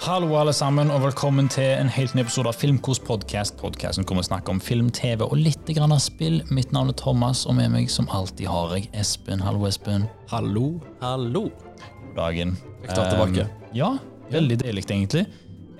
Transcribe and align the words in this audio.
Hallo, 0.00 0.30
alle 0.40 0.52
sammen, 0.56 0.88
og 0.90 1.02
velkommen 1.02 1.48
til 1.52 1.66
en 1.76 1.90
helt 1.92 2.14
ny 2.16 2.22
episode 2.24 2.48
av 2.48 2.56
Filmkos 2.56 3.00
podkast. 3.04 3.58
Podkasten 3.60 4.06
kommer 4.08 4.24
å 4.24 4.28
snakke 4.30 4.52
om 4.54 4.60
film, 4.64 4.88
TV 4.96 5.26
og 5.26 5.34
litt 5.36 5.68
grann 5.76 5.92
av 5.92 6.00
spill. 6.00 6.38
Mitt 6.48 6.72
navn 6.72 6.88
er 6.92 6.96
Thomas, 6.96 7.42
og 7.44 7.58
med 7.58 7.68
meg 7.74 7.90
som 7.92 8.08
alltid 8.08 8.48
har 8.48 8.72
jeg 8.78 8.88
Espen. 8.96 9.42
Hallo, 9.44 9.66
Espen. 9.68 10.06
Hallo, 10.32 10.64
hallo. 11.02 11.42
God 11.50 12.16
dagen. 12.16 12.56
Jeg 12.86 12.96
tar 12.96 13.10
tilbake. 13.12 13.44
Um, 13.44 13.68
ja, 13.76 13.90
veldig 14.32 14.58
deilig, 14.64 14.86
egentlig. 14.88 15.26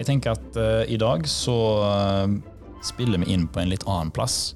Jeg 0.00 0.08
tenker 0.10 0.36
at 0.36 0.60
uh, 0.60 0.82
i 0.84 1.00
dag 1.00 1.24
så 1.28 1.56
uh, 1.80 2.36
spiller 2.84 3.24
vi 3.24 3.32
inn 3.32 3.48
på 3.48 3.64
en 3.64 3.72
litt 3.72 3.88
annen 3.88 4.12
plass. 4.12 4.52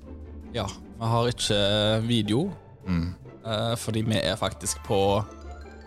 Ja, 0.55 0.69
vi 1.01 1.15
har 1.17 1.33
ikke 1.33 1.62
video, 2.05 2.51
Mm. 2.85 3.15
uh, 3.46 3.73
fordi 3.81 4.03
vi 4.05 4.19
er 4.21 4.37
faktisk 4.37 4.83
på, 4.85 4.99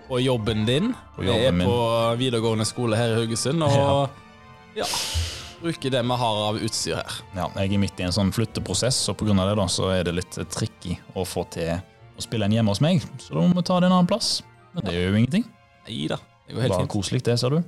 på 0.08 0.20
jobben 0.24 0.66
din. 0.68 0.94
På 1.16 1.24
vi 1.24 1.32
jeg 1.32 1.50
er 1.50 1.56
min. 1.56 1.68
på 1.68 2.16
videregående 2.20 2.66
skole 2.68 3.00
her 3.00 3.14
i 3.14 3.20
Haugesund, 3.22 3.64
og 3.64 4.10
ja. 4.78 4.88
bruker 5.62 5.94
det 5.94 6.04
vi 6.04 6.18
har 6.22 6.42
av 6.48 6.60
utstyr 6.62 6.98
her. 7.00 7.20
Ja, 7.36 7.50
jeg 7.60 7.76
er 7.76 7.84
midt 7.84 8.02
i 8.02 8.08
en 8.08 8.16
sånn 8.16 8.34
flytteprosess, 8.36 9.02
og 9.12 9.20
pga. 9.20 9.36
det 9.44 9.56
da, 9.60 9.68
så 9.72 9.92
er 9.96 10.08
det 10.08 10.18
litt 10.20 10.40
tricky 10.54 10.98
å 11.16 11.26
få 11.28 11.46
til 11.54 11.76
å 11.78 12.24
spille 12.24 12.48
en 12.48 12.56
hjemme 12.56 12.74
hos 12.74 12.82
meg. 12.84 13.06
Så 13.22 13.36
da 13.36 13.44
må 13.44 13.54
vi 13.60 13.66
ta 13.68 13.80
det 13.82 13.90
en 13.90 13.98
annen 14.00 14.10
plass. 14.10 14.42
Men 14.74 14.88
det 14.88 14.96
gjør 14.96 15.12
jo 15.12 15.22
ingenting. 15.22 15.48
Nei 15.88 16.04
da, 16.12 16.20
det 16.48 16.56
går 16.56 16.66
helt 16.66 16.76
Bare 16.76 16.86
fint. 16.86 16.94
koselig, 16.94 17.24
det, 17.26 17.38
ser 17.40 17.56
du. 17.56 17.62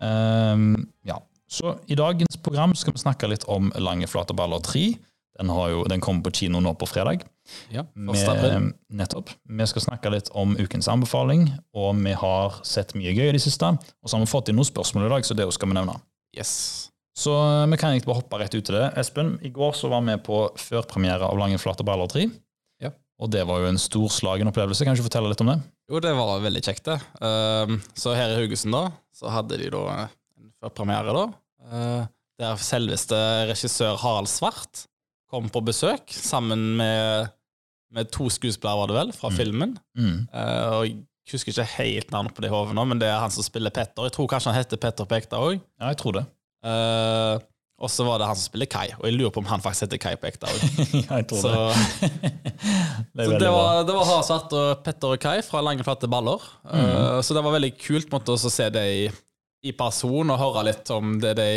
Um, 0.00 0.88
ja. 1.06 1.18
Så 1.50 1.74
i 1.90 1.96
dagens 1.98 2.38
program 2.44 2.76
skal 2.78 2.94
vi 2.94 3.02
snakke 3.02 3.28
litt 3.28 3.42
om 3.50 3.72
Lange 3.82 4.06
flate 4.06 4.36
baller 4.38 4.62
3. 4.62 4.84
Den, 5.40 5.50
har 5.50 5.72
jo, 5.72 5.82
den 5.90 6.02
kommer 6.04 6.22
på 6.28 6.32
kino 6.42 6.60
nå 6.62 6.76
på 6.78 6.86
fredag. 6.86 7.24
Ja, 7.70 7.84
Vi, 7.94 8.60
nettopp. 8.96 9.30
Vi 9.48 9.66
skal 9.70 9.84
snakke 9.84 10.12
litt 10.12 10.30
om 10.36 10.56
ukens 10.58 10.88
anbefaling, 10.90 11.48
og 11.76 11.96
vi 12.02 12.12
har 12.18 12.60
sett 12.66 12.94
mye 12.98 13.14
gøy 13.14 13.28
i 13.30 13.34
det 13.36 13.42
siste. 13.44 13.72
Og 14.00 14.10
så 14.10 14.16
har 14.16 14.24
vi 14.24 14.30
fått 14.30 14.50
inn 14.50 14.58
noen 14.58 14.68
spørsmål 14.68 15.08
i 15.08 15.12
dag, 15.14 15.26
så 15.26 15.36
det 15.38 15.48
skal 15.54 15.70
vi 15.70 15.78
nevne. 15.78 15.96
Yes. 16.36 16.52
Så 17.16 17.34
eh, 17.34 17.66
vi 17.70 17.78
kan 17.80 17.92
egentlig 17.92 18.10
bare 18.10 18.20
hoppe 18.22 18.38
rett 18.40 18.54
ut 18.54 18.64
til 18.64 18.76
det. 18.78 18.86
Espen, 19.00 19.34
i 19.44 19.50
går 19.54 19.74
så 19.78 19.90
var 19.92 20.04
vi 20.06 20.16
på 20.24 20.44
førpremiere 20.60 21.26
av 21.28 21.38
Lange 21.40 21.58
flate 21.60 21.86
baller 21.86 22.10
3. 22.10 22.28
Ja. 22.84 22.92
Og 23.20 23.32
det 23.34 23.42
var 23.48 23.62
jo 23.62 23.72
en 23.72 23.80
storslagen 23.80 24.48
opplevelse. 24.50 24.86
Kan 24.86 24.96
du 24.96 25.02
ikke 25.02 25.10
fortelle 25.10 25.32
litt 25.32 25.42
om 25.44 25.52
det? 25.52 25.58
Jo, 25.90 26.00
det 26.02 26.14
var 26.16 26.40
veldig 26.44 26.62
kjekt, 26.64 26.86
det. 26.86 26.96
Um, 27.20 27.80
så 27.98 28.14
her 28.16 28.32
i 28.32 28.38
Haugesund, 28.38 28.72
da, 28.76 28.86
så 29.16 29.32
hadde 29.34 29.58
de 29.60 29.68
da 29.74 29.82
en 29.98 30.52
førpremiere, 30.62 31.16
da. 31.16 32.06
Der 32.40 32.62
selveste 32.64 33.18
regissør 33.50 33.98
Harald 34.00 34.30
Svart 34.32 34.86
kom 35.30 35.50
på 35.52 35.60
besøk 35.66 36.08
sammen 36.14 36.62
med, 36.78 37.28
med 37.94 38.10
to 38.14 38.28
skuespillere, 38.30 38.78
var 38.78 38.90
det 38.90 38.98
vel, 38.98 39.12
fra 39.16 39.30
filmen. 39.34 39.76
Mm. 39.98 40.26
Uh, 40.32 40.66
og 40.78 40.82
jeg 40.88 41.36
husker 41.36 41.52
ikke 41.52 41.68
helt 41.76 42.10
navnet 42.14 42.34
på 42.34 42.42
det 42.42 42.50
i 42.50 42.54
hodet 42.54 42.74
nå, 42.78 42.84
men 42.90 43.00
det 43.02 43.08
er 43.10 43.22
han 43.22 43.32
som 43.34 43.46
spiller 43.46 43.72
Petter. 43.74 44.08
Jeg 44.08 44.16
tror 44.16 44.28
kanskje 44.30 44.50
han 44.50 44.60
heter 44.60 44.80
Petter 44.82 45.06
på 45.06 45.18
ekte 45.18 45.38
òg. 45.38 45.60
Ja, 45.80 45.92
jeg 45.92 45.98
tror 46.00 46.18
det. 46.18 46.26
og 47.80 47.88
så 47.88 48.04
var 48.04 48.18
det 48.20 48.26
han 48.28 48.36
som 48.36 48.48
spiller 48.50 48.68
Kai, 48.70 48.88
og 48.98 49.06
jeg 49.06 49.14
lurer 49.16 49.32
på 49.34 49.40
om 49.40 49.48
han 49.48 49.62
faktisk 49.62 49.86
heter 49.86 50.00
Kai 50.02 50.16
på 50.20 50.28
ekte 50.30 50.50
òg. 50.50 50.64
ja, 51.06 51.20
Så, 51.30 51.52
det. 51.54 52.32
så 53.30 53.38
det 53.38 53.52
var, 53.54 53.84
det 53.86 53.94
var 53.96 54.10
Svart 54.26 54.56
og 54.58 54.82
Petter 54.86 55.14
og 55.14 55.22
Kai 55.22 55.38
fra 55.46 55.62
Lange 55.64 55.86
flate 55.86 56.10
baller. 56.10 56.42
Uh, 56.66 57.20
så 57.22 57.36
det 57.36 57.44
var 57.46 57.54
veldig 57.56 57.72
kult 57.78 58.10
måtte 58.14 58.34
også 58.34 58.50
se 58.52 58.66
det 58.74 58.86
i, 58.96 59.04
i 59.70 59.76
person 59.76 60.34
og 60.34 60.42
høre 60.42 60.66
litt 60.72 60.90
om 60.94 61.18
det 61.22 61.36
de 61.38 61.50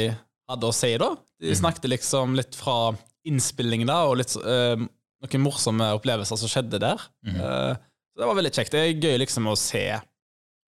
hadde 0.50 0.70
å 0.70 0.76
si. 0.76 0.94
da. 1.02 1.14
De 1.42 1.56
snakket 1.58 1.90
liksom 1.92 2.38
litt 2.38 2.56
fra 2.58 2.94
innspillingen 3.28 3.90
da, 3.90 4.04
og 4.10 4.20
litt 4.20 4.36
uh, 4.44 4.78
noen 5.24 5.46
morsomme 5.46 5.90
opplevelser 5.98 6.40
som 6.40 6.52
skjedde 6.52 6.82
der. 6.84 7.04
Uh, 7.26 7.74
så 8.14 8.22
det 8.22 8.30
var 8.30 8.38
veldig 8.38 8.54
kjekt. 8.54 8.74
Det 8.76 8.82
er 8.82 9.08
gøy 9.08 9.22
liksom 9.24 9.48
å 9.50 9.56
se, 9.58 9.86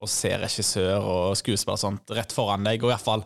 å 0.02 0.10
se 0.10 0.32
regissør 0.42 1.04
og 1.04 1.38
skuespiller 1.40 1.78
og 1.78 1.84
sånt 1.84 2.16
rett 2.16 2.34
foran 2.36 2.66
deg, 2.66 2.82
og 2.82 2.90
i 2.90 2.94
hvert 2.96 3.06
fall 3.06 3.26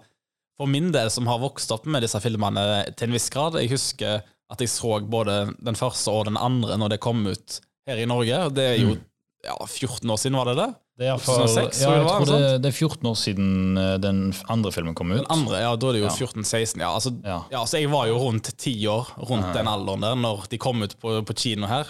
for 0.60 0.68
min 0.68 0.90
del, 0.92 1.08
som 1.14 1.30
har 1.32 1.40
vokst 1.40 1.72
opp 1.72 1.88
med 1.88 2.04
disse 2.04 2.20
filmene 2.20 2.66
til 3.00 3.08
en 3.08 3.16
viss 3.16 3.30
grad. 3.32 3.56
Jeg 3.62 3.72
husker 3.72 4.26
at 4.50 4.64
jeg 4.64 4.72
så 4.74 4.98
både 5.08 5.54
den 5.64 5.78
første 5.80 6.12
og 6.12 6.26
den 6.28 6.40
andre 6.40 6.76
når 6.82 6.96
det 6.96 7.04
kom 7.06 7.22
ut 7.30 7.62
her 7.88 8.02
i 8.02 8.08
Norge. 8.10 8.42
Det 8.58 8.66
er 8.74 8.78
jo 8.82 8.98
ja, 9.46 9.56
14 9.56 10.10
år 10.10 10.20
siden, 10.20 10.36
var 10.36 10.52
det 10.52 10.58
det? 10.60 10.70
Det 11.00 11.08
er, 11.08 11.18
for, 11.24 11.46
2006, 11.48 11.78
ja, 11.80 11.92
jeg 11.96 12.04
det 12.04 12.10
tror 12.12 12.28
det, 12.44 12.48
det 12.66 12.70
er 12.70 12.76
14 12.76 13.08
år 13.08 13.16
siden 13.22 13.78
eh, 13.80 13.94
den 14.04 14.18
andre 14.52 14.72
filmen 14.76 14.96
kom 15.00 15.14
ut. 15.14 15.22
Den 15.22 15.30
andre, 15.32 15.62
ja, 15.64 15.70
da 15.80 15.88
er 15.90 15.96
det 15.96 16.02
jo 16.02 16.10
Ja. 16.10 16.16
14-16. 16.28 16.82
Ja, 16.84 16.90
altså, 16.98 17.14
Ja. 17.24 17.38
ja, 17.54 17.62
så 17.66 17.80
jeg 17.80 17.90
var 17.94 18.10
jo 18.12 18.18
rundt 18.20 18.52
ti 18.60 18.74
år, 18.92 19.08
rundt 19.30 19.54
den 19.56 19.70
alderen 19.72 20.04
der, 20.04 20.16
når 20.20 20.50
de 20.52 20.60
kom 20.60 20.84
ut 20.84 20.98
på, 21.00 21.14
på 21.24 21.36
kino 21.40 21.70
her. 21.72 21.88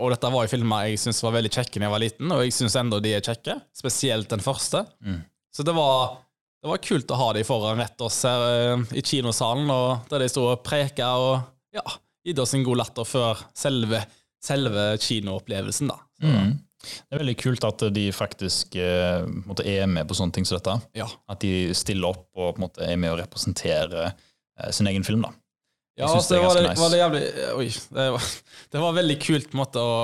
Og 0.00 0.10
dette 0.10 0.30
var 0.32 0.46
jo 0.46 0.50
filmer 0.56 0.88
jeg 0.88 0.98
syntes 0.98 1.22
var 1.22 1.34
veldig 1.36 1.50
kjekke 1.52 1.78
da 1.78 1.84
jeg 1.86 1.92
var 1.94 2.00
liten, 2.02 2.32
og 2.32 2.42
jeg 2.42 2.54
syns 2.56 2.74
enda 2.80 2.98
de 3.04 3.12
er 3.14 3.20
kjekke. 3.22 3.58
Spesielt 3.76 4.28
den 4.32 4.40
første. 4.42 4.86
Mm. 5.04 5.20
Så 5.54 5.62
det 5.68 5.74
var, 5.76 6.16
det 6.64 6.70
var 6.72 6.80
kult 6.82 7.12
å 7.12 7.18
ha 7.20 7.28
de 7.36 7.44
foran 7.44 7.78
rett 7.78 8.00
oss 8.02 8.22
her 8.26 8.46
eh, 8.48 8.84
i 8.98 9.02
kinosalen, 9.06 9.70
og 9.70 10.08
der 10.10 10.24
de 10.24 10.28
sto 10.32 10.48
og 10.50 10.64
preka 10.66 11.12
og 11.20 11.44
ja, 11.76 11.84
gitt 12.26 12.40
oss 12.42 12.54
en 12.58 12.64
god 12.66 12.80
latter 12.82 13.06
før 13.06 13.44
selve, 13.54 14.02
selve 14.42 14.96
kinoopplevelsen, 14.98 15.92
da. 15.92 16.00
Så, 16.18 16.26
Mm. 16.26 16.52
Det 16.82 17.14
er 17.14 17.22
veldig 17.22 17.36
kult 17.38 17.64
at 17.66 17.84
de 17.94 18.08
faktisk 18.14 18.74
eh, 18.80 19.22
er 19.62 19.86
med 19.90 20.08
på 20.08 20.16
sånne 20.18 20.34
ting 20.34 20.48
som 20.48 20.58
dette. 20.58 20.74
ja. 20.98 21.06
At 21.30 21.42
de 21.44 21.70
stiller 21.78 22.10
opp 22.10 22.26
og 22.34 22.56
på 22.56 22.64
måte 22.64 22.84
er 22.86 22.98
med 22.98 23.14
og 23.14 23.20
representerer 23.22 24.10
eh, 24.10 24.70
sin 24.74 24.90
egen 24.90 25.06
film. 25.06 25.22
da. 25.26 25.32
Ja, 26.00 26.08
altså, 26.08 26.34
det 26.34 26.40
var, 26.40 26.56
det, 26.56 26.68
nice. 26.70 26.80
var 26.80 26.92
det 26.92 26.98
jævlig 27.02 27.22
Oi. 27.52 27.66
Det 27.92 28.04
var, 28.14 28.28
det 28.72 28.82
var 28.86 28.94
veldig 28.96 29.18
kult 29.20 29.50
på 29.50 29.56
en 29.56 29.62
måte 29.62 29.82
å, 29.84 29.96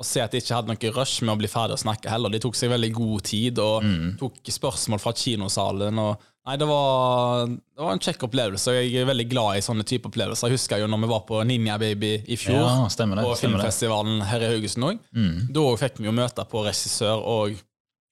å 0.00 0.04
se 0.06 0.22
at 0.24 0.32
de 0.32 0.40
ikke 0.40 0.56
hadde 0.56 0.72
noe 0.72 0.90
rush 0.96 1.20
med 1.22 1.34
å 1.34 1.38
bli 1.42 1.48
ferdig 1.52 1.76
å 1.76 1.82
snakke 1.82 2.08
heller. 2.08 2.32
De 2.32 2.38
tok 2.40 2.56
seg 2.56 2.70
veldig 2.72 2.92
god 2.96 3.22
tid 3.28 3.58
og 3.60 3.82
Mm. 3.84 4.16
tok 4.18 4.38
spørsmål 4.48 5.00
fra 5.02 5.12
kinosalen. 5.12 5.98
Og, 6.00 6.22
nei, 6.48 6.56
det 6.56 6.66
var, 6.70 7.46
det 7.46 7.84
var 7.84 7.92
en 7.92 8.00
kjekk 8.00 8.24
opplevelse, 8.30 8.72
og 8.72 8.78
jeg 8.80 8.94
er 9.02 9.04
veldig 9.10 9.26
glad 9.28 9.58
i 9.58 9.64
sånne 9.66 9.84
type 9.84 10.08
opplevelser. 10.08 10.48
Jeg 10.48 10.56
husker 10.56 10.80
jo 10.80 10.86
når 10.88 11.02
vi 11.04 11.10
var 11.12 11.20
på 11.28 11.42
Ninja 11.44 11.76
Baby 11.78 12.14
i 12.32 12.36
fjor, 12.40 12.62
Ja, 12.64 12.88
det. 12.88 13.08
på 13.24 13.34
filmfestivalen 13.42 14.22
her 14.24 14.40
i 14.40 14.50
Haugesund 14.54 14.88
òg. 14.88 14.98
Mm. 15.14 15.52
Da 15.52 15.66
fikk 15.84 15.98
vi 16.00 16.08
jo 16.08 16.12
møte 16.16 16.46
på 16.48 16.64
regissør 16.64 17.20
og, 17.20 17.60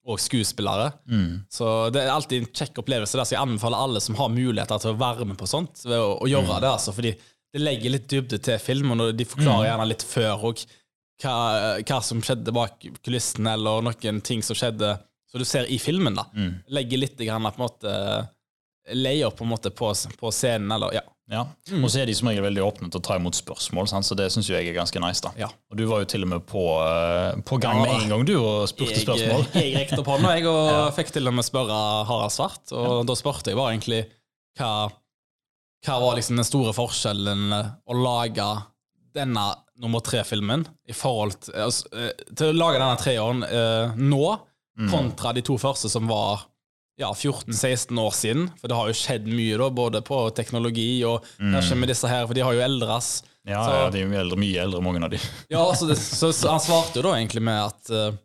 og 0.09 0.19
skuespillere. 0.21 0.93
Mm. 1.09 1.45
Så 1.53 1.91
det 1.93 2.03
er 2.05 2.13
alltid 2.13 2.43
en 2.43 2.53
kjekk 2.53 2.83
opplevelse. 2.85 3.17
Der, 3.17 3.25
så 3.25 3.35
jeg 3.37 3.43
anbefaler 3.47 3.81
alle 3.87 4.01
som 4.05 4.15
har 4.21 4.29
muligheter 4.29 4.79
til 4.85 4.93
å 4.93 4.99
være 5.01 5.25
med 5.25 5.37
på 5.41 5.49
sånt, 5.49 5.87
å, 5.89 6.19
å 6.21 6.29
gjøre 6.29 6.61
det. 6.61 6.69
altså, 6.69 6.93
fordi 6.97 7.15
det 7.49 7.63
legger 7.65 7.91
litt 7.97 8.09
dybde 8.13 8.39
til 8.45 8.59
filmen, 8.61 9.01
og 9.01 9.17
de 9.17 9.25
forklarer 9.25 9.71
gjerne 9.71 9.89
litt 9.89 10.03
før 10.05 10.45
og 10.51 10.61
hva, 11.23 11.35
hva 11.83 12.01
som 12.05 12.23
skjedde 12.23 12.55
bak 12.55 12.87
kulissene, 13.05 13.57
eller 13.59 13.83
noen 13.87 14.21
ting 14.25 14.43
som 14.45 14.59
skjedde 14.59 14.97
som 15.29 15.43
du 15.43 15.45
ser 15.45 15.69
i 15.69 15.79
filmen. 15.83 16.15
da. 16.17 16.25
Legger 16.73 17.03
litt 17.03 17.19
grann, 17.21 17.45
på 17.53 17.61
en 17.61 17.67
måte 17.69 17.95
Leier 18.89 19.29
på 19.37 19.45
en 19.45 19.51
måte 19.51 19.69
på, 19.77 19.91
på 20.17 20.31
scenen, 20.33 20.71
eller 20.73 20.95
ja. 20.97 21.03
Ja. 21.29 21.43
Og 21.83 21.91
så 21.93 22.01
er 22.01 22.09
de 22.09 22.15
som 22.17 22.31
regel 22.31 22.41
veldig 22.47 22.63
åpne 22.65 22.87
til 22.89 23.03
å 23.03 23.05
ta 23.05 23.19
imot 23.19 23.37
spørsmål, 23.37 23.85
sant? 23.91 24.07
så 24.09 24.17
det 24.17 24.31
syns 24.33 24.49
jeg 24.49 24.65
er 24.65 24.73
ganske 24.79 24.97
nice. 25.05 25.21
da. 25.21 25.35
Ja. 25.37 25.51
Og 25.69 25.77
du 25.77 25.83
var 25.91 26.01
jo 26.01 26.09
til 26.09 26.25
og 26.25 26.31
med 26.31 26.47
på, 26.49 26.63
eh, 26.81 27.37
på 27.45 27.59
gang 27.61 27.83
med 27.83 27.91
Ja. 27.93 27.99
en 28.01 28.15
gang, 28.15 28.25
du, 28.25 28.33
og 28.41 28.65
spurte 28.71 28.97
Jeg, 28.97 29.05
spørsmål. 29.05 29.45
jeg 29.61 29.75
rekte 29.77 29.99
opp 30.01 30.09
hånda, 30.09 30.31
jeg, 30.39 30.47
og 30.49 30.89
fikk 30.97 31.13
til 31.13 31.29
og 31.29 31.37
med 31.37 31.45
spørre 31.45 31.77
Harald 32.09 32.33
Svart. 32.33 32.73
Og 32.73 33.05
da 33.11 33.19
spurte 33.21 33.53
jeg 33.53 33.61
bare 33.61 33.75
egentlig 33.77 34.01
hva, 34.57 34.73
hva 35.85 35.99
var 36.07 36.17
liksom 36.17 36.41
den 36.41 36.49
store 36.49 36.73
forskjellen 36.81 37.45
å 37.53 37.99
lage 38.01 38.49
denne 39.21 39.45
nummer 39.79 40.03
tre-filmen 40.05 40.65
i 40.89 40.95
forhold 40.97 41.37
til, 41.45 41.55
altså, 41.69 41.87
eh, 41.95 42.13
til 42.35 42.51
å 42.51 42.57
lage 42.59 42.81
denne 42.81 42.99
treåren 43.01 43.43
eh, 43.47 43.99
nå, 43.99 44.23
kontra 44.91 45.33
de 45.35 45.43
to 45.43 45.57
første 45.59 45.89
som 45.91 46.07
var 46.11 46.45
ja, 46.99 47.09
14-16 47.15 47.99
år 48.03 48.13
siden. 48.15 48.45
For 48.59 48.71
det 48.71 48.77
har 48.79 48.89
jo 48.91 48.95
skjedd 48.99 49.27
mye, 49.31 49.57
da, 49.59 49.69
både 49.75 50.01
på 50.07 50.21
teknologi 50.35 51.03
og 51.07 51.27
kanskje 51.39 51.77
med 51.79 51.91
disse 51.93 52.11
her, 52.11 52.25
for 52.27 52.35
de 52.39 52.43
har 52.47 52.55
jo 52.57 52.63
eldres. 52.65 53.11
Ja, 53.47 53.63
Så- 53.65 53.75
ja, 53.77 53.91
de 53.95 54.03
er 54.03 54.17
eldre, 54.23 54.39
mye 54.39 54.59
eldre, 54.63 54.81
mange 54.83 55.03
av 55.07 55.11
de. 55.15 55.21
Ja, 55.51 55.63
altså 55.65 55.87
det, 55.89 55.97
så, 55.99 56.33
så 56.35 56.51
han 56.53 56.61
svarte 56.63 56.99
jo 56.99 57.07
da 57.07 57.15
egentlig 57.19 57.43
med 57.43 57.59
at 57.71 57.91
eh, 57.95 58.19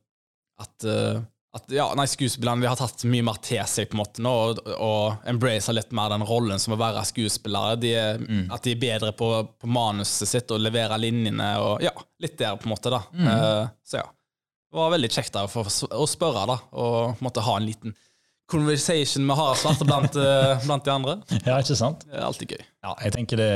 At, 0.64 0.86
eh, 0.86 1.22
at 1.54 1.70
ja, 1.70 1.86
nei, 1.94 2.08
skuespillerne 2.10 2.64
vi 2.64 2.70
har 2.70 2.78
tatt 2.80 3.04
mye 3.06 3.26
mer 3.28 3.38
til 3.46 3.62
seg 3.70 3.92
på 3.92 3.94
en 3.94 4.02
måte 4.02 4.24
nå, 4.26 4.32
og, 4.34 4.62
og 4.74 5.28
embracer 5.30 5.76
litt 5.78 5.92
mer 5.94 6.10
den 6.10 6.26
rollen 6.26 6.62
som 6.62 6.74
å 6.74 6.80
være 6.82 7.04
skuespillere. 7.06 7.78
De 7.78 7.92
mm. 8.24 8.48
At 8.56 8.66
de 8.66 8.74
er 8.74 8.82
bedre 8.82 9.12
på, 9.18 9.30
på 9.62 9.70
manuset 9.70 10.32
sitt 10.32 10.54
og 10.54 10.64
leverer 10.64 10.98
linjene 11.02 11.52
og 11.62 11.86
ja, 11.86 11.94
litt 12.24 12.40
der, 12.42 12.58
på 12.58 12.66
en 12.66 12.74
måte. 12.74 12.94
da. 12.94 13.04
Eh, 13.14 13.68
så 13.86 14.02
ja. 14.02 14.08
Det 14.74 14.80
var 14.82 14.90
veldig 14.96 15.12
kjekt 15.14 15.36
da, 15.36 15.46
få 15.46 15.62
å 15.94 16.08
spørre 16.10 16.48
da, 16.50 16.58
og 16.82 17.22
måtte 17.22 17.46
ha 17.46 17.60
en 17.60 17.68
liten 17.68 17.94
conversation 18.50 19.26
med 19.26 19.38
Harald 19.38 19.60
Svarte 19.62 19.86
blant, 19.86 20.18
eh, 20.18 20.66
blant 20.66 20.86
de 20.86 20.94
andre. 20.94 21.20
Ja, 21.46 21.60
ikke 21.62 21.78
sant? 21.78 22.08
Det 22.10 22.18
er 22.18 22.26
alltid 22.26 22.56
gøy. 22.56 22.64
Ja, 22.82 22.96
jeg 23.06 23.14
tenker 23.14 23.38
det, 23.38 23.52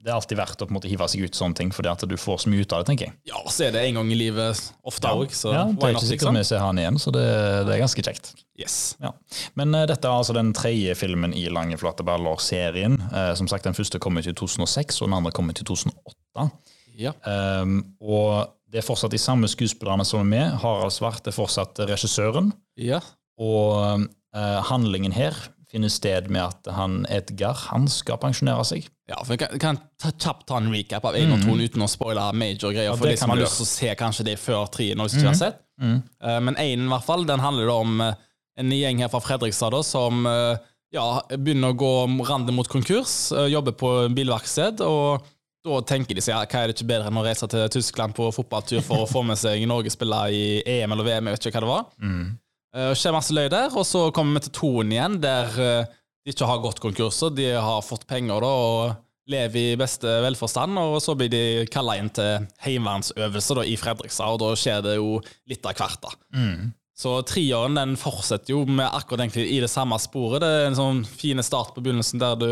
det 0.00 0.10
er 0.10 0.16
alltid 0.16 0.38
verdt 0.40 0.62
å 0.62 0.66
på 0.66 0.72
en 0.72 0.76
måte 0.78 0.88
hive 0.90 1.06
seg 1.12 1.26
ut 1.26 1.36
sånne 1.36 1.58
ting, 1.58 1.70
fordi 1.74 1.90
at 1.90 2.04
du 2.08 2.14
får 2.20 2.42
så 2.44 2.52
mye 2.52 2.64
ut 2.64 2.72
av 2.72 2.82
det, 2.82 2.88
tenker 2.90 3.08
jeg. 3.08 3.14
Ja, 3.30 3.40
så 3.52 3.66
er 3.66 3.74
det 3.74 3.82
en 3.84 3.98
gang 4.00 4.12
i 4.12 4.18
livet 4.18 4.62
ofte 4.86 5.12
òg, 5.12 5.34
så 5.36 5.52
ja, 5.54 5.64
det 5.68 5.88
er 5.88 5.96
ikke 5.96 6.06
sikkert 6.06 6.28
liksom? 6.30 6.38
vi 6.40 6.44
ser 6.48 6.62
han 6.64 6.80
igjen, 6.80 7.00
så 7.02 7.12
det, 7.14 7.24
det 7.68 7.74
er 7.74 7.82
ganske 7.82 8.04
kjekt. 8.06 8.32
Yes. 8.60 8.76
Ja. 9.00 9.12
Men 9.60 9.76
uh, 9.76 9.84
dette 9.88 10.08
er 10.08 10.22
altså 10.22 10.36
den 10.36 10.54
tredje 10.56 10.94
filmen 10.98 11.34
i 11.36 11.46
Lange 11.52 11.78
flate 11.80 12.04
baller-serien. 12.06 12.98
Uh, 13.12 13.32
som 13.38 13.48
sagt, 13.48 13.68
Den 13.68 13.76
første 13.76 14.00
kom 14.02 14.20
ut 14.20 14.28
i 14.28 14.36
2006, 14.36 15.00
og 15.00 15.08
den 15.08 15.18
andre 15.20 15.32
kom 15.36 15.48
ut 15.52 15.60
i 15.60 15.66
2008. 15.68 16.48
Ja. 17.00 17.14
Um, 17.24 17.80
og 18.00 18.56
det 18.70 18.82
er 18.82 18.86
fortsatt 18.86 19.12
de 19.12 19.20
samme 19.20 19.48
skuespillerne 19.50 20.04
som 20.06 20.20
er 20.22 20.32
med. 20.32 20.56
Harald 20.60 20.92
Svart 20.96 21.28
er 21.28 21.36
fortsatt 21.36 21.80
regissøren. 21.88 22.52
ja. 22.76 23.00
Og 23.40 24.08
Eh, 24.30 24.62
handlingen 24.70 25.12
her 25.12 25.34
finner 25.70 25.90
sted 25.90 26.28
med 26.30 26.44
at 26.44 26.70
han 26.74 27.02
Edgar 27.10 27.58
han 27.70 27.88
skal 27.90 28.20
pensjonere 28.22 28.62
seg. 28.66 28.86
Ja, 29.10 29.18
for 29.26 29.34
jeg 29.34 29.58
kan, 29.58 29.78
kan 29.98 30.14
kjapt 30.14 30.46
ta 30.46 30.60
en 30.60 30.70
recap 30.70 31.06
av 31.08 31.16
en 31.18 31.34
og 31.34 31.42
to 31.42 31.56
uten 31.58 31.82
å 31.82 31.88
spoile 31.90 32.28
major 32.36 32.74
greier. 32.74 32.94
for 32.94 33.10
de 33.10 33.18
som 33.18 33.32
har 33.32 33.40
lyst 33.40 33.58
til 33.58 33.66
å 33.66 33.70
se 33.72 33.94
kanskje 33.98 34.26
det 34.30 34.36
før 34.38 34.68
tre 34.70 34.92
når 34.94 35.10
de 35.10 35.18
ikke 35.18 35.32
har 35.32 35.40
sett. 35.40 35.62
Eh, 35.82 36.40
men 36.46 36.58
én, 36.60 36.84
i 36.84 36.92
hvert 36.92 37.06
fall, 37.06 37.26
den 37.26 37.42
handler 37.42 37.72
om 37.72 38.04
uh, 38.04 38.12
en 38.60 38.74
gjeng 38.76 39.02
her 39.02 39.10
fra 39.10 39.22
Fredrikstad 39.24 39.74
da, 39.74 39.82
som 39.86 40.22
uh, 40.28 40.54
ja, 40.94 41.06
begynner 41.32 41.72
å 41.72 41.78
gå 41.80 41.92
rande 42.28 42.54
mot 42.54 42.68
konkurs, 42.70 43.32
jobber 43.50 43.74
på 43.78 43.92
bilverksted, 44.14 44.82
og 44.84 45.26
da 45.66 45.82
tenker 45.86 46.16
de 46.16 46.22
seg 46.24 46.34
ja, 46.34 46.44
hva 46.44 46.62
er 46.62 46.70
det 46.70 46.78
ikke 46.78 46.88
bedre 46.92 47.10
enn 47.10 47.20
å 47.20 47.24
reise 47.24 47.46
til 47.50 47.66
Tyskland 47.72 48.14
på 48.16 48.30
fotballtur 48.34 48.80
for 48.84 49.04
å 49.04 49.10
få 49.10 49.22
med 49.26 49.38
seg 49.38 49.62
Norge 49.68 49.92
spille 49.92 50.22
i 50.34 50.44
EM 50.64 50.94
eller 50.94 51.06
VM, 51.06 51.28
jeg 51.28 51.36
vet 51.36 51.48
ikke 51.50 51.58
hva 51.58 51.66
det 51.66 51.72
var. 51.74 51.88
Mm. 52.00 52.26
Skjer 52.96 53.14
masse 53.14 53.34
løy 53.34 53.48
der, 53.50 53.74
og 53.74 53.86
så 53.86 54.06
kommer 54.14 54.38
vi 54.38 54.46
til 54.46 54.54
toen 54.56 54.94
igjen, 54.94 55.18
der 55.22 55.50
de 56.24 56.34
ikke 56.34 56.48
har 56.48 56.60
gått 56.62 56.82
konkurser. 56.82 57.32
De 57.36 57.46
har 57.54 57.86
fått 57.86 58.06
penger 58.10 58.42
da, 58.44 58.50
og 58.50 59.30
lever 59.30 59.72
i 59.72 59.78
beste 59.78 60.10
velforstand, 60.24 60.78
og 60.80 60.98
så 61.04 61.14
blir 61.14 61.30
de 61.30 61.42
kalla 61.70 61.94
inn 62.00 62.10
til 62.10 62.46
heimevernsøvelse 62.64 63.56
da, 63.60 63.64
i 63.68 63.76
Fredrikstad, 63.78 64.34
og 64.34 64.40
da 64.42 64.50
skjer 64.58 64.82
det 64.88 64.96
jo 64.98 65.20
litt 65.50 65.66
av 65.68 65.76
hvert. 65.78 66.02
da. 66.02 66.12
Så 67.00 67.14
treåren 67.24 67.78
den 67.78 67.94
fortsetter 67.96 68.52
jo 68.52 68.64
med 68.68 68.84
akkurat 68.90 69.22
egentlig 69.24 69.46
i 69.54 69.60
det 69.62 69.70
samme 69.72 69.96
sporet. 70.02 70.42
Det 70.42 70.48
er 70.50 70.66
en 70.68 70.76
sånn 70.76 71.04
fin 71.08 71.40
start 71.46 71.72
på 71.76 71.84
begynnelsen 71.84 72.20
der 72.20 72.36
du 72.36 72.50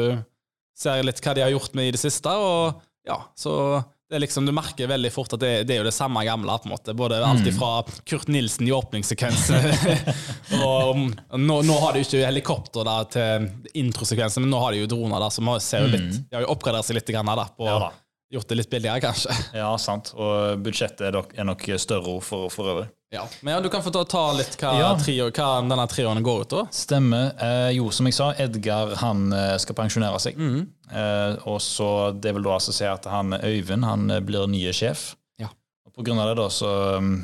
ser 0.79 1.03
litt 1.05 1.20
hva 1.20 1.35
de 1.37 1.43
har 1.44 1.53
gjort 1.53 1.75
med 1.76 1.91
i 1.91 1.97
det 1.97 2.00
siste, 2.00 2.31
og 2.32 2.79
ja, 3.09 3.19
så 3.37 3.82
liksom, 4.10 4.46
Du 4.46 4.52
merker 4.52 4.88
veldig 4.88 5.12
fort 5.12 5.32
at 5.37 5.43
det, 5.43 5.52
det 5.69 5.76
er 5.76 5.82
jo 5.82 5.88
det 5.88 5.94
samme 5.96 6.25
gamle. 6.25 6.58
på 6.58 6.69
en 6.69 6.75
måte, 6.75 6.94
Både 6.96 7.20
alt 7.25 7.49
fra 7.58 7.82
Kurt 8.08 8.28
Nilsen 8.28 8.69
i 8.69 8.72
åpningssekvensen 8.72 9.70
og 10.64 11.00
nå, 11.38 11.60
nå 11.62 11.78
har 11.84 11.93
de 11.94 12.02
jo 12.02 12.08
ikke 12.08 12.26
helikopter 12.26 12.88
da 12.88 12.99
til 13.12 13.49
introsekvensen, 13.78 14.44
men 14.44 14.52
nå 14.55 14.60
har 14.64 14.75
de 14.75 14.84
jo 14.84 14.90
droner 14.90 15.20
der, 15.20 15.32
som 15.34 15.50
ser 15.60 15.87
jo 15.87 15.94
litt, 15.94 16.20
de 16.28 16.38
har 16.38 16.46
jo 16.46 16.52
oppgradert 16.55 16.88
seg 16.88 17.00
litt 17.00 17.10
grann 17.12 17.34
da, 17.37 17.49
på, 17.52 17.69
Ja 17.69 17.88
gjort 18.28 18.49
det 18.49 18.58
litt 18.58 18.70
billigere, 18.70 19.00
kanskje. 19.00 19.32
Ja, 19.56 19.70
sant. 19.81 20.12
Og 20.12 20.60
budsjettet 20.60 21.06
er 21.08 21.14
nok, 21.16 21.31
er 21.32 21.46
nok 21.49 21.62
større 21.81 22.19
for, 22.25 22.50
for 22.52 22.75
øvrig. 22.75 22.90
Ja, 23.10 23.22
Men 23.40 23.55
ja, 23.55 23.60
du 23.64 23.69
kan 23.72 23.81
få 23.82 23.90
ta, 23.90 24.02
ta 24.05 24.22
litt 24.37 24.56
hva, 24.60 24.75
Ja. 24.76 24.88
trio, 25.00 25.31
hva 25.32 25.46
denne 25.64 25.87
trioen 25.88 26.20
går 26.22 26.43
ut 26.44 26.50
på. 26.52 26.64
Stemmer. 26.76 27.31
Eh, 27.40 27.70
jo, 27.78 27.87
som 27.94 28.05
jeg 28.06 28.14
sa, 28.19 28.26
Edgar 28.37 28.94
han 29.00 29.32
eh, 29.32 29.55
skal 29.62 29.75
pensjonere 29.78 30.19
seg. 30.20 30.37
Eh, 30.37 31.38
og 31.49 31.56
så 31.64 31.88
Det 32.20 32.34
vil 32.37 32.44
da 32.44 32.56
altså 32.58 32.72
si 32.76 32.84
at 32.84 33.05
han 33.08 33.32
Øyvind 33.38 33.84
han 33.88 34.10
eh, 34.12 34.20
blir 34.20 34.44
nye 34.52 34.72
sjef. 34.76 35.14
Ja. 35.40 35.49
Og 35.88 35.94
på 35.96 36.05
grunn 36.05 36.20
av 36.20 36.28
det 36.28 36.37
da 36.43 36.49
så 36.52 36.72
mm, 37.00 37.14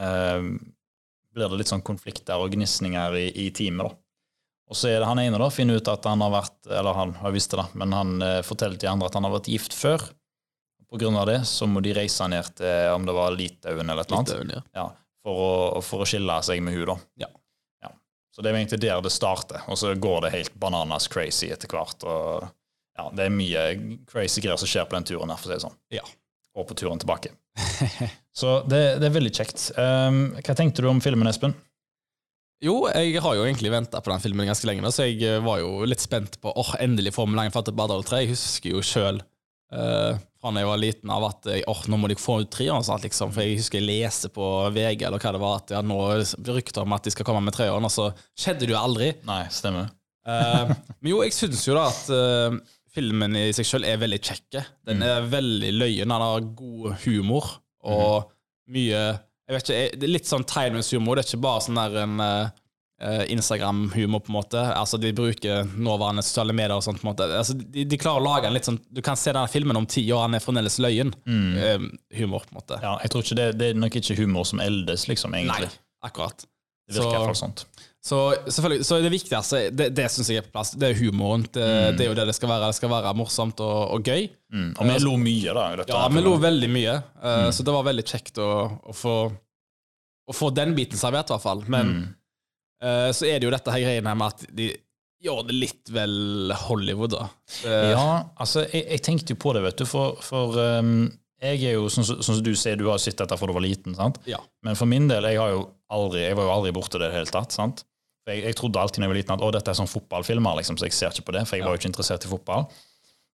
eh, 0.00 0.48
blir 1.36 1.48
det 1.52 1.58
litt 1.60 1.68
sånn 1.74 1.84
konflikter 1.84 2.40
og 2.40 2.50
gnisninger 2.56 3.16
i, 3.20 3.26
i 3.46 3.50
teamet. 3.50 3.84
da. 3.90 3.96
Og 4.68 4.76
så 4.76 4.88
er 4.94 5.00
det 5.00 5.08
han 5.08 5.20
ene 5.20 5.38
da, 5.40 5.50
finner 5.52 5.76
ut 5.80 5.88
at 5.92 6.04
han 6.08 6.20
har 6.24 6.32
vært 6.34 6.66
Eller 6.72 6.92
han 6.96 7.12
har 7.20 7.32
visst 7.32 7.52
det, 7.52 7.60
da, 7.60 7.66
men 7.74 7.92
han 7.92 8.16
eh, 8.24 8.40
forteller 8.44 8.80
til 8.80 8.88
andre 8.94 9.08
at 9.12 9.14
han 9.20 9.24
har 9.28 9.36
vært 9.36 9.52
gift 9.52 9.76
før. 9.76 10.00
På 10.88 10.96
grunn 10.96 11.16
av 11.20 11.26
det 11.28 11.42
så 11.44 11.68
må 11.68 11.82
de 11.84 11.92
reise 11.92 12.24
ned 12.32 12.48
til 12.56 12.94
om 12.96 13.04
det 13.04 13.12
var 13.12 13.36
Litauen 13.36 13.84
eller 13.92 14.06
et 14.06 14.08
eller 14.08 14.22
annet. 14.22 14.32
Litauen, 14.32 14.54
ja. 14.56 14.62
Ja, 14.80 14.86
for, 15.28 15.78
å, 15.78 15.82
for 15.84 16.04
å 16.04 16.08
skille 16.08 16.38
seg 16.46 16.62
med 16.64 16.76
henne, 16.76 16.94
da. 16.94 17.26
Ja. 17.26 17.30
Ja. 17.84 17.92
Så 18.34 18.44
det 18.44 18.52
er 18.52 18.60
egentlig 18.60 18.80
der 18.84 19.02
det 19.04 19.12
starter, 19.14 19.66
og 19.68 19.80
så 19.80 19.92
går 19.94 20.26
det 20.26 20.34
helt 20.36 20.56
bananas 20.60 21.08
crazy 21.12 21.50
etter 21.52 21.70
hvert. 21.72 22.06
og 22.08 22.48
ja, 22.98 23.10
Det 23.14 23.28
er 23.28 23.34
mye 23.34 23.66
crazy 24.08 24.44
greier 24.44 24.60
som 24.60 24.70
skjer 24.70 24.88
på 24.88 24.98
den 24.98 25.08
turen 25.12 25.32
her, 25.32 25.40
for 25.40 25.48
å 25.48 25.52
si 25.52 25.56
det 25.58 25.66
sånn. 25.66 25.78
Ja. 25.94 26.04
Og 26.58 26.66
på 26.66 26.76
turen 26.78 26.98
tilbake. 26.98 27.34
så 28.40 28.60
det, 28.66 28.82
det 29.02 29.10
er 29.10 29.14
veldig 29.14 29.34
kjekt. 29.34 29.70
Um, 29.76 30.22
hva 30.40 30.56
tenkte 30.58 30.82
du 30.82 30.90
om 30.90 31.02
filmen, 31.04 31.28
Espen? 31.30 31.54
Jo, 32.64 32.88
jeg 32.90 33.20
har 33.22 33.36
jo 33.38 33.44
egentlig 33.44 33.70
venta 33.70 34.00
på 34.02 34.10
den 34.10 34.22
filmen 34.22 34.48
ganske 34.50 34.66
lenge, 34.66 34.82
nå, 34.82 34.90
så 34.90 35.04
jeg 35.06 35.20
eh, 35.22 35.36
var 35.44 35.60
jo 35.60 35.86
litt 35.86 36.02
spent 36.02 36.40
på 36.42 36.50
åh, 36.50 36.72
endelig 36.82 37.12
får 37.14 37.28
vi 37.28 37.36
Lange 37.38 37.54
fatte 37.54 37.70
Bardal 37.70 38.02
3. 38.02 38.24
Jeg 38.24 38.32
husker 38.32 38.72
jo 38.72 38.82
sjøl 38.82 39.20
fra 40.38 40.52
da 40.54 40.62
jeg 40.62 40.70
var 40.70 40.80
liten 40.80 41.10
av 41.10 41.24
at 41.26 41.48
oh, 41.70 41.84
nå 41.90 41.98
må 41.98 42.10
de 42.10 42.16
få 42.18 42.40
ut 42.44 42.50
treeren 42.54 42.84
snart, 42.86 43.04
liksom. 43.06 43.32
For 43.34 43.42
jeg 43.42 43.58
husker 43.58 43.80
jeg 43.80 43.88
leste 43.88 44.30
på 44.32 44.46
VG 44.74 45.02
eller 45.08 45.22
hva 45.22 45.34
det 45.34 45.42
var, 45.42 45.62
at 45.62 45.74
ja, 45.74 45.82
nå 45.82 45.98
rykter 46.54 46.84
om 46.84 46.94
at 46.94 47.06
de 47.06 47.14
skal 47.14 47.26
komme 47.26 47.42
med 47.46 47.56
treeren, 47.56 47.84
og 47.84 47.92
så 47.92 48.10
skjedde 48.38 48.66
det 48.66 48.74
jo 48.76 48.80
aldri. 48.80 49.12
Nei, 49.28 49.44
stemmer. 49.54 49.90
Uh, 50.28 50.70
men 51.00 51.10
jo, 51.12 51.22
jeg 51.24 51.34
syns 51.34 51.64
jo 51.66 51.74
da 51.74 51.86
at 51.90 52.10
uh, 52.12 52.58
filmen 52.94 53.36
i 53.38 53.48
seg 53.56 53.66
sjøl 53.66 53.86
er 53.88 54.00
veldig 54.00 54.20
kjekke. 54.22 54.64
Den 54.88 55.04
er 55.06 55.26
veldig 55.30 55.72
løyen, 55.76 56.06
den 56.06 56.26
har 56.28 56.52
god 56.58 57.00
humor 57.06 57.56
og 57.88 58.30
mye 58.74 59.00
Jeg 59.48 59.54
vet 59.54 59.68
ikke, 59.70 59.98
Det 60.00 60.04
er 60.04 60.10
litt 60.12 60.28
sånn 60.28 60.44
timeless 60.44 60.90
humor. 60.92 61.16
Det 61.16 61.22
er 61.22 61.30
ikke 61.30 61.44
bare 61.46 61.62
sånn 61.64 61.78
der 61.78 61.94
en 62.02 62.18
eh, 62.20 62.50
Instagram-humor, 63.30 64.20
på 64.26 64.32
en 64.32 64.36
måte. 64.38 64.62
Altså 64.74 64.98
De 64.98 65.12
bruker 65.14 65.68
nåværende 65.78 66.22
sosiale 66.26 66.52
medier 66.56 66.74
og 66.76 66.82
sånt. 66.82 67.00
på 67.00 67.06
en 67.06 67.12
måte 67.12 67.28
Altså 67.38 67.54
de, 67.58 67.84
de 67.86 67.98
klarer 68.00 68.18
å 68.20 68.26
lage 68.26 68.48
en 68.50 68.56
litt 68.56 68.66
sånn 68.66 68.80
Du 68.90 69.02
kan 69.06 69.16
se 69.16 69.30
denne 69.32 69.48
filmen 69.52 69.76
om 69.78 69.86
ti 69.86 70.02
år, 70.12 70.24
han 70.26 70.34
er 70.34 70.42
fremdeles 70.42 70.78
løyen. 70.82 71.12
Mm. 71.26 71.90
humor, 72.18 72.42
på 72.46 72.54
en 72.54 72.60
måte. 72.60 72.80
Ja, 72.82 72.96
jeg 73.02 73.10
tror 73.14 73.22
ikke 73.26 73.38
det, 73.38 73.48
det 73.60 73.70
er 73.72 73.78
nok 73.86 73.98
ikke 74.00 74.16
humor 74.18 74.44
som 74.48 74.60
eldes, 74.64 75.06
liksom, 75.10 75.34
egentlig. 75.38 75.68
Nei, 75.70 76.08
akkurat. 76.10 76.46
Det 76.88 76.96
virker 76.96 77.04
i 77.06 77.12
Så- 77.12 77.18
hvert 77.18 77.30
fall 77.32 77.42
sånt. 77.46 77.64
Så 78.08 78.18
selvfølgelig, 78.46 78.84
så 78.86 78.96
det 79.02 79.10
viktigste, 79.12 79.58
det, 79.74 79.88
det 79.94 80.04
syns 80.10 80.28
jeg 80.30 80.38
er 80.40 80.44
på 80.46 80.52
plass. 80.54 80.70
Det 80.78 80.86
er 80.88 80.94
humoren. 81.02 81.42
Det, 81.52 81.64
det 81.98 82.04
er 82.06 82.08
jo 82.12 82.14
det 82.16 82.26
det 82.30 82.34
skal 82.38 82.48
være. 82.48 82.68
Det 82.70 82.76
skal 82.78 82.92
være 82.92 83.10
morsomt 83.18 83.58
og, 83.60 83.80
og 83.96 84.06
gøy. 84.06 84.28
Mm. 84.54 84.68
Og 84.78 84.86
vi 84.88 84.98
lo 85.02 85.16
mye, 85.20 85.54
da. 85.58 85.64
i 85.74 85.86
Ja, 85.90 86.04
vi 86.14 86.22
lo 86.24 86.36
veldig 86.40 86.70
mye, 86.72 86.94
eh, 87.22 87.48
så 87.52 87.66
det 87.66 87.74
var 87.74 87.84
veldig 87.90 88.04
kjekt 88.08 88.38
å, 88.40 88.46
å, 88.88 88.94
få, 88.96 89.16
å 90.30 90.36
få 90.36 90.50
den 90.54 90.72
biten 90.78 90.96
servert, 90.96 91.28
i 91.28 91.34
hvert 91.36 91.44
fall. 91.44 91.64
Men 91.68 91.92
Eh, 92.82 93.08
så 93.16 93.26
er 93.26 93.38
det 93.40 93.48
jo 93.48 93.54
dette 93.54 93.72
her 93.74 93.82
greiene 93.82 94.12
med 94.18 94.26
at 94.34 94.44
de 94.54 94.68
gjør 95.24 95.40
det 95.48 95.56
litt 95.58 95.90
vel 95.90 96.52
Hollywood, 96.66 97.10
da. 97.16 97.24
Det- 97.62 97.90
Ja, 97.90 98.24
altså, 98.38 98.62
jeg, 98.70 98.84
jeg 98.92 99.02
tenkte 99.02 99.34
jo 99.34 99.40
på 99.42 99.54
det, 99.56 99.64
vet 99.64 99.80
du, 99.82 99.84
for, 99.90 100.14
for 100.22 100.54
um, 100.78 101.08
jeg 101.42 101.64
er 101.64 101.74
jo, 101.74 101.88
sånn 101.90 102.06
som 102.06 102.20
sånn 102.22 102.42
du 102.46 102.52
sier, 102.54 102.76
du 102.78 102.86
har 102.90 102.98
sett 103.02 103.18
dette 103.18 103.36
fra 103.38 103.46
du 103.50 103.52
var 103.56 103.64
liten, 103.64 103.94
sant? 103.98 104.18
ja. 104.26 104.38
Men 104.62 104.78
for 104.78 104.86
min 104.90 105.08
del, 105.10 105.24
jeg, 105.26 105.38
har 105.42 105.50
jo 105.56 105.64
aldri, 105.90 106.22
jeg 106.26 106.36
var 106.38 106.46
jo 106.46 106.54
aldri 106.54 106.72
borte 106.76 106.98
det 107.00 107.08
i 107.08 107.10
det 107.10 107.18
hele 107.18 107.34
tatt, 107.34 107.54
sant? 107.54 107.82
Jeg, 108.28 108.42
jeg 108.44 108.54
trodde 108.60 108.78
alltid 108.78 109.00
når 109.00 109.06
jeg 109.08 109.12
var 109.14 109.18
liten 109.22 109.34
at 109.38 109.42
å, 109.46 109.50
dette 109.54 109.70
er 109.72 109.78
sånn 109.78 109.90
fotballfilmer, 109.90 110.58
liksom, 110.60 110.78
så 110.78 110.86
jeg 110.86 110.94
ser 110.94 111.14
ikke 111.16 111.30
på 111.30 111.34
det, 111.38 111.46
for 111.48 111.56
jeg 111.58 111.64
var 111.66 111.74
jo 111.74 111.80
ikke 111.82 111.90
interessert 111.90 112.26
i 112.26 112.30
fotball. 112.30 112.66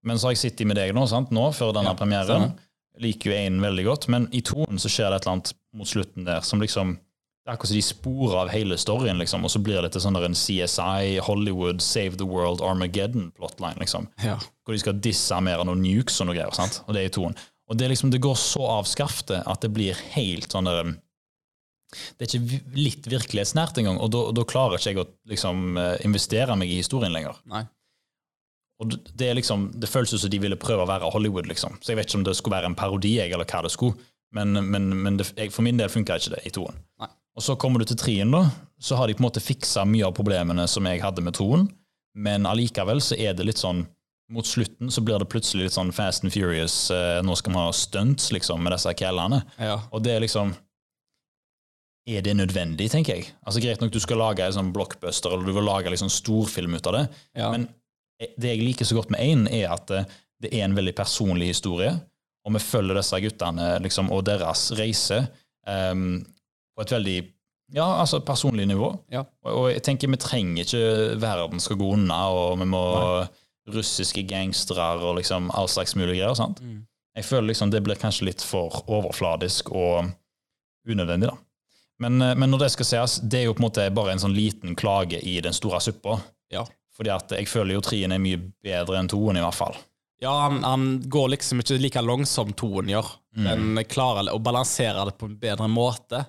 Men 0.03 0.19
så 0.19 0.27
har 0.29 0.35
jeg 0.35 0.43
sittet 0.43 0.67
med 0.69 0.77
deg 0.79 0.91
nå, 0.95 1.03
sant, 1.09 1.31
nå, 1.35 1.47
før 1.55 1.71
denne 1.75 1.91
Ja, 1.95 1.99
premieren. 1.99 2.27
Sånn. 2.27 2.53
Liker 3.01 3.31
jo 3.31 3.37
én 3.39 3.55
veldig 3.63 3.85
godt, 3.87 4.07
men 4.13 4.27
i 4.35 4.43
toen 4.45 4.77
så 4.79 4.91
skjer 4.91 5.09
det 5.09 5.17
et 5.21 5.25
eller 5.25 5.33
annet 5.39 5.53
mot 5.73 5.89
slutten 5.89 6.27
der 6.27 6.43
som 6.45 6.61
liksom 6.61 6.91
det 7.43 7.51
er 7.51 7.57
akkurat 7.57 7.73
som 7.73 7.75
de 7.75 7.83
sporer 7.83 8.37
av 8.39 8.51
hele 8.53 8.77
storyen, 8.79 9.17
liksom, 9.19 9.43
og 9.43 9.51
så 9.51 9.59
blir 9.59 9.81
det 9.83 9.89
til 9.91 10.03
sånn 10.05 10.15
der 10.15 10.29
en 10.29 10.37
CSI, 10.37 11.17
Hollywood, 11.27 11.81
Save 11.83 12.15
the 12.15 12.27
World, 12.27 12.61
Armageddon-plotline. 12.63 13.81
liksom 13.83 14.07
ja. 14.23 14.37
hvor 14.63 14.71
de 14.75 14.79
skal 14.79 15.01
disarmere 15.03 15.65
noen 15.67 15.81
nukes 15.83 16.21
og 16.23 16.29
noe 16.29 16.37
greier. 16.37 16.55
sant? 16.55 16.79
Og 16.87 16.95
det 16.95 17.01
er 17.01 17.09
i 17.09 17.13
toen. 17.17 17.35
Og 17.67 17.79
det, 17.79 17.89
liksom, 17.91 18.13
det 18.13 18.21
går 18.23 18.37
så 18.39 18.63
av 18.77 18.87
skaftet 18.87 19.43
at 19.43 19.59
det 19.63 19.73
blir 19.75 19.99
helt 20.15 20.51
sånn 20.55 20.69
der 20.69 20.93
Det 21.93 22.25
er 22.25 22.31
ikke 22.39 22.61
litt 22.79 23.07
virkelighetsnært 23.11 23.77
engang, 23.77 23.99
og 24.01 24.09
da, 24.15 24.45
klarer 24.47 24.79
ikke 24.79 24.93
jeg 24.93 25.01
å 25.03 25.07
liksom 25.29 25.77
eh, 25.77 25.97
investere 26.07 26.55
meg 26.57 26.71
i 26.71 26.79
historien 26.79 27.13
lenger. 27.13 27.35
Nei. 27.45 27.65
Og 28.81 28.95
det- 29.13 29.27
er 29.27 29.35
liksom, 29.35 29.67
det 29.79 29.89
føles 29.91 30.15
som 30.15 30.31
de 30.31 30.39
ville 30.39 30.55
prøve 30.57 30.87
å 30.87 30.89
være 30.89 31.11
Hollywood, 31.11 31.45
liksom. 31.45 31.77
Så 31.81 31.91
jeg 31.91 31.99
vet 31.99 32.07
ikke 32.09 32.17
om 32.17 32.23
det 32.23 32.35
skulle 32.39 32.55
være 32.55 32.71
en 32.71 32.75
parodi, 32.79 33.19
eller 33.19 33.45
hva 33.45 33.61
det 33.61 33.71
skulle. 33.75 33.99
Men, 34.33 34.53
men, 34.71 34.89
men 35.03 35.17
det, 35.19 35.27
jeg, 35.37 35.51
for 35.53 35.61
min 35.61 35.77
del 35.77 35.91
funka 35.93 36.17
ikke 36.17 36.33
det 36.33 36.41
i 36.47 36.53
toen. 36.55 36.79
Nei. 37.03 37.11
Og 37.35 37.41
så 37.43 37.55
kommer 37.59 37.81
du 37.81 37.85
til 37.89 37.97
trien, 37.97 38.31
da. 38.33 38.43
Så 38.83 38.95
har 38.99 39.07
de 39.09 39.15
på 39.17 39.23
en 39.23 39.27
måte 39.29 39.41
fiksa 39.41 39.85
mye 39.89 40.05
av 40.05 40.13
problemene 40.17 40.67
som 40.69 40.85
jeg 40.85 41.01
hadde 41.01 41.23
med 41.25 41.33
toen, 41.37 41.67
men 42.13 42.45
allikevel 42.45 42.99
så 43.01 43.17
er 43.17 43.33
det 43.33 43.45
litt 43.47 43.61
sånn 43.61 43.85
mot 44.33 44.45
slutten 44.47 44.89
så 44.91 45.01
blir 45.03 45.19
det 45.19 45.27
plutselig 45.29 45.67
litt 45.67 45.75
sånn 45.75 45.91
Fast 45.93 46.23
and 46.23 46.33
Furious. 46.33 46.75
Eh, 46.93 47.19
nå 47.25 47.35
skal 47.37 47.53
vi 47.53 47.59
ha 47.59 47.71
stunts 47.75 48.31
liksom, 48.33 48.61
med 48.63 48.73
disse 48.73 48.93
kællene. 48.97 49.41
Ja. 49.61 49.75
Og 49.91 50.01
det 50.05 50.13
er 50.15 50.23
liksom 50.23 50.53
Er 52.07 52.19
det 52.21 52.33
nødvendig, 52.35 52.89
tenker 52.91 53.15
jeg? 53.15 53.29
Altså 53.47 53.61
Greit 53.63 53.79
nok 53.79 53.91
du 53.93 53.99
skal 54.03 54.19
lage 54.19 54.43
en 54.43 54.55
sånn 54.57 54.71
blockbuster, 54.75 55.31
eller 55.31 55.45
du 55.47 55.53
vil 55.55 55.63
lage 55.63 55.91
liksom 55.93 56.09
storfilm 56.11 56.73
ut 56.75 56.87
av 56.89 56.97
det, 56.97 57.03
Ja. 57.39 57.51
men 57.51 57.69
det 58.19 58.49
jeg 58.55 58.59
liker 58.63 58.85
så 58.85 58.95
godt 58.97 59.09
med 59.13 59.21
én, 59.23 59.45
er 59.47 59.71
at 59.71 59.91
eh, 59.91 60.03
det 60.43 60.51
er 60.53 60.65
en 60.65 60.75
veldig 60.75 60.95
personlig 60.97 61.47
historie, 61.53 61.93
og 62.43 62.53
vi 62.57 62.59
følger 62.59 62.99
disse 62.99 63.19
guttene 63.23 63.79
liksom, 63.85 64.11
og 64.11 64.25
deres 64.27 64.65
reise 64.75 65.21
em, 65.65 66.25
på 66.73 66.85
et 66.85 66.93
veldig 66.95 67.17
ja, 67.73 67.85
altså 68.01 68.19
personlig 68.21 68.67
nivå. 68.69 68.91
Ja. 69.13 69.23
Og, 69.45 69.51
og 69.53 69.69
jeg 69.71 69.83
tenker 69.85 70.11
vi 70.11 70.19
trenger 70.21 70.65
ikke 70.65 71.15
verden 71.21 71.63
skal 71.63 71.79
gå 71.79 71.93
unna, 71.95 72.19
og 72.29 72.59
vi 72.61 72.67
må 72.69 72.83
russiske 73.73 74.25
gangstere 74.27 74.89
og 74.99 75.17
liksom 75.21 75.49
all 75.55 75.69
slags 75.71 75.95
mulige 75.95 76.19
greier. 76.19 76.35
sant? 76.37 76.61
Mm. 76.61 76.83
Jeg 77.15 77.25
føler 77.25 77.51
liksom 77.51 77.71
det 77.71 77.83
blir 77.85 77.99
kanskje 77.99 78.27
litt 78.27 78.43
for 78.45 78.83
overfladisk 78.91 79.71
og 79.71 80.11
unødvendig, 80.89 81.29
da. 81.31 81.37
Men, 82.03 82.21
eh, 82.21 82.35
men 82.35 82.51
når 82.51 82.65
det 82.65 82.71
skal 82.73 82.89
sies, 82.89 83.19
det 83.23 83.39
er 83.39 83.47
jo 83.47 83.55
på 83.55 83.63
en 83.63 83.69
måte 83.69 83.87
bare 83.95 84.15
en 84.15 84.21
sånn 84.21 84.35
liten 84.35 84.75
klage 84.75 85.21
i 85.21 85.37
den 85.41 85.55
store 85.55 85.79
suppa. 85.81 86.19
Ja. 86.51 86.65
Fordi 86.97 87.13
at 87.13 87.31
jeg 87.33 87.49
føler 87.49 87.77
jo 87.77 87.85
trien 87.85 88.11
er 88.11 88.21
mye 88.21 88.41
bedre 88.65 88.99
enn 88.99 89.09
toen, 89.09 89.37
i 89.37 89.43
hvert 89.43 89.57
fall. 89.57 89.77
Ja, 90.21 90.33
han, 90.45 90.61
han 90.63 90.85
går 91.11 91.33
liksom 91.33 91.61
ikke 91.61 91.79
like 91.81 92.01
langsomt 92.03 92.53
som 92.53 92.57
toen 92.57 92.91
gjør. 92.91 93.07
Men 93.35 93.79
klarer 93.89 94.29
å 94.31 94.39
balansere 94.39 95.07
det 95.09 95.15
på 95.19 95.27
en 95.27 95.39
bedre 95.41 95.67
måte. 95.67 96.21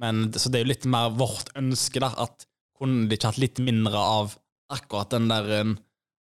Men, 0.00 0.28
så 0.32 0.50
det 0.50 0.60
er 0.60 0.66
jo 0.66 0.72
litt 0.72 0.86
mer 0.90 1.12
vårt 1.16 1.52
ønske, 1.58 2.00
da, 2.02 2.12
at 2.24 2.46
kunne 2.78 3.06
de 3.08 3.18
ikke 3.18 3.32
hatt 3.32 3.42
litt 3.42 3.60
mindre 3.62 3.98
av 3.98 4.36
akkurat 4.72 5.12
den 5.12 5.28
der 5.30 5.74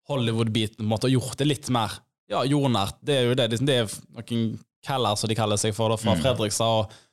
Hollywood-biten, 0.08 0.80
på 0.80 0.86
en 0.86 0.92
måte, 0.94 1.10
og 1.10 1.18
gjort 1.18 1.36
det 1.40 1.50
litt 1.50 1.68
mer 1.74 1.98
ja, 2.32 2.40
jordnært? 2.48 2.96
Det 3.04 3.18
er 3.18 3.28
jo 3.28 3.36
det. 3.38 3.50
Det 3.60 3.76
er 3.84 3.92
noen 4.16 4.48
caller, 4.84 5.18
som 5.20 5.30
de 5.30 5.36
kaller 5.36 5.60
seg 5.60 5.76
for, 5.76 5.92
da, 5.92 6.00
fra 6.00 6.16
Fredrikstad. 6.18 6.80
og 6.80 7.04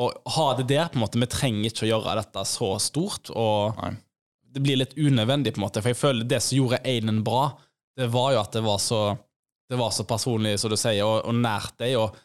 og 0.00 0.32
ha 0.36 0.46
det 0.56 0.70
der, 0.70 0.88
på 0.88 0.96
en 0.96 1.04
måte. 1.04 1.20
Vi 1.20 1.28
trenger 1.28 1.68
ikke 1.68 1.84
å 1.84 1.90
gjøre 1.90 2.16
dette 2.22 2.44
så 2.48 2.70
stort. 2.80 3.28
Og 3.36 3.76
Nei. 3.76 3.92
det 4.54 4.62
blir 4.64 4.80
litt 4.80 4.96
unødvendig, 4.96 5.54
på 5.54 5.60
en 5.60 5.66
måte. 5.66 5.82
For 5.84 5.92
jeg 5.92 6.00
føler 6.00 6.28
det 6.28 6.40
som 6.44 6.56
gjorde 6.56 6.80
Einen 6.88 7.20
bra, 7.26 7.50
det 7.98 8.08
var 8.12 8.32
jo 8.32 8.40
at 8.40 8.56
det 8.56 8.62
var 8.64 8.80
så, 8.80 9.02
det 9.68 9.80
var 9.80 9.92
så 9.92 10.06
personlig, 10.08 10.56
som 10.60 10.72
du 10.72 10.78
sier, 10.80 11.04
og, 11.04 11.26
og 11.28 11.36
nært 11.36 11.76
deg. 11.82 11.98
Og 12.00 12.16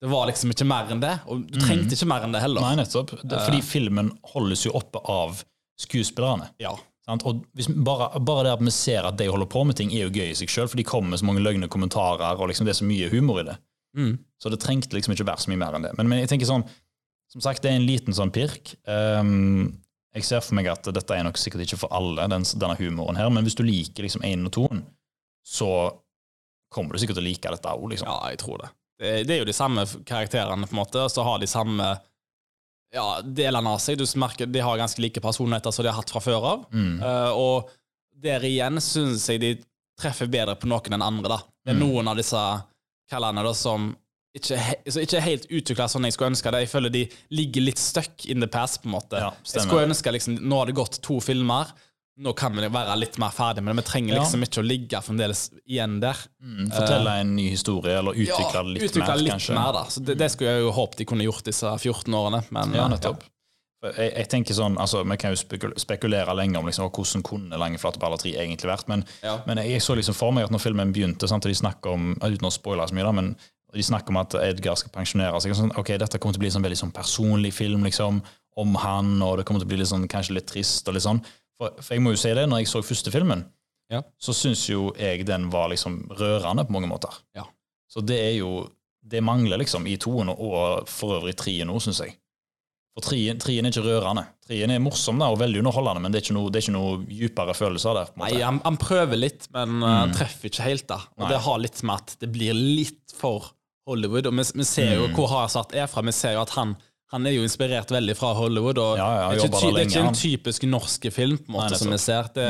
det 0.00 0.10
var 0.10 0.28
liksom 0.30 0.52
ikke 0.54 0.66
mer 0.68 0.92
enn 0.94 1.00
det. 1.02 1.14
Og 1.26 1.46
du 1.48 1.58
trengte 1.58 1.96
ikke 1.96 2.08
mer 2.10 2.26
enn 2.26 2.34
det 2.34 2.42
heller. 2.44 2.62
Nei, 2.62 2.76
nettopp. 2.78 3.16
Det, 3.22 3.40
fordi 3.42 3.62
filmen 3.66 4.12
holdes 4.34 4.66
jo 4.68 4.74
oppe 4.78 5.02
av 5.10 5.40
skuespillerne. 5.78 6.52
Ja. 6.62 6.76
Og 7.08 7.46
bare, 7.86 8.10
bare 8.20 8.44
det 8.44 8.52
at 8.52 8.62
vi 8.62 8.74
ser 8.74 9.08
at 9.08 9.16
de 9.18 9.30
holder 9.30 9.48
på 9.50 9.64
med 9.64 9.78
ting, 9.78 9.90
er 9.94 10.06
jo 10.06 10.12
gøy 10.12 10.28
i 10.28 10.36
seg 10.38 10.52
sjøl, 10.52 10.68
for 10.68 10.78
de 10.78 10.86
kommer 10.86 11.14
med 11.14 11.22
så 11.22 11.26
mange 11.26 11.42
løgne 11.42 11.70
kommentarer, 11.72 12.36
og 12.36 12.50
liksom 12.50 12.68
det 12.68 12.74
er 12.74 12.80
så 12.82 12.88
mye 12.88 13.08
humor 13.10 13.40
i 13.42 13.46
det. 13.48 13.56
Mm. 13.96 14.14
Så 14.38 14.52
det 14.52 14.60
trengte 14.62 14.94
liksom 14.94 15.16
ikke 15.16 15.26
være 15.26 15.42
så 15.42 15.50
mye 15.50 15.62
mer 15.62 15.78
enn 15.78 15.88
det. 15.88 15.94
Men, 15.98 16.10
men 16.12 16.20
jeg 16.22 16.30
tenker 16.34 16.50
sånn, 16.50 16.66
som 17.32 17.44
sagt, 17.44 17.64
det 17.64 17.72
er 17.72 17.80
en 17.80 17.88
liten 17.88 18.16
sånn 18.16 18.32
pirk. 18.34 18.74
Um, 18.84 19.78
jeg 20.16 20.28
ser 20.28 20.44
for 20.44 20.58
meg 20.58 20.68
at 20.70 20.86
dette 20.94 21.16
er 21.16 21.24
nok 21.26 21.40
sikkert 21.40 21.64
ikke 21.64 21.80
for 21.80 21.96
alle, 21.96 22.28
den, 22.30 22.44
denne 22.60 22.76
humoren 22.78 23.18
her, 23.18 23.32
men 23.32 23.46
hvis 23.46 23.56
du 23.58 23.64
liker 23.66 24.06
liksom 24.06 24.24
én 24.28 24.46
og 24.48 24.54
toen, 24.54 24.84
så 25.48 25.70
kommer 26.72 26.92
du 26.92 27.00
sikkert 27.00 27.18
til 27.18 27.24
å 27.24 27.28
like 27.28 27.54
dette 27.56 27.72
òg, 27.72 27.88
liksom. 27.92 28.08
ja, 28.08 28.32
jeg 28.34 28.40
tror 28.44 28.60
det. 28.62 28.70
Det. 28.98 29.26
Det 29.28 29.34
er 29.36 29.38
jo 29.42 29.48
de 29.48 29.56
samme 29.56 29.84
karakterene, 30.08 30.66
på 30.66 30.74
en 30.76 30.80
måte, 30.82 31.02
og 31.04 31.10
så 31.12 31.24
har 31.26 31.38
de 31.42 31.46
samme 31.50 31.88
ja, 32.94 33.20
delene 33.22 33.74
av 33.74 33.78
seg. 33.82 33.98
Du 34.00 34.06
merker 34.18 34.46
De 34.48 34.60
har 34.64 34.78
ganske 34.80 35.02
like 35.02 35.20
personligheter 35.20 35.70
som 35.74 35.84
de 35.84 35.90
har 35.92 35.98
hatt 36.00 36.10
fra 36.10 36.22
før 36.24 36.46
av. 36.54 36.66
Mm. 36.72 36.98
Uh, 37.02 37.30
og 37.36 37.70
der 38.18 38.44
igjen 38.48 38.80
syns 38.82 39.28
jeg 39.28 39.40
de 39.42 39.50
treffer 40.00 40.30
bedre 40.30 40.54
på 40.58 40.70
noen 40.70 40.94
enn 40.96 41.04
andre. 41.04 41.28
da. 41.36 41.38
Det 41.64 41.74
er 41.74 41.78
Mm. 41.78 41.84
noen 41.88 42.08
av 42.08 42.16
disse 42.16 42.40
kallene 43.10 43.42
da, 43.44 43.52
som 43.54 43.96
ikke, 44.36 44.58
som 44.92 45.02
ikke 45.02 45.16
er 45.18 45.24
helt 45.24 45.46
utvikla 45.50 45.88
sånn 45.88 46.04
jeg 46.06 46.12
skulle 46.14 46.30
ønske 46.32 46.50
det. 46.52 46.60
Jeg 46.64 46.70
føler 46.70 46.90
de 46.94 47.02
ligger 47.30 47.62
litt 47.62 47.78
stuck 47.78 48.26
in 48.26 48.40
the 48.40 48.46
past. 48.46 48.82
på 48.82 48.86
en 48.88 48.92
måte. 48.94 49.18
Ja, 49.18 49.32
jeg 49.44 49.62
skulle 49.66 49.88
ønske 49.88 50.12
liksom, 50.12 50.38
Nå 50.40 50.58
har 50.58 50.66
det 50.66 50.74
gått 50.78 51.00
to 51.02 51.20
filmer. 51.20 51.66
Nå 52.18 52.32
kan 52.34 52.52
vi 52.58 52.66
være 52.66 52.96
litt 52.98 53.16
mer 53.22 53.30
ferdig 53.30 53.62
med 53.62 53.76
det. 53.76 53.84
Vi 53.84 53.90
trenger 53.92 54.14
Ja. 54.16 54.22
liksom 54.24 54.42
ikke 54.42 54.58
å 54.62 54.66
ligge 54.66 54.98
fremdeles 55.06 55.50
igjen 55.68 56.00
der. 56.02 56.16
Mm, 56.42 56.70
Fortelle 56.74 57.12
en 57.20 57.36
ny 57.36 57.48
historie, 57.52 57.94
eller 57.98 58.12
utvikle 58.12 58.62
det 58.64 58.72
litt 58.74 58.82
utvikle 58.90 59.06
mer, 59.06 59.16
litt 59.22 59.32
kanskje. 59.32 59.54
mer, 59.54 59.72
da. 59.72 59.84
Så 59.84 60.02
det, 60.04 60.16
det 60.18 60.30
skulle 60.32 60.50
jeg 60.56 60.62
jo 60.64 60.72
håpet 60.72 60.96
de 60.96 61.04
kunne 61.04 61.22
gjort 61.28 61.44
disse 61.44 61.62
14 61.78 62.14
årene. 62.18 62.40
Men 62.50 62.72
Ja, 62.74 62.84
eh, 62.86 62.88
nettopp. 62.96 63.22
Ja. 63.22 63.90
Jeg, 63.96 64.12
jeg 64.16 64.28
tenker 64.28 64.54
sånn, 64.58 64.76
altså 64.76 65.04
Vi 65.06 65.16
kan 65.16 65.30
jo 65.36 65.36
spekulere 65.78 66.34
lenge 66.34 66.56
om 66.58 66.66
liksom, 66.66 66.90
hvordan 66.90 67.22
kunne 67.22 67.56
Lange 67.56 67.78
flate 67.78 68.00
baller 68.00 68.16
3 68.18 68.34
egentlig 68.34 68.66
vært. 68.66 68.88
Men, 68.88 69.04
Ja. 69.22 69.38
men 69.46 69.56
jeg 69.58 69.80
så 69.80 69.94
liksom 69.94 70.14
for 70.18 70.32
meg 70.32 70.44
at 70.44 70.50
når 70.50 70.58
filmen 70.60 70.92
begynte, 70.92 71.28
sant, 71.28 71.46
og 71.46 71.50
de 71.52 71.54
snakker 71.54 71.92
om 71.94 72.16
uten 72.16 72.48
å 72.48 72.50
spoile 72.50 72.88
så 72.88 72.92
mye, 72.94 73.04
da, 73.04 73.12
men 73.12 73.36
de 73.72 73.80
snakker 73.82 74.08
om 74.10 74.16
at 74.16 74.34
Edgar 74.34 74.74
skal 74.74 74.90
pensjonere 74.90 75.38
seg. 75.40 75.52
Sånn, 75.54 75.70
ok, 75.78 75.96
Dette 75.96 76.18
kommer 76.18 76.32
til 76.34 76.40
å 76.40 76.44
bli 76.46 76.46
en 76.48 76.56
sånn 76.58 76.64
veldig 76.66 76.82
sånn 76.82 76.92
personlig 76.92 77.52
film 77.52 77.84
liksom, 77.84 78.22
om 78.56 78.74
han, 78.74 79.22
og 79.22 79.36
det 79.36 79.44
kommer 79.46 79.60
til 79.60 79.68
å 79.68 79.70
bli 79.70 79.76
litt 79.78 79.86
sånn, 79.92 80.08
kanskje 80.08 80.34
litt 80.34 80.46
trist. 80.48 80.88
og 80.88 80.94
litt 80.94 81.04
sånn. 81.04 81.22
For, 81.58 81.74
for 81.82 81.94
jeg 81.96 82.02
må 82.04 82.12
jo 82.14 82.20
si 82.20 82.30
det, 82.38 82.44
når 82.48 82.62
jeg 82.62 82.68
så 82.70 82.82
første 82.86 83.10
filmen, 83.14 83.46
Ja. 83.90 84.02
så 84.20 84.34
syns 84.36 84.66
jo 84.68 84.92
jeg 84.98 85.24
den 85.26 85.48
var 85.50 85.70
liksom 85.72 86.08
rørende 86.12 86.66
på 86.68 86.74
mange 86.76 86.88
måter. 86.90 87.14
Ja. 87.34 87.44
Så 87.90 88.02
det 88.04 88.18
er 88.20 88.34
jo 88.38 88.68
Det 89.08 89.22
mangler 89.24 89.56
liksom 89.56 89.86
i 89.88 89.96
toen, 89.96 90.28
og 90.28 90.86
for 90.90 91.14
øvrig 91.16 91.32
trien 91.38 91.66
nå, 91.70 91.78
syns 91.80 92.00
jeg. 92.02 92.10
For 92.92 93.00
trien, 93.08 93.38
trien 93.40 93.64
er 93.64 93.70
ikke 93.72 93.86
rørende. 93.86 94.26
Trien 94.44 94.70
er 94.74 94.82
morsom 94.84 95.18
da, 95.22 95.30
og 95.32 95.38
veldig 95.40 95.62
underholdende, 95.62 96.02
men 96.02 96.12
det 96.12 96.18
er 96.20 96.24
ikke 96.26 96.34
noe, 96.36 96.50
det 96.52 96.58
er 96.60 96.64
ikke 96.66 96.74
noe 96.74 96.98
dypere 97.06 97.54
følelser 97.56 97.94
der. 97.96 98.10
på. 98.12 98.20
Nei, 98.20 98.42
han, 98.42 98.58
han 98.66 98.76
prøver 98.76 99.16
litt, 99.16 99.46
men 99.54 99.78
mm. 99.78 99.86
han 99.86 100.12
treffer 100.12 100.50
ikke 100.50 100.66
helt. 100.66 100.86
da 100.90 100.98
Og 100.98 101.22
Mm. 101.22 101.22
Nei. 101.24 101.30
det 101.32 101.40
har 101.46 101.58
litt 101.62 101.82
med 101.88 101.94
at 101.94 102.16
det 102.20 102.30
blir 102.34 102.52
litt 102.58 103.14
for 103.16 103.48
Hollywood. 103.88 104.26
Og 104.26 104.34
vi, 104.36 104.44
vi 104.60 104.64
ser 104.68 104.90
Mm. 104.90 104.98
jo 104.98 105.08
hvor 105.16 105.28
Hazard 105.32 105.72
er 105.72 105.86
fra. 105.86 106.02
Vi 106.02 106.12
ser 106.12 106.32
jo 106.36 106.42
at 106.42 106.50
han, 106.58 106.76
han 107.12 107.26
er 107.26 107.38
jo 107.38 107.46
inspirert 107.46 107.90
veldig 107.92 108.16
fra 108.18 108.34
Hollywood. 108.36 108.80
Og 108.82 108.98
Ja, 109.00 109.08
ja, 109.14 109.30
det, 109.32 109.40
er 109.40 109.48
ikke, 109.48 109.72
det 109.72 109.80
er 109.80 109.88
ikke 109.88 110.04
en 110.10 110.18
typisk 110.18 110.68
norsk 110.68 111.08
film, 111.14 111.38
på 111.40 111.50
en 111.50 111.56
måte 111.56 111.72
Nei, 111.72 111.80
som 111.80 111.94
vi 111.94 111.98
ser. 112.02 112.28
Det, 112.34 112.48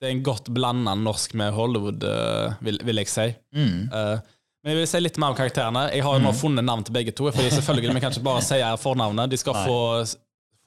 det 0.00 0.08
er 0.08 0.14
en 0.14 0.24
godt 0.24 0.48
blanda 0.54 0.94
norsk 0.96 1.34
med 1.36 1.52
Hollywood, 1.56 2.06
uh, 2.08 2.56
vil, 2.64 2.80
vil 2.88 3.02
jeg 3.02 3.12
si. 3.12 3.26
Mm. 3.56 3.90
Uh, 3.92 4.38
men 4.62 4.72
jeg 4.72 4.80
vil 4.80 4.88
si 4.90 5.02
litt 5.02 5.18
mer 5.20 5.34
om 5.34 5.36
karakterene. 5.38 5.84
Jeg 5.94 6.04
har 6.06 6.16
jo 6.16 6.22
nå 6.24 6.32
funnet 6.36 6.66
navn 6.66 6.82
til 6.86 6.96
begge 6.96 7.12
to. 7.16 7.28
Fordi 7.30 7.52
selvfølgelig, 7.54 7.94
Vi 7.94 8.02
kan 8.02 8.14
ikke 8.14 8.26
bare 8.26 8.42
si 8.44 8.58
fornavnet. 8.82 9.30
De 9.30 9.38
skal 9.38 9.60
få, 9.64 9.78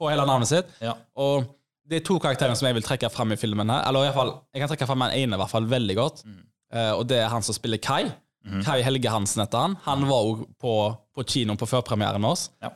få 0.00 0.08
hele 0.10 0.24
navnet 0.26 0.48
sitt. 0.48 0.70
Ja. 0.82 0.94
Og 1.20 1.44
det 1.86 2.00
er 2.00 2.06
to 2.06 2.16
karakterer 2.22 2.56
som 2.56 2.70
jeg 2.70 2.78
vil 2.78 2.86
trekke 2.86 3.10
fram 3.12 3.34
i 3.34 3.38
filmen. 3.38 3.68
her 3.68 3.84
Eller 3.88 4.06
i 4.06 4.08
hvert 4.08 4.16
fall, 4.16 4.32
Jeg 4.54 4.62
kan 4.62 4.72
trekke 4.72 4.88
fram 4.88 5.04
den 5.04 5.16
ene 5.20 5.36
i 5.36 5.42
hvert 5.42 5.52
fall 5.52 5.68
veldig 5.68 5.96
godt. 5.98 6.24
Uh, 6.72 6.92
og 6.96 7.04
det 7.10 7.20
er 7.20 7.28
han 7.30 7.44
som 7.44 7.58
spiller 7.58 7.82
Kai. 7.82 8.06
Kai 8.64 8.80
Helge 8.82 9.10
Hansen 9.12 9.44
heter 9.44 9.68
han. 9.68 9.76
Han 9.84 10.08
var 10.08 10.24
jo 10.26 10.48
på, 10.58 10.74
på 11.14 11.24
kino 11.28 11.54
på 11.54 11.68
førpremieren 11.70 12.22
med 12.24 12.32
oss. 12.32 12.48
Ja. 12.64 12.72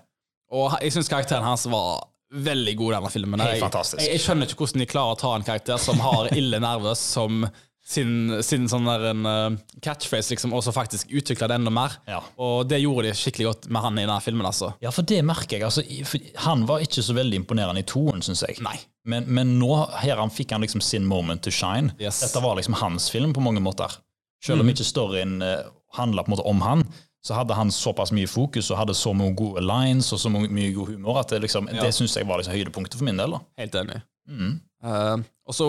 Og 0.56 0.76
jeg 0.80 0.94
syns 0.96 1.10
karakteren 1.12 1.46
hans 1.46 1.66
var 1.70 2.06
veldig 2.34 2.74
god 2.78 2.92
i 2.92 2.96
denne 2.96 3.12
filmen. 3.12 3.44
Helt 3.44 3.62
fantastisk. 3.62 4.02
Jeg, 4.02 4.16
jeg 4.16 4.24
skjønner 4.24 4.48
ikke 4.48 4.64
hvordan 4.64 4.82
de 4.82 4.90
klarer 4.90 5.14
å 5.14 5.20
ta 5.20 5.32
en 5.36 5.46
karakter 5.46 5.80
som 5.80 6.00
har 6.02 6.32
ille 6.34 6.60
nerver 6.62 6.96
som 6.98 7.46
sin, 7.86 8.32
sin 8.42 8.66
sånn 8.66 8.88
der 8.88 9.04
en 9.12 9.28
eh, 9.30 9.58
catchphrase, 9.84 10.32
liksom, 10.34 10.54
og 10.56 10.64
så 10.66 10.72
faktisk 10.74 11.12
utvikle 11.14 11.46
det 11.46 11.58
enda 11.60 11.70
mer. 11.70 11.94
Ja. 12.10 12.18
Og 12.42 12.66
det 12.66 12.80
gjorde 12.82 13.06
de 13.06 13.14
skikkelig 13.14 13.46
godt 13.46 13.68
med 13.70 13.84
han 13.84 14.00
i 14.00 14.02
denne 14.02 14.18
filmen. 14.24 14.48
altså. 14.48 14.72
Ja, 14.82 14.90
for 14.94 15.06
det 15.06 15.20
merker 15.26 15.60
jeg. 15.60 15.68
Altså, 15.68 15.84
for 16.08 16.42
han 16.48 16.66
var 16.66 16.82
ikke 16.82 17.04
så 17.06 17.14
veldig 17.16 17.44
imponerende 17.44 17.84
i 17.84 17.86
toen, 17.86 18.24
syns 18.26 18.42
jeg. 18.48 18.58
Nei. 18.66 18.74
Men, 19.06 19.28
men 19.30 19.54
nå 19.60 19.70
her 20.02 20.18
han 20.18 20.34
fikk 20.34 20.56
han 20.56 20.66
liksom 20.66 20.82
sin 20.82 21.06
moment 21.06 21.46
to 21.46 21.54
shine. 21.54 21.94
Yes. 22.02 22.24
Dette 22.26 22.42
var 22.42 22.58
liksom 22.58 22.74
hans 22.82 23.06
film 23.14 23.36
på 23.36 23.44
mange 23.44 23.62
måter. 23.62 24.00
Selv 24.42 24.62
om 24.62 24.70
ikke 24.70 24.86
storyen 24.86 25.38
uh, 25.42 25.70
handla 25.96 26.24
på 26.24 26.30
en 26.30 26.34
måte 26.34 26.46
om 26.50 26.60
han, 26.66 26.82
så 27.26 27.34
hadde 27.34 27.56
han 27.58 27.72
såpass 27.74 28.12
mye 28.14 28.28
fokus 28.30 28.68
og 28.70 28.78
hadde 28.78 28.94
så 28.94 29.10
mange 29.16 29.34
gode 29.38 29.64
lines 29.64 30.12
og 30.14 30.20
så 30.22 30.30
mye, 30.30 30.70
god 30.76 30.92
humor 30.94 31.18
at 31.22 31.32
det, 31.34 31.42
liksom, 31.42 31.66
Ja. 31.72 31.82
det 31.82 31.94
syns 31.96 32.14
jeg 32.14 32.28
var 32.28 32.38
liksom 32.38 32.54
høydepunktet 32.54 33.00
for 33.00 33.08
min 33.08 33.18
del. 33.18 33.34
da. 33.34 33.40
Helt 33.58 33.74
enig. 33.74 33.98
Mm. 34.30 34.54
Uh, 34.84 35.18
og 35.46 35.54
så 35.54 35.66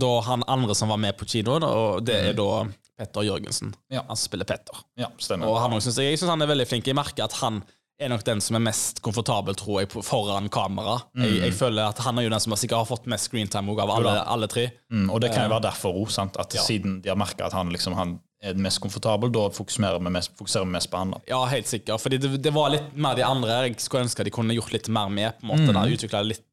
da 0.00 0.10
han 0.28 0.44
andre 0.48 0.74
som 0.74 0.88
var 0.88 1.00
med 1.00 1.16
på 1.18 1.28
kino, 1.28 1.58
da, 1.60 1.68
og 1.68 2.04
det 2.06 2.16
er 2.30 2.36
da 2.38 2.64
Petter 2.96 3.26
Jørgensen. 3.26 3.74
Ja. 3.92 4.04
Han 4.08 4.16
spiller 4.16 4.48
Petter. 4.48 4.84
Ja, 4.96 5.10
stemmer. 5.18 5.50
Og 5.50 5.58
han 5.60 5.72
også 5.72 5.90
synes 5.90 5.98
jeg, 6.04 6.14
jeg 6.14 6.20
synes 6.22 6.30
han 6.36 6.44
er 6.44 6.52
veldig 6.52 6.68
flink. 6.70 6.86
Jeg 6.86 6.96
merker 6.96 7.26
at 7.26 7.36
han 7.42 7.62
er 8.00 8.10
nok 8.10 8.24
den 8.26 8.40
som 8.42 8.56
er 8.58 8.62
mest 8.64 9.00
komfortabel, 9.02 9.54
tror 9.58 9.82
jeg, 9.82 9.90
foran 10.06 10.48
kamera. 10.52 11.00
Jeg, 11.18 11.36
jeg 11.44 11.54
føler 11.58 11.90
at 11.92 12.00
han 12.06 12.18
er 12.18 12.26
jo 12.26 12.32
den 12.32 12.42
som 12.42 12.54
sikkert 12.58 12.82
har 12.82 12.88
fått 12.90 13.08
mest 13.10 13.28
screentime 13.30 13.74
av 13.76 13.92
alle, 13.96 14.14
alle 14.34 14.48
tre. 14.50 14.68
Mm, 14.90 15.08
og 15.10 15.20
det 15.22 15.32
kan 15.34 15.46
jo 15.46 15.54
være 15.54 15.68
derfor 15.68 16.00
òg, 16.02 16.14
at 16.40 16.56
siden 16.64 17.00
de 17.04 17.12
har 17.12 17.18
merka 17.18 17.46
at 17.46 17.54
han 17.54 17.70
liksom 17.74 17.94
han 17.98 18.16
er 18.44 18.54
mest 18.60 18.80
komfortabel, 18.84 19.30
da 19.32 19.46
fokuserer 19.56 19.98
vi 20.04 20.10
mest, 20.12 20.32
fokuserer 20.38 20.66
vi 20.68 20.74
mest 20.76 20.90
på 20.92 21.00
han. 21.00 21.14
da. 21.16 21.20
Ja, 21.30 21.40
helt 21.50 21.66
sikkert. 21.70 22.00
Fordi 22.02 22.18
det, 22.20 22.30
det 22.44 22.52
var 22.54 22.70
litt 22.74 22.92
mer 22.96 23.16
de 23.18 23.24
andre 23.26 23.60
jeg 23.68 23.78
skulle 23.80 24.04
ønske 24.04 24.24
de 24.26 24.30
kunne 24.34 24.54
gjort 24.56 24.72
litt 24.76 24.88
mer 24.92 25.08
med. 25.08 25.38
på 25.40 25.46
en 25.46 25.52
måte, 25.54 25.72
da, 25.76 25.84
Utviklet 25.88 26.28
litt 26.34 26.44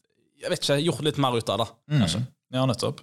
Jeg 0.42 0.50
vet 0.50 0.64
ikke, 0.64 0.80
gjort 0.88 1.04
litt 1.06 1.18
mer 1.22 1.36
ut 1.38 1.50
av 1.54 1.60
det. 1.62 1.68
Mm. 1.92 2.26
Ja, 2.56 2.66
nettopp. 2.66 3.02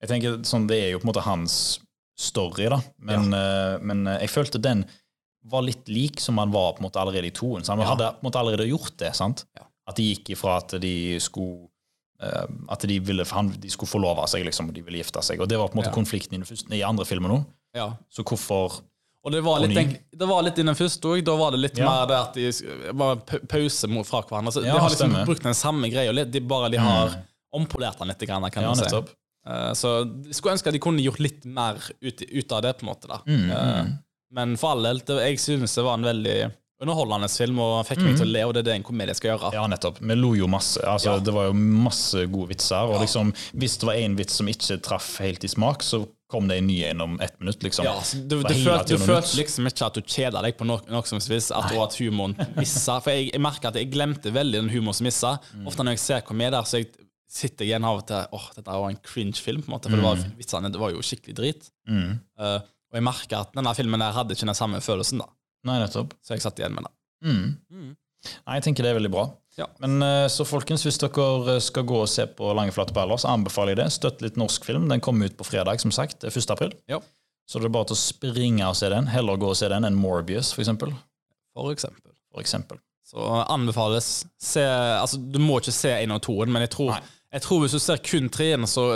Jeg 0.00 0.08
tenker 0.08 0.38
sånn, 0.46 0.66
Det 0.70 0.78
er 0.84 0.90
jo 0.94 0.98
på 1.02 1.08
en 1.08 1.12
måte 1.12 1.24
hans 1.26 1.80
story, 2.18 2.68
da. 2.72 2.80
Men, 2.98 3.32
eh, 3.34 3.78
men 3.82 4.06
eh, 4.06 4.20
jeg 4.24 4.30
følte 4.32 4.58
den 4.62 4.84
var 5.48 5.62
litt 5.62 5.86
lik 5.88 6.20
som 6.20 6.38
han 6.38 6.50
var 6.50 6.72
på 6.74 6.82
en 6.82 6.88
måte 6.88 6.98
allerede 7.00 7.26
i 7.28 7.30
toen. 7.34 7.62
Så 7.64 7.72
han 7.74 7.80
Ja. 7.80 7.90
hadde 7.94 8.08
på 8.18 8.24
en 8.24 8.30
måte 8.30 8.38
allerede 8.40 8.66
gjort 8.68 8.96
det. 8.98 9.14
sant? 9.16 9.44
Ja. 9.56 9.62
At 9.88 9.96
de 9.96 10.02
gikk 10.14 10.30
ifra 10.34 10.56
at 10.58 10.74
de 10.80 11.18
skulle 11.20 11.68
eh, 12.20 12.46
at 12.68 12.80
de, 12.82 12.98
ville, 12.98 13.24
han, 13.30 13.48
de 13.62 13.68
skulle 13.70 13.88
forlove 13.88 14.26
seg, 14.28 14.44
liksom, 14.44 14.68
og 14.68 14.74
de 14.74 14.82
ville 14.82 14.98
gifte 14.98 15.22
seg. 15.22 15.40
Og 15.40 15.48
Det 15.48 15.56
var 15.58 15.68
på 15.68 15.76
en 15.78 15.82
måte 15.84 15.92
Ja. 15.92 15.94
konflikten 15.94 16.34
i, 16.34 16.38
den 16.38 16.44
første, 16.48 16.74
i 16.74 16.82
andre 16.82 17.04
filmer 17.06 17.28
nå. 17.30 17.44
Ja. 17.74 17.92
Så 18.10 18.22
hvorfor 18.24 18.80
Og 19.24 19.32
det 19.32 19.42
var 19.44 19.60
litt, 19.60 19.98
det 20.16 20.26
var 20.28 20.42
litt 20.42 20.58
i 20.58 20.62
den 20.62 20.74
første 20.74 21.04
òg. 21.10 21.24
Da 21.24 21.34
var 21.36 21.50
det 21.52 21.60
litt 21.60 21.76
Ja. 21.78 21.84
mer 21.90 22.06
det 22.06 22.16
at 22.16 22.34
de 22.34 22.92
var 22.96 23.16
pause 23.48 23.88
mot 23.88 24.06
fra 24.06 24.22
hverandre. 24.22 24.52
Så 24.52 24.64
Ja, 24.64 24.74
de 24.74 24.80
har 24.80 24.88
liksom 24.88 25.10
stemmer. 25.10 25.26
brukt 25.26 25.42
den 25.42 25.54
samme 25.54 25.90
greia. 25.92 26.12
litt, 26.14 26.30
De 26.30 26.40
bare 26.40 26.70
de 26.70 26.78
har 26.78 27.16
ompolert 27.54 27.98
den 27.98 28.08
litt, 28.08 28.18
kan 28.26 28.42
Ja, 28.62 28.68
man 28.68 28.76
si. 28.76 28.84
Eh, 29.46 29.72
Så 29.74 30.24
jeg 30.24 30.34
skulle 30.34 30.52
ønske 30.54 30.66
at 30.68 30.72
de 30.72 30.78
kunne 30.78 31.00
gjort 31.02 31.18
litt 31.20 31.44
mer 31.44 31.74
ut, 32.02 32.22
ut 32.22 32.52
av 32.52 32.62
det, 32.62 32.78
på 32.78 32.82
en 32.82 32.88
måte. 32.94 33.08
da. 33.08 33.18
Mm, 33.26 33.50
Uh, 33.50 33.86
Men 34.30 34.56
for 34.56 34.70
all 34.72 34.82
del, 34.82 34.98
det- 34.98 35.16
jeg 35.24 35.38
synes 35.38 35.74
det 35.74 35.82
var 35.84 35.94
en 35.94 36.04
veldig 36.04 36.52
underholdende 36.82 37.28
film, 37.36 37.58
og 37.58 37.86
fikk 37.86 38.02
meg 38.02 38.16
til 38.18 38.26
å 38.26 38.32
le, 38.32 38.42
og 38.44 38.54
det 38.54 38.60
er 38.60 38.62
det 38.64 38.74
en 38.76 38.82
komedie 38.84 39.14
skal 39.16 39.38
gjøre. 39.38 39.52
Ja, 39.52 39.66
nettopp. 39.66 39.98
Vi 40.00 40.14
lo 40.14 40.34
jo 40.34 40.46
masse. 40.46 40.78
Altså, 40.84 41.04
Ja. 41.14 41.18
Det 41.18 41.32
var 41.34 41.46
jo 41.46 41.52
masse 41.54 42.26
gode 42.30 42.48
vitser. 42.50 42.76
Og 42.88 43.00
liksom, 43.00 43.32
hvis 43.56 43.78
det 43.78 43.86
var 43.86 43.94
én 43.94 44.14
vits 44.16 44.34
som 44.34 44.46
ikke 44.46 44.80
traff 44.82 45.18
helt 45.18 45.42
i 45.44 45.48
smak, 45.48 45.78
så 45.82 46.06
kom 46.28 46.48
det 46.48 46.58
en 46.60 46.66
ny 46.68 46.78
gjennom 46.82 47.16
ett 47.24 47.40
minutt. 47.40 47.62
liksom. 47.62 47.86
Ja, 47.88 47.96
du, 48.14 48.36
du, 48.42 48.54
følte, 48.54 48.96
du 48.96 49.00
følte 49.00 49.38
liksom 49.38 49.68
ikke 49.70 49.86
at 49.86 49.96
du 49.96 50.02
kjeda 50.04 50.42
deg 50.44 50.58
på 50.58 50.66
noe, 50.68 50.84
noe 50.92 51.08
som 51.08 51.20
vis, 51.24 51.50
at, 51.56 51.70
og 51.72 51.86
at 51.86 51.96
humoren 52.02 52.36
missa. 52.58 52.98
For 53.04 53.16
jeg, 53.16 53.30
jeg 53.32 53.42
merker 53.42 53.70
at 53.70 53.78
jeg 53.80 53.88
glemte 53.92 54.32
veldig 54.34 54.60
den 54.60 54.72
humoren 54.72 54.98
som 54.98 55.08
missa. 55.08 55.34
Mm. 55.56 55.68
Ofte 55.70 55.86
når 55.86 55.96
jeg 55.96 56.02
ser 56.04 56.26
komedier, 56.28 56.68
så 56.68 56.82
jeg 56.82 56.90
sitter 57.28 57.64
jeg 57.64 57.72
igjen 57.72 57.86
av 57.88 58.00
og 58.00 58.06
til 58.08 58.36
åh, 58.36 58.48
dette 58.56 58.80
var 58.82 58.92
en 58.92 59.00
cringe-film, 59.04 59.64
på 59.64 59.70
en 59.70 59.76
måte, 59.76 59.92
for 59.92 60.00
det 60.00 60.04
var, 60.04 60.26
vitsene 60.38 60.72
det 60.72 60.80
var 60.80 60.92
jo 60.92 61.04
skikkelig 61.04 61.36
drit. 61.40 61.70
Mm. 61.88 62.12
Uh, 62.40 62.58
og 62.88 63.00
jeg 63.00 63.04
merker 63.04 63.42
at 63.42 63.56
denne 63.56 63.74
filmen 63.76 64.04
der 64.04 64.16
hadde 64.16 64.36
ikke 64.36 64.48
den 64.48 64.56
samme 64.56 64.80
følelsen, 64.84 65.20
da. 65.24 65.28
Nei, 65.68 65.80
nettopp. 65.82 66.14
Så 66.24 66.36
jeg 66.36 66.44
satt 66.44 66.60
igjen 66.60 66.76
med 66.76 66.88
det. 66.88 66.94
Mm. 67.28 67.96
Nei, 68.46 68.58
jeg 68.58 68.66
tenker 68.66 68.86
det 68.86 68.92
er 68.92 68.98
veldig 68.98 69.12
bra. 69.12 69.28
Ja. 69.58 69.66
Men 69.82 70.02
eh, 70.02 70.26
så 70.30 70.46
folkens, 70.46 70.84
hvis 70.86 71.00
dere 71.02 71.56
eh, 71.56 71.60
skal 71.62 71.86
gå 71.88 72.02
og 72.04 72.10
se 72.10 72.28
på 72.38 72.50
Lange 72.54 72.74
flate 72.74 72.94
perler, 72.94 73.18
så 73.18 73.32
anbefaler 73.32 73.74
jeg 73.74 73.80
det. 73.82 73.88
Støtt 73.94 74.22
litt 74.24 74.38
norsk 74.38 74.66
film. 74.68 74.86
Den 74.90 75.02
kommer 75.04 75.30
ut 75.30 75.38
på 75.38 75.46
fredag, 75.46 75.82
som 75.82 75.94
sagt. 75.94 76.20
Det 76.22 76.30
er 76.30 76.38
1. 76.38 76.52
april. 76.54 76.74
Ja. 76.90 77.00
Så 77.48 77.62
det 77.62 77.70
er 77.70 77.74
bare 77.74 77.88
til 77.90 77.96
å 77.96 78.02
springe 78.02 78.66
og 78.68 78.76
se 78.78 78.90
den. 78.92 79.08
Heller 79.10 79.40
gå 79.40 79.50
og 79.50 79.58
se 79.58 79.70
den 79.72 79.88
enn 79.88 79.98
Morbius, 79.98 80.52
for 80.54 80.62
eksempel. 80.62 80.92
For 81.56 81.72
eksempel. 81.72 82.12
For 82.34 82.44
eksempel. 82.44 82.80
Så 83.08 83.24
anbefales. 83.48 84.26
Se, 84.36 84.62
altså, 84.62 85.16
du 85.16 85.38
må 85.40 85.62
ikke 85.62 85.72
se 85.72 85.94
én 85.96 86.12
og 86.12 86.20
toen, 86.26 86.52
men 86.52 86.66
jeg 86.66 86.74
tror, 86.74 86.98
jeg 87.32 87.44
tror 87.46 87.62
hvis 87.62 87.78
du 87.78 87.80
ser 87.80 88.02
kun 88.04 88.28
treen, 88.28 88.68
så 88.68 88.90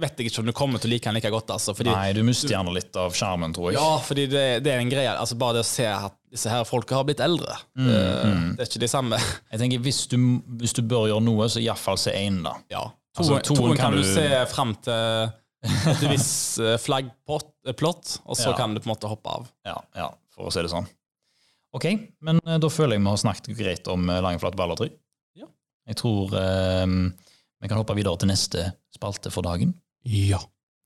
vet 0.00 0.18
jeg 0.18 0.30
ikke 0.30 0.42
om 0.42 0.48
du 0.48 0.54
kommer 0.56 0.82
til 0.82 0.90
å 0.90 0.94
like 0.96 1.06
den 1.06 1.16
like 1.20 1.30
godt. 1.30 1.52
Altså, 1.54 1.76
fordi, 1.78 1.92
Nei, 1.94 2.10
du 2.16 2.24
mister 2.26 2.50
gjerne 2.56 2.74
litt 2.74 2.96
av 2.98 3.14
sjarmen, 3.14 3.54
tror 3.54 3.70
jeg. 3.70 3.78
Ja, 3.78 4.00
fordi 4.02 4.26
det, 4.32 4.44
det 4.66 4.74
er 4.74 4.82
en 4.82 4.90
greie. 4.90 5.12
Altså, 5.14 5.38
bare 5.38 5.60
det 5.60 5.64
å 5.68 5.70
se 5.70 5.86
at 5.86 6.16
disse 6.30 6.50
her 6.52 6.62
folka 6.68 6.94
har 7.00 7.04
blitt 7.08 7.20
eldre. 7.24 7.56
Mm, 7.74 7.86
det, 7.88 7.98
det 8.56 8.64
er 8.64 8.68
ikke 8.70 8.82
de 8.84 8.88
samme. 8.90 9.18
Jeg 9.52 9.60
tenker, 9.64 9.82
hvis 9.84 10.04
du, 10.12 10.16
hvis 10.60 10.72
du 10.76 10.82
bør 10.86 11.08
gjøre 11.10 11.24
noe, 11.26 11.48
så 11.50 11.62
iallfall 11.62 11.98
se 11.98 12.14
én, 12.14 12.40
da. 12.46 12.56
Ja. 12.70 12.84
Altså, 13.18 13.40
Toen, 13.42 13.56
toen 13.56 13.56
toen 13.58 13.76
kan, 13.76 13.90
kan 13.90 13.96
du 13.98 14.02
du- 14.04 14.12
se 14.14 14.26
fram 14.52 14.74
til 14.86 15.32
et 15.90 16.04
visst 16.08 16.58
eh, 16.64 16.76
flaggplott, 16.80 18.20
og 18.24 18.36
så 18.38 18.50
Ja. 18.52 18.56
kan 18.56 18.72
du 18.74 18.80
på 18.80 18.86
en 18.88 18.94
måte 18.94 19.10
hoppe 19.10 19.28
av. 19.34 19.48
Ja, 19.66 19.76
ja, 19.98 20.06
for 20.32 20.46
å 20.48 20.52
si 20.54 20.62
det 20.62 20.70
sånn. 20.72 20.86
Ok, 21.76 21.84
men 22.24 22.38
eh, 22.46 22.56
da 22.62 22.70
føler 22.72 22.96
jeg 22.96 23.02
vi 23.04 23.10
har 23.12 23.20
snakket 23.20 23.50
greit 23.58 23.90
om 23.92 24.06
langflat 24.06 24.22
lange, 24.24 24.40
flate 24.42 24.58
baller, 24.58 24.78
tror 24.78 24.88
jeg. 24.88 24.96
Ja. 25.42 25.50
Jeg 25.90 25.98
tror 26.00 26.32
eh, 26.38 26.86
vi 27.60 27.68
kan 27.68 27.78
hoppe 27.82 27.94
videre 27.98 28.16
til 28.22 28.30
neste 28.30 28.68
spalte 28.94 29.30
for 29.34 29.42
dagen. 29.46 29.74
Ja. 30.06 30.38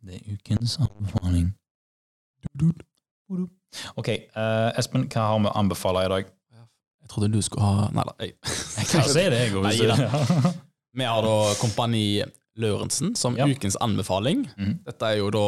Det 0.04 0.18
er 0.18 0.34
ukens 0.34 0.74
anbefaling. 0.82 1.52
Ok, 3.96 4.08
uh, 4.36 4.70
Espen, 4.78 5.08
hva 5.12 5.26
har 5.32 5.40
vi 5.44 5.50
å 5.50 5.56
anbefale 5.60 6.04
i 6.06 6.12
dag? 6.12 6.30
Jeg 7.04 7.10
trodde 7.12 7.28
du 7.34 7.40
skulle 7.44 7.64
ha 7.66 7.88
Nei 7.92 8.04
da. 8.08 8.14
Jeg. 8.24 8.34
Jeg 8.78 8.86
kan 8.90 9.08
si 9.10 9.24
det, 9.28 9.40
jeg 9.42 9.54
òg. 9.60 10.54
Vi 10.98 11.04
har 11.04 11.24
da 11.26 11.34
Kompani 11.58 12.22
Lørensen 12.62 13.16
som 13.18 13.34
Ja. 13.36 13.48
ukens 13.50 13.74
anbefaling. 13.82 14.44
Mm. 14.56 14.76
Dette 14.86 15.08
er 15.10 15.18
jo 15.18 15.28
da 15.34 15.42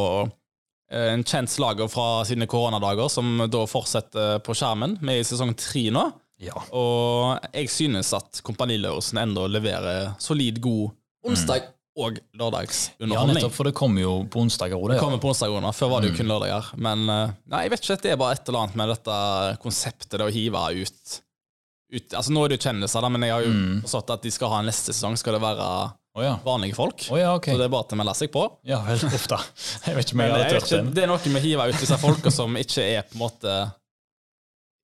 eh, 0.91 1.13
en 1.15 1.23
kjent 1.25 1.49
slager 1.53 1.89
fra 1.91 2.25
sine 2.27 2.49
koronadager, 2.51 3.09
som 3.11 3.45
da 3.51 3.63
fortsetter 3.71 4.41
på 4.43 4.57
skjermen. 4.59 4.99
Vi 5.01 5.15
er 5.15 5.23
i 5.23 5.27
sesong 5.29 5.55
tre 5.59 5.85
nå, 5.95 6.03
Ja. 6.43 6.59
og 6.77 7.39
jeg 7.55 7.71
synes 7.73 8.11
at 8.19 8.43
Kompani 8.45 8.77
Lørensen 8.83 9.23
enda 9.23 9.47
leverer 9.49 10.17
solid, 10.21 10.59
god 10.61 10.91
onsdag- 11.31 11.71
og 11.97 12.19
ja, 12.19 12.25
lørdagsunderholdning. 12.37 13.39
nettopp, 13.39 13.55
for 13.57 13.65
det 13.69 13.75
kommer 13.79 14.03
jo 14.05 14.15
på 14.29 14.41
onsdager 14.45 14.77
det 14.89 14.95
det. 14.97 15.01
kommer 15.01 15.21
på 15.23 15.31
onsdager. 15.33 15.69
Før 15.73 15.89
var 15.95 16.03
det 16.05 16.11
jo 16.11 16.17
kun 16.19 16.29
lørdager. 16.29 16.71
Men 16.77 17.07
eh, 17.09 17.31
nei, 17.53 17.63
jeg 17.67 17.73
vet 17.73 17.87
ikke. 17.87 17.97
Det 18.03 18.11
er 18.13 18.19
bare 18.21 18.37
et 18.37 18.49
eller 18.51 18.61
annet 18.67 18.77
med 18.83 18.93
dette 18.93 19.21
konseptet 19.63 20.19
det 20.21 20.27
å 20.27 20.33
hive 20.35 20.65
ut, 20.83 21.15
ut 21.97 22.17
Altså 22.19 22.35
Nå 22.35 22.43
er 22.45 22.53
det 22.53 22.59
jo 22.59 22.65
kjendiser, 22.69 23.01
da, 23.07 23.09
men 23.15 23.23
jeg 23.25 23.33
har 23.37 23.47
jo 23.47 23.55
Mm. 23.57 23.79
forstått 23.87 24.11
at 24.17 24.23
de 24.27 24.31
skal 24.35 24.53
ha 24.53 24.59
en 24.61 24.69
neste 24.69 24.93
sesong. 24.93 25.17
Skal 25.17 25.39
det 25.39 25.41
være 25.47 25.67
oh, 26.19 26.23
ja. 26.25 26.35
vanlige 26.45 26.77
folk? 26.77 27.07
Oh, 27.13 27.17
ja, 27.21 27.33
ok. 27.39 27.49
Så 27.53 27.57
det 27.61 27.65
er 27.69 27.73
bare 27.73 27.89
til 27.89 27.97
å 27.97 28.03
melde 28.03 28.15
seg 28.21 28.33
på. 28.35 28.45
Ja 28.69 28.83
vel, 28.85 29.01
uff 29.17 29.27
da. 29.33 29.41
Jeg 29.87 29.97
vet 29.97 30.05
ikke 30.11 30.19
om 30.19 30.25
jeg 30.27 30.35
hadde 30.37 30.53
tørt 30.53 30.69
ikke, 30.69 30.83
det 30.97 31.03
er 31.07 31.11
noe 31.15 31.33
med 31.33 31.41
å 31.41 31.45
hive 31.49 31.69
ut 31.73 31.81
disse 31.81 31.99
folka 32.03 32.33
som 32.35 32.57
ikke 32.61 32.85
er 32.99 33.09
på 33.09 33.17
en 33.17 33.25
måte 33.25 33.57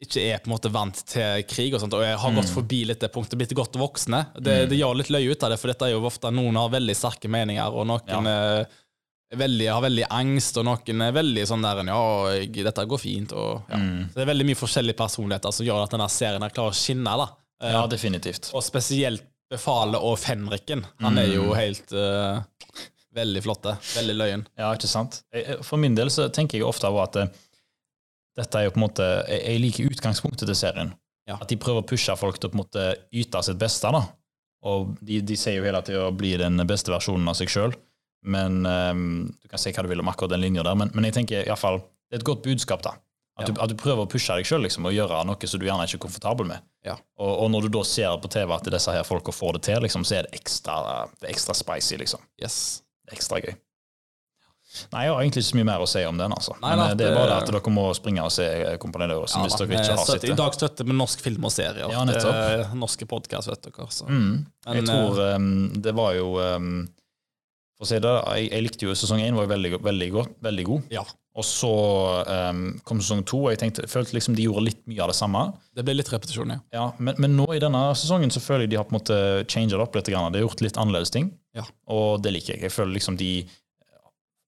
ikke 0.02 0.23
er 0.26 0.42
på 0.42 0.50
en 0.50 0.54
måte 0.56 0.71
vant 0.73 1.02
til 1.09 1.44
krig 1.49 1.75
og 1.76 1.82
sånt, 1.82 1.94
og 1.94 2.04
jeg 2.04 2.18
har 2.18 2.37
gått 2.37 2.50
forbi 2.52 2.82
litt 2.90 3.02
det 3.02 3.12
punktet, 3.14 3.38
blitt 3.38 3.54
godt 3.56 3.78
voksne. 3.78 4.25
Det, 4.38 4.56
det 4.71 4.78
gjør 4.78 4.99
litt 4.99 5.12
løye 5.14 5.30
ut 5.30 5.44
av 5.47 5.54
det, 5.54 5.59
for 5.62 5.73
dette 5.73 5.88
er 5.88 5.94
jo 5.94 6.06
ofte 6.09 6.32
noen 6.35 6.59
har 6.59 6.73
veldig 6.73 6.97
sterke 6.99 7.30
meninger, 7.30 7.71
og 7.71 7.87
noen 7.90 8.28
ja. 8.28 8.38
er 9.30 9.38
veldig, 9.38 9.68
har 9.71 9.85
veldig 9.85 10.09
angst, 10.11 10.59
og 10.61 10.66
noen 10.68 11.04
er 11.06 11.14
veldig 11.16 11.44
sånn 11.49 11.64
der 11.64 11.82
Ja, 11.88 12.00
dette 12.68 12.87
går 12.88 13.00
fint, 13.00 13.35
og 13.37 13.71
ja. 13.71 13.78
Så 13.78 14.18
det 14.18 14.25
er 14.25 14.32
veldig 14.32 14.49
mye 14.50 14.61
forskjellige 14.61 14.99
personligheter 14.99 15.54
som 15.54 15.68
gjør 15.68 15.85
at 15.87 15.94
denne 15.94 16.09
serien 16.12 16.44
her 16.44 16.56
klarer 16.56 16.75
å 16.75 16.80
skinne, 16.82 17.14
da. 17.23 17.28
Eh, 17.62 17.76
Ja, 17.76 17.87
definitivt. 17.90 18.50
Og 18.56 18.64
spesielt 18.66 19.28
Befalet 19.52 20.00
og 20.00 20.16
Fenriken. 20.16 20.80
Han 21.04 21.18
er 21.21 21.28
jo 21.28 21.50
helt 21.52 21.90
uh, 21.92 22.40
veldig 23.12 23.42
flotte. 23.44 23.75
Veldig 23.99 24.14
løyen. 24.16 24.44
Ja, 24.56 24.71
ikke 24.73 24.88
sant? 24.88 25.21
For 25.61 25.80
min 25.80 25.97
del 25.99 26.09
så 26.12 26.30
tenker 26.32 26.56
jeg 26.56 26.64
ofte 26.64 26.88
over 26.88 27.04
at 27.04 27.18
eh, 27.21 27.42
dette 28.38 28.58
er 28.58 28.66
jo 28.66 28.73
på 28.75 28.80
en 28.80 28.86
måte 28.86 29.06
Jeg 29.28 29.60
liker 29.60 29.92
utgangspunktet 29.92 30.49
til 30.49 30.56
serien. 30.56 30.92
Ja. 31.28 31.36
At 31.38 31.50
de 31.52 31.58
prøver 31.60 31.84
å 31.84 31.86
pushe 31.86 32.14
folk 32.18 32.40
til 32.40 32.49
å 32.49 32.52
på 32.52 32.58
en 32.58 32.62
måte 32.64 32.86
yte 33.14 33.42
sitt 33.45 33.60
beste. 33.60 33.92
da. 33.95 34.02
Og 34.66 34.97
de, 35.02 35.21
de 35.26 35.36
sier 35.38 35.58
jo 35.58 35.66
hele 35.66 35.82
tida 35.86 36.08
å 36.08 36.14
bli 36.16 36.34
den 36.40 36.58
beste 36.68 36.92
versjonen 36.95 37.28
av 37.30 37.38
seg 37.38 37.50
sjøl. 37.52 37.76
Men 38.23 38.62
eh, 38.66 38.92
Du 39.42 39.49
kan 39.50 39.60
si 39.60 39.73
hva 39.75 39.84
du 39.84 39.90
vil 39.90 40.02
om 40.02 40.10
akkurat 40.10 40.34
den 40.34 40.45
linja 40.45 40.64
der, 40.66 40.78
men, 40.78 40.92
men 40.95 41.08
jeg 41.08 41.18
tenker 41.21 41.42
i 41.42 41.50
hvert 41.50 41.60
fall, 41.62 41.80
det 42.10 42.18
er 42.18 42.23
et 42.23 42.28
godt 42.28 42.45
budskap. 42.47 42.84
da. 42.86 42.97
At, 43.40 43.49
du, 43.49 43.56
at 43.64 43.71
du 43.73 43.76
prøver 43.80 44.04
å 44.04 44.10
pushe 44.10 44.34
deg 44.36 44.45
sjøl 44.47 44.60
liksom, 44.66 44.84
og 44.86 44.92
gjøre 44.92 45.23
noe 45.25 45.49
som 45.49 45.60
du 45.60 45.64
gjerne 45.64 45.86
ikke 45.88 45.97
er 45.97 46.04
komfortabel 46.04 46.49
med. 46.50 46.64
Ja. 46.84 46.99
Og, 47.16 47.30
og 47.45 47.50
når 47.54 47.66
du 47.66 47.78
da 47.78 47.82
ser 47.88 48.18
på 48.21 48.28
TV 48.30 48.52
at 48.54 48.68
disse 48.75 48.92
her 48.92 49.06
folka 49.08 49.32
får 49.32 49.56
det 49.56 49.62
til, 49.71 49.80
liksom, 49.86 50.04
så 50.04 50.18
er 50.18 50.28
det 50.28 50.40
ekstra, 50.42 50.76
det 51.16 51.30
er 51.30 51.32
ekstra 51.32 51.56
spicy. 51.56 51.97
liksom. 52.02 52.23
Yes. 52.42 52.56
Ekstra 53.12 53.40
gøy. 53.42 53.54
Nei, 54.93 55.02
Jeg 55.04 55.13
har 55.13 55.21
egentlig 55.23 55.43
ikke 55.43 55.50
så 55.50 55.58
mye 55.58 55.69
mer 55.69 55.82
å 55.85 55.89
si 55.91 56.02
om 56.08 56.17
den. 56.21 56.32
altså. 56.32 56.54
Nei, 56.63 56.71
Men 56.76 56.85
eh, 56.87 56.95
det 57.00 57.06
er 57.11 57.15
bare 57.19 57.28
det 57.32 57.37
at 57.43 57.50
dere 57.52 57.73
må 57.75 57.85
springe 57.99 58.25
og 58.25 58.32
se 58.32 58.47
eh, 58.47 58.76
Kompani 58.80 59.08
Lauritzen 59.11 59.45
hvis 59.45 59.58
dere 59.61 59.76
ikke 59.76 59.97
har 59.99 60.06
sett 60.08 60.25
det. 60.25 60.32
I 60.32 60.39
dag 60.41 60.56
støtter 60.56 60.89
vi 60.89 60.97
norsk 60.97 61.21
film 61.25 61.45
og 61.49 61.52
serier. 61.52 61.93
Ja, 61.93 62.04
nettopp. 62.08 62.73
Norske 62.80 63.08
podkast, 63.11 63.50
vet 63.52 63.69
dere. 63.69 63.89
Så. 63.93 64.08
Mm. 64.08 64.47
Jeg 64.67 64.82
Men, 64.82 64.91
tror 64.93 65.23
um, 65.37 65.50
det 65.85 65.93
var 65.99 66.15
jo 66.17 66.30
um, 66.41 66.71
For 67.78 67.85
å 67.85 67.91
si 67.91 67.99
det, 68.04 68.13
jeg, 68.39 68.52
jeg 68.52 68.65
likte 68.69 68.87
jo 68.89 68.95
sesong 68.97 69.21
én 69.25 69.35
var 69.37 69.49
jo 69.49 69.52
veldig, 69.56 69.73
veldig, 69.82 70.08
godt, 70.15 70.35
veldig 70.47 70.65
god. 70.69 70.89
Ja, 70.95 71.02
Og 71.35 71.45
så 71.49 71.71
um, 72.28 72.61
kom 72.87 73.00
sesong 73.02 73.23
to, 73.28 73.41
og 73.47 73.52
jeg 73.54 73.58
tenkte, 73.63 73.87
følte 73.91 74.15
liksom 74.17 74.37
de 74.39 74.45
gjorde 74.47 74.67
litt 74.69 74.82
mye 74.91 75.00
av 75.02 75.11
det 75.11 75.17
samme. 75.19 75.43
det 75.75 75.85
ble 75.89 75.95
litt 75.99 76.11
repetisjon, 76.13 76.52
ja. 76.54 76.61
Ja, 76.76 76.85
men, 77.02 77.17
men 77.19 77.35
nå 77.39 77.47
i 77.56 77.61
denne 77.63 77.80
sesongen 77.99 78.30
så 78.35 78.41
føler 78.45 78.67
jeg 78.67 78.75
de 78.75 78.78
har 78.80 78.87
på 78.89 78.95
en 78.95 79.00
måte 79.00 79.19
changet 79.50 79.80
opp 79.80 79.97
litt. 79.99 80.08
Grann. 80.13 80.30
De 80.32 80.39
har 80.43 80.47
gjort 80.47 80.63
litt 80.65 80.78
annerledes 80.78 81.11
ting, 81.15 81.32
Ja. 81.58 81.65
og 81.91 82.23
det 82.25 82.32
liker 82.37 82.54
jeg. 82.54 82.63
Jeg 82.69 82.73
føler 82.76 82.95
liksom 83.00 83.17
de 83.21 83.32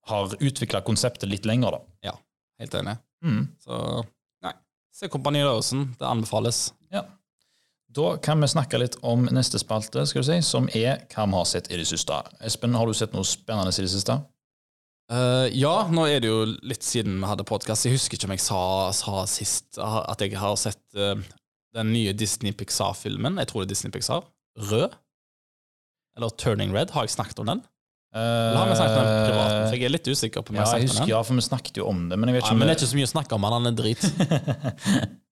har 0.09 0.35
utvikla 0.39 0.83
konseptet 0.85 1.29
litt 1.29 1.45
lenger. 1.45 1.77
da. 1.77 1.81
ja. 2.11 2.15
Helt 2.59 2.73
enig. 2.77 2.95
Mm. 3.25 3.47
Så 3.59 3.77
nei. 4.45 4.53
Se 4.95 5.09
Kompani 5.11 5.41
Lauritzen. 5.43 5.89
Det 5.99 6.07
anbefales. 6.07 6.69
Ja. 6.93 7.03
Da 7.95 8.15
kan 8.23 8.41
vi 8.43 8.47
snakke 8.51 8.79
litt 8.79 8.97
om 9.07 9.27
neste 9.31 9.59
spalte, 9.59 10.05
skal 10.07 10.23
du 10.23 10.29
si, 10.29 10.39
som 10.43 10.69
er 10.75 11.05
hva 11.11 11.25
vi 11.31 11.37
har 11.39 11.49
sett 11.49 11.69
i 11.71 11.79
det 11.79 11.87
siste. 11.89 12.17
Espen, 12.43 12.75
har 12.75 12.87
du 12.87 12.95
sett 12.97 13.15
noe 13.15 13.27
spennende 13.27 13.71
i 13.75 13.85
det 13.85 13.91
siste? 13.91 14.17
Uh, 15.11 15.45
ja, 15.53 15.85
nå 15.93 16.07
er 16.09 16.23
det 16.23 16.31
jo 16.31 16.45
litt 16.65 16.83
siden 16.83 17.19
vi 17.21 17.29
hadde 17.29 17.45
podkast. 17.47 17.85
Jeg 17.85 17.95
husker 17.95 18.17
ikke 18.17 18.29
om 18.29 18.35
jeg 18.35 18.43
sa, 18.43 18.61
sa 18.97 19.25
sist 19.29 19.79
at 19.79 20.23
jeg 20.23 20.33
har 20.41 20.55
sett 20.59 20.81
uh, 20.97 21.13
den 21.77 21.91
nye 21.93 22.15
Disney 22.17 22.55
Pixar-filmen. 22.57 23.37
Jeg 23.43 23.51
tror 23.51 23.63
det 23.63 23.69
er 23.69 23.75
Disney 23.75 23.93
Pixar. 23.93 24.25
Rød? 24.71 24.95
Eller 26.15 26.35
Turning 26.41 26.73
Red. 26.75 26.95
Har 26.95 27.05
jeg 27.05 27.15
snakket 27.15 27.43
om 27.43 27.51
den? 27.51 27.63
Eller 28.15 28.57
har 28.61 28.69
vi 28.69 28.75
snakket 28.79 28.97
om 28.97 29.07
den 29.09 29.25
privat? 29.27 29.53
For 29.67 29.75
jeg 29.75 29.85
er 29.89 29.91
litt 29.91 30.07
usikker 30.07 30.45
på 30.47 30.53
om 30.53 30.55
Eh, 30.55 30.61
Ja, 30.61 30.65
jeg 30.65 30.71
har 30.71 30.79
jeg 30.79 30.87
husker, 30.87 31.03
den. 31.03 31.09
ja, 31.11 31.21
for 31.27 31.35
vi 31.35 31.43
snakket 31.49 31.77
jo 31.81 31.87
om 31.91 32.05
det, 32.09 32.17
men 32.19 32.29
jeg 32.31 32.37
vet 32.37 32.45
ikke 32.45 32.53
om 32.55 32.59
men 32.61 32.69
det 32.69 32.75
er 32.75 32.79
ikke 32.79 32.91
så 32.93 32.99
mye 33.01 33.09
å 33.09 33.11
snakke 33.11 33.35
om 33.35 33.43
han, 33.47 33.55
han 33.57 33.67
er 33.71 33.75
drit. 33.75 34.05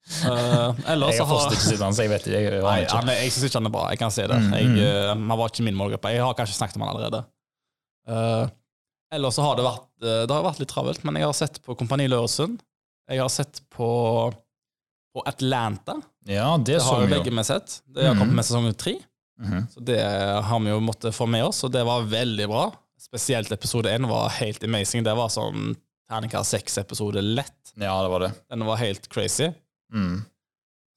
Uh, 0.03 0.75
eller 0.91 1.07
Jeg 1.13 1.15
så 1.15 1.23
har 1.23 1.29
har 1.29 1.31
fortsatt 1.31 1.53
ikke 1.55 1.67
sett 1.69 1.83
han, 1.85 1.95
så 1.95 2.03
jeg 2.03 2.11
vet. 2.11 2.25
Jeg, 2.27 2.43
jeg, 2.49 2.63
Nei, 2.65 2.75
ikke. 2.83 2.97
han, 2.99 3.11
jeg 3.15 3.31
syns 3.31 3.45
ikke 3.47 3.59
han 3.61 3.69
er 3.69 3.73
bra. 3.77 3.83
Jeg 3.93 4.01
kan 4.01 4.11
si 4.11 4.25
det. 4.27 4.39
Mm, 4.43 4.51
Jeg, 4.57 4.67
mm. 4.73 4.81
eh, 4.83 5.13
han 5.15 5.37
var 5.39 5.53
ikke 5.53 5.63
min 5.69 5.77
målgruppe. 5.79 6.11
Jeg 6.11 6.25
har 6.25 6.35
kanskje 6.35 6.57
snakket 6.57 6.75
om 6.79 6.83
han 6.83 6.91
allerede. 6.91 7.21
Uh, 8.03 8.45
eller 9.15 9.31
så 9.31 9.45
har 9.45 9.55
det 9.55 9.63
vært 9.63 9.85
eh, 10.03 10.23
Det 10.27 10.33
har 10.35 10.43
vært 10.43 10.59
litt 10.59 10.71
travelt, 10.73 11.03
men 11.07 11.15
jeg 11.21 11.27
har 11.29 11.35
sett 11.37 11.61
på 11.63 11.75
Kompani 11.79 12.09
Løresund. 12.11 12.59
Jeg 13.07 13.21
har 13.21 13.29
sett 13.31 13.61
på, 13.71 13.87
på 15.13 15.23
Atlanta. 15.29 15.95
Ja, 16.27 16.57
det 16.57 16.73
Det 16.73 16.81
så 16.83 16.97
har 16.97 17.05
jo 17.05 17.11
begge 17.13 17.31
med 17.31 17.45
vi 17.45 17.51
sett. 17.53 17.77
Det 17.87 18.07
har 18.09 18.17
kommet 18.19 18.35
med 18.41 18.47
sesong 18.47 18.67
tre. 18.75 18.97
Mhm. 19.43 19.67
Så 19.73 19.83
det 19.83 19.99
har 20.47 20.59
vi 20.63 20.69
jo 20.71 20.79
måttet 20.79 21.13
få 21.15 21.27
med 21.27 21.43
oss, 21.45 21.63
og 21.63 21.71
det 21.75 21.83
var 21.85 22.05
veldig 22.07 22.47
bra. 22.47 22.71
Spesielt 22.99 23.51
episode 23.51 23.91
én 23.91 24.07
var 24.07 24.29
helt 24.39 24.63
amazing. 24.63 25.03
Det 25.03 25.13
var 25.15 25.27
sånn 25.29 25.75
terningkast 26.09 26.53
seks-episode 26.55 27.21
lett. 27.21 27.73
Ja, 27.75 28.01
det 28.03 28.09
var 28.13 28.19
det. 28.23 28.31
Den 28.49 28.63
var 28.65 28.77
helt 28.77 29.09
crazy. 29.11 29.49
Mm. 29.93 30.21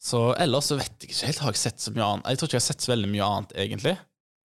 Så 0.02 0.20
ellers 0.38 0.68
så 0.70 0.76
vet 0.78 0.92
jeg 1.02 1.10
ikke 1.10 1.26
helt 1.26 1.38
har 1.42 1.52
jeg 1.56 1.62
sett 1.64 1.80
så 1.82 1.90
mye 1.94 2.04
annet. 2.06 2.26
Jeg 2.30 2.38
tror 2.38 2.48
ikke 2.48 2.56
jeg 2.58 2.62
har 2.62 2.68
sett 2.72 2.84
så 2.86 2.92
veldig 2.92 3.08
mye 3.10 3.26
annet, 3.26 3.52
egentlig. 3.64 3.96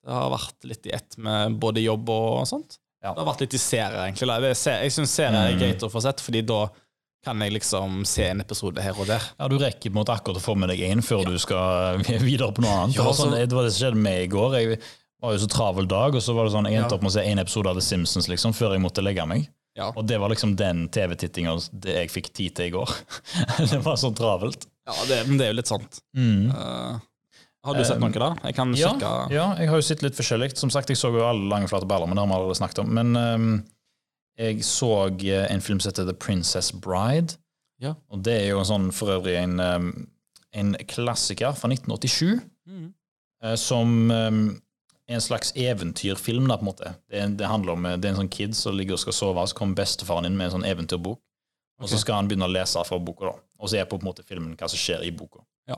Det 0.02 0.16
har 0.18 0.32
vært 0.34 0.66
litt 0.72 0.88
i 0.90 0.94
ett 0.98 1.18
med 1.22 1.60
både 1.62 1.84
jobb 1.84 2.10
og 2.10 2.48
sånt. 2.50 2.80
Ja. 3.04 3.12
Det 3.14 3.22
har 3.22 3.30
vært 3.34 3.44
litt 3.46 3.54
i 3.54 3.62
serier, 3.62 4.00
egentlig. 4.08 4.56
Jeg 4.56 4.92
syns 4.96 5.14
serier 5.14 5.38
er 5.38 5.54
Mm. 5.54 5.60
greit 5.62 5.84
å 5.86 5.92
få 5.92 6.02
sett, 6.02 6.18
fordi 6.22 6.42
da 6.46 6.70
kan 7.24 7.40
jeg 7.46 7.54
liksom 7.54 8.02
se 8.10 8.26
en 8.32 8.42
episode 8.42 8.82
her 8.82 8.98
og 8.98 9.06
der. 9.08 9.22
Ja, 9.40 9.48
Du 9.48 9.58
rekker 9.62 9.90
på 9.92 9.94
en 9.94 10.00
måte 10.02 10.16
akkurat 10.16 10.40
å 10.40 10.44
få 10.44 10.56
med 10.58 10.70
deg 10.74 10.80
én 10.88 11.04
før 11.06 11.26
du 11.30 11.38
skal 11.42 12.02
videre 12.26 12.52
på 12.56 12.64
noe 12.66 12.74
annet. 12.86 12.96
Ja, 12.98 13.06
sånn, 13.14 13.32
så- 13.34 13.38
det 13.48 13.54
var 13.54 13.64
det 13.68 13.74
som 13.76 13.86
skjedde 13.88 14.02
med 14.02 14.24
i 14.24 14.28
går. 14.32 14.56
Jeg 14.60 14.80
var 15.22 15.34
jo 15.36 15.42
så 15.44 15.50
travel 15.54 15.86
dag, 15.88 16.16
og 16.18 16.22
så 16.26 16.34
var 16.34 16.46
det 16.50 16.54
sånn, 16.56 16.66
jeg 16.70 16.82
endte 16.82 16.96
Ja. 16.96 16.98
opp 16.98 17.04
med 17.06 17.12
å 17.12 17.18
se 17.20 17.26
én 17.30 17.40
episode 17.42 17.70
av 17.70 17.76
The 17.78 17.82
Simpsons 17.86 18.28
liksom, 18.28 18.54
før 18.58 18.74
jeg 18.74 18.82
måtte 18.82 19.04
legge 19.06 19.28
meg. 19.30 19.48
Ja, 19.78 19.92
Og 19.96 20.04
det 20.06 20.18
var 20.20 20.28
liksom 20.34 20.56
den 20.60 20.90
TV-tittinga 20.90 21.54
jeg 21.86 22.10
fikk 22.12 22.34
tid 22.34 22.56
til 22.58 22.66
i 22.66 22.72
går. 22.74 22.90
det 23.72 23.80
var 23.86 23.96
så 23.96 24.10
travelt. 24.18 24.66
ja 24.90 25.06
det, 25.08 25.28
men 25.30 25.38
det 25.38 25.46
er 25.46 25.54
jo 25.54 25.60
litt 25.62 25.70
sant. 25.72 26.02
Mm. 26.18 26.50
Uh, 26.52 26.98
har 27.64 27.78
du 27.78 27.84
sett 27.86 28.00
noe, 28.02 28.10
da? 28.12 28.34
Jeg 28.44 28.56
kan 28.58 28.74
Ja, 28.76 28.90
sjekke. 28.90 29.12
ja, 29.32 29.46
jeg 29.62 29.70
har 29.70 29.78
jo 29.78 29.86
sett 29.86 30.02
litt 30.04 30.18
forskjellig. 30.18 30.58
Som 30.58 30.70
sagt, 30.74 30.90
jeg 30.90 30.98
så 30.98 31.14
jo 31.14 31.22
alle 31.24 31.48
lange, 31.48 31.70
flate 31.70 31.86
baller, 31.88 32.10
men 32.10 32.18
det 32.18 32.26
har 32.26 32.28
vi 32.28 32.34
allerede 32.42 32.58
snakket 32.60 32.80
om. 32.84 32.90
Men 32.98 33.14
ehm, 33.16 33.64
jeg 34.42 34.64
så 34.66 34.90
eh, 35.22 35.46
en 35.54 35.62
film 35.62 35.80
som 35.80 35.92
heter 35.92 36.08
The 36.10 36.18
Princess 36.18 36.72
Bride. 36.74 37.38
Ja. 37.82 37.94
Og 38.10 38.24
det 38.26 38.34
er 38.44 38.50
jo 38.52 38.60
en 38.62 38.70
sånn, 38.70 38.90
for 38.94 39.14
øvrig 39.16 39.38
en, 39.40 39.56
ehm, 39.62 39.92
en 40.54 40.74
klassiker 40.90 41.54
fra 41.58 41.70
1987 41.72 42.42
Mm. 42.68 42.94
eh, 43.44 43.56
som 43.58 44.12
eh, 44.12 44.32
en 45.12 45.22
slags 45.22 45.50
eventyrfilm. 45.58 46.48
da, 46.48 46.56
på 46.58 46.62
en 46.62 46.70
måte. 46.70 46.94
Det, 47.10 47.24
det 47.38 47.48
handler 47.50 47.74
om, 47.74 47.86
eh, 47.86 47.98
det 47.98 48.06
er 48.10 48.14
en 48.14 48.22
sånn 48.22 48.30
kid 48.32 48.54
som 48.56 48.78
ligger 48.78 48.94
og 48.94 49.00
skal 49.02 49.14
sove, 49.18 49.48
så 49.50 49.56
kommer 49.58 49.76
bestefaren 49.82 50.26
inn 50.30 50.38
med 50.38 50.46
en 50.52 50.60
sånn 50.60 50.68
eventyrbok. 50.70 51.20
Og 51.82 51.90
så 51.90 51.98
skal 51.98 52.20
han 52.20 52.28
begynne 52.30 52.46
å 52.46 52.54
lese 52.54 52.78
fra 52.86 53.00
boka, 53.02 53.32
da. 53.32 53.40
og 53.60 53.70
så 53.72 53.80
er 53.82 53.88
på 53.90 53.98
en 53.98 54.06
måte 54.06 54.24
filmen 54.24 54.54
hva 54.56 54.68
som 54.70 54.78
skjer 54.78 55.02
i 55.08 55.10
boka. 55.12 55.42
Ja. 55.68 55.76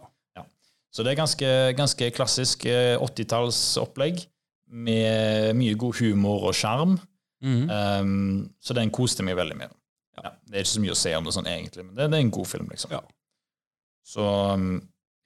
Så 0.93 1.01
det 1.01 1.13
er 1.13 1.21
ganske, 1.23 1.47
ganske 1.79 2.11
klassisk 2.13 2.65
eh, 2.69 2.97
80-tallsopplegg 3.01 4.25
med 4.67 5.55
mye 5.57 5.77
god 5.79 5.95
humor 6.01 6.49
og 6.49 6.53
sjarm. 6.57 6.97
Mm. 7.43 7.63
Um, 7.69 8.49
så 8.63 8.75
den 8.77 8.91
koste 8.95 9.25
meg 9.25 9.37
veldig 9.39 9.57
med. 9.59 9.73
Ja. 10.17 10.23
Ja, 10.23 10.31
det 10.47 10.55
er 10.55 10.65
ikke 10.65 10.75
så 10.75 10.83
mye 10.83 10.93
å 10.95 10.99
se 10.99 11.13
om 11.17 11.27
det 11.27 11.33
sånn 11.35 11.49
egentlig, 11.49 11.83
men 11.87 11.95
det, 11.97 12.07
det 12.13 12.17
er 12.19 12.23
en 12.23 12.33
god 12.33 12.47
film, 12.47 12.67
liksom. 12.71 12.93
Ja. 12.93 13.01
Så 14.07 14.25
um, 14.53 14.67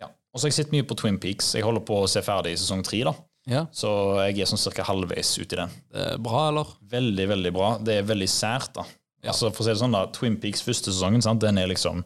ja. 0.02 0.08
Og 0.10 0.40
så 0.40 0.48
har 0.48 0.54
jeg 0.54 0.60
sett 0.62 0.76
mye 0.76 0.86
på 0.88 0.98
Twin 0.98 1.18
Peaks. 1.22 1.52
Jeg 1.58 1.66
holder 1.68 1.84
på 1.86 2.02
å 2.04 2.12
se 2.12 2.24
ferdig 2.26 2.56
i 2.56 2.62
sesong 2.62 2.86
tre, 2.88 3.02
da. 3.08 3.14
ja. 3.52 3.66
Så 3.76 3.90
jeg 4.24 4.40
er 4.42 4.50
sånn 4.50 4.62
cirka 4.62 4.86
halvveis 4.88 5.34
uti 5.38 5.58
i 5.58 5.60
den. 5.60 5.76
Bra, 6.24 6.48
eller? 6.52 6.72
Veldig, 6.94 7.28
veldig 7.34 7.54
bra. 7.56 7.74
Det 7.84 8.00
er 8.00 8.08
veldig 8.08 8.30
sært, 8.32 8.74
da. 8.80 8.88
Ja. 9.24 9.34
Altså, 9.34 9.50
for 9.52 9.66
å 9.66 9.68
si 9.68 9.74
det 9.74 9.82
sånn 9.82 9.98
da, 9.98 10.06
Twin 10.16 10.38
Peaks 10.42 10.64
første 10.64 10.94
sesongen, 10.94 11.24
sant? 11.26 11.42
den 11.44 11.60
er 11.60 11.70
liksom 11.70 12.06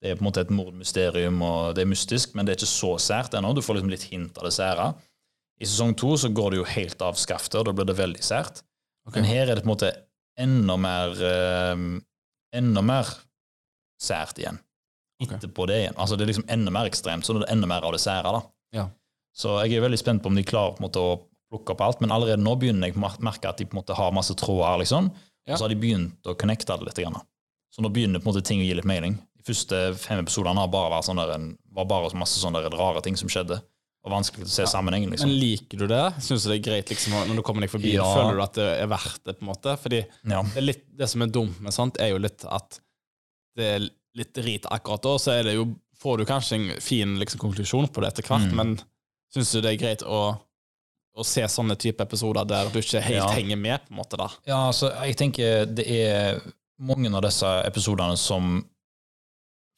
det 0.00 0.10
er 0.12 0.16
på 0.16 0.24
en 0.24 0.30
måte 0.30 0.40
et 0.40 0.52
mordmysterium, 0.54 1.42
og 1.44 1.74
det 1.76 1.82
er 1.82 1.90
mystisk, 1.90 2.32
men 2.32 2.46
det 2.46 2.54
er 2.54 2.62
ikke 2.62 2.70
så 2.70 2.94
sært 3.04 3.34
ennå. 3.36 3.50
Du 3.52 3.60
får 3.60 3.76
liksom 3.76 3.92
litt 3.92 4.06
hint 4.08 4.38
av 4.40 4.46
det 4.48 4.54
sære. 4.56 4.86
I 5.60 5.68
sesong 5.68 5.92
to 6.00 6.14
så 6.16 6.30
går 6.32 6.54
det 6.54 6.60
jo 6.62 6.68
helt 6.72 7.02
av 7.04 7.18
skaftet, 7.20 7.58
og 7.60 7.66
da 7.68 7.74
blir 7.76 7.88
det 7.90 7.98
veldig 7.98 8.22
sært. 8.24 8.62
Ok. 9.10 9.18
Men 9.18 9.28
her 9.28 9.48
er 9.48 9.58
det 9.58 9.64
på 9.64 9.68
en 9.68 9.74
måte 9.74 9.90
enda 10.40 10.76
mer 10.80 11.18
eh, 11.26 11.84
enda 12.56 12.82
mer 12.86 13.10
sært 14.00 14.38
igjen. 14.40 14.60
Ok. 15.20 15.34
Etterpå 15.36 15.66
det 15.68 15.80
igjen. 15.82 15.98
Altså 16.00 16.16
Det 16.16 16.24
er 16.24 16.32
liksom 16.32 16.46
enda 16.48 16.72
mer 16.72 16.88
ekstremt, 16.88 17.26
så 17.26 17.36
det 17.36 17.44
er 17.44 17.52
enda 17.56 17.68
mer 17.68 17.84
av 17.84 17.92
det 17.96 18.00
sære. 18.02 18.32
da. 18.38 18.42
Ja. 18.78 18.86
Så 19.36 19.58
jeg 19.64 19.76
er 19.76 19.84
veldig 19.84 19.98
spent 20.00 20.22
på 20.22 20.30
om 20.30 20.38
de 20.38 20.46
klarer 20.46 20.76
på 20.76 20.82
en 20.82 20.88
måte 20.88 21.02
å 21.02 21.18
plukke 21.50 21.74
opp 21.74 21.82
alt, 21.84 22.00
men 22.02 22.14
allerede 22.14 22.42
nå 22.42 22.54
begynner 22.58 22.88
jeg 22.88 22.96
å 22.96 23.10
merke 23.22 23.50
at 23.50 23.58
de 23.58 23.66
på 23.66 23.74
en 23.74 23.80
måte 23.82 23.96
har 23.98 24.14
masse 24.14 24.34
tråder, 24.38 24.78
liksom. 24.84 25.10
Ja. 25.46 25.54
Og 25.54 25.58
så 25.58 25.66
har 25.66 25.72
de 25.74 25.80
begynt 25.82 26.30
å 26.30 26.36
connecte 26.38 26.76
det 26.78 26.86
litt. 26.86 27.00
Grann. 27.02 27.18
Så 27.74 27.82
nå 27.82 27.90
begynner 27.92 28.22
på 28.22 28.28
en 28.28 28.32
måte 28.34 28.46
ting 28.46 28.62
å 28.62 28.66
gi 28.66 28.76
litt 28.78 28.88
mening. 28.88 29.18
De 29.40 29.46
første 29.46 29.80
fem 29.98 30.22
episodene 30.22 30.62
har 30.62 30.70
bare 30.70 30.92
vært 30.94 31.08
sånn 31.08 31.20
der, 31.20 31.46
var 31.74 31.88
bare 31.90 32.10
masse 32.18 32.38
sånne 32.42 32.62
rare 32.70 33.02
ting 33.04 33.18
som 33.18 33.30
skjedde. 33.32 33.60
Og 34.04 34.12
vanskelig 34.14 34.46
å 34.46 34.48
se 34.48 34.64
sammenhengen. 34.70 35.10
liksom. 35.12 35.28
Men 35.28 35.38
liker 35.42 35.76
du 35.82 35.86
det? 35.90 36.04
Syns 36.24 36.44
du 36.46 36.48
det 36.48 36.56
er 36.60 36.70
greit 36.70 36.88
liksom, 36.88 37.12
når 37.28 37.36
du 37.36 37.42
kommer 37.44 37.60
deg 37.66 37.70
forbi? 37.72 37.90
Ja. 37.98 38.06
Føler 38.16 38.38
du 38.38 38.42
at 38.46 38.54
det 38.56 38.68
er 38.80 38.86
verdt 38.88 39.24
det? 39.28 39.34
på 39.38 39.44
en 39.44 39.50
måte? 39.50 39.74
Fordi 39.82 39.98
Ja. 40.24 40.42
det, 40.42 40.56
er 40.56 40.64
litt, 40.64 40.84
det 40.96 41.08
som 41.12 41.22
er 41.22 41.26
dumt 41.26 41.60
med 41.60 41.72
sånt, 41.76 42.00
er 42.00 42.08
jo 42.14 42.18
litt 42.18 42.44
at 42.48 42.80
det 43.56 43.66
er 43.76 43.88
litt 44.16 44.32
drit 44.34 44.64
akkurat 44.70 45.02
da. 45.04 45.16
Så 45.20 45.32
er 45.38 45.42
det 45.44 45.54
jo, 45.58 45.66
får 46.00 46.18
du 46.18 46.24
kanskje 46.24 46.56
en 46.56 46.80
fin 46.80 47.18
liksom, 47.20 47.38
konklusjon 47.42 47.88
på 47.92 48.00
det 48.00 48.08
etter 48.14 48.22
hvert, 48.30 48.48
Mm. 48.48 48.56
men 48.56 48.80
syns 49.34 49.52
du 49.52 49.60
det 49.60 49.74
er 49.74 49.76
greit 49.84 50.02
å, 50.02 50.40
å 51.16 51.24
se 51.26 51.42
sånne 51.42 51.76
type 51.76 52.00
episoder 52.00 52.46
der 52.48 52.70
du 52.72 52.78
ikke 52.80 53.02
helt 53.02 53.16
Ja. 53.20 53.28
henger 53.36 53.56
med? 53.58 53.80
på 53.86 53.90
en 53.92 53.96
måte 53.98 54.16
da? 54.16 54.30
Ja, 54.46 54.68
altså, 54.70 54.88
jeg 55.04 55.16
tenker 55.16 55.66
det 55.66 55.86
er 55.86 56.40
mange 56.78 57.12
av 57.14 57.20
disse 57.22 57.44
episodene 57.66 58.16
som 58.16 58.64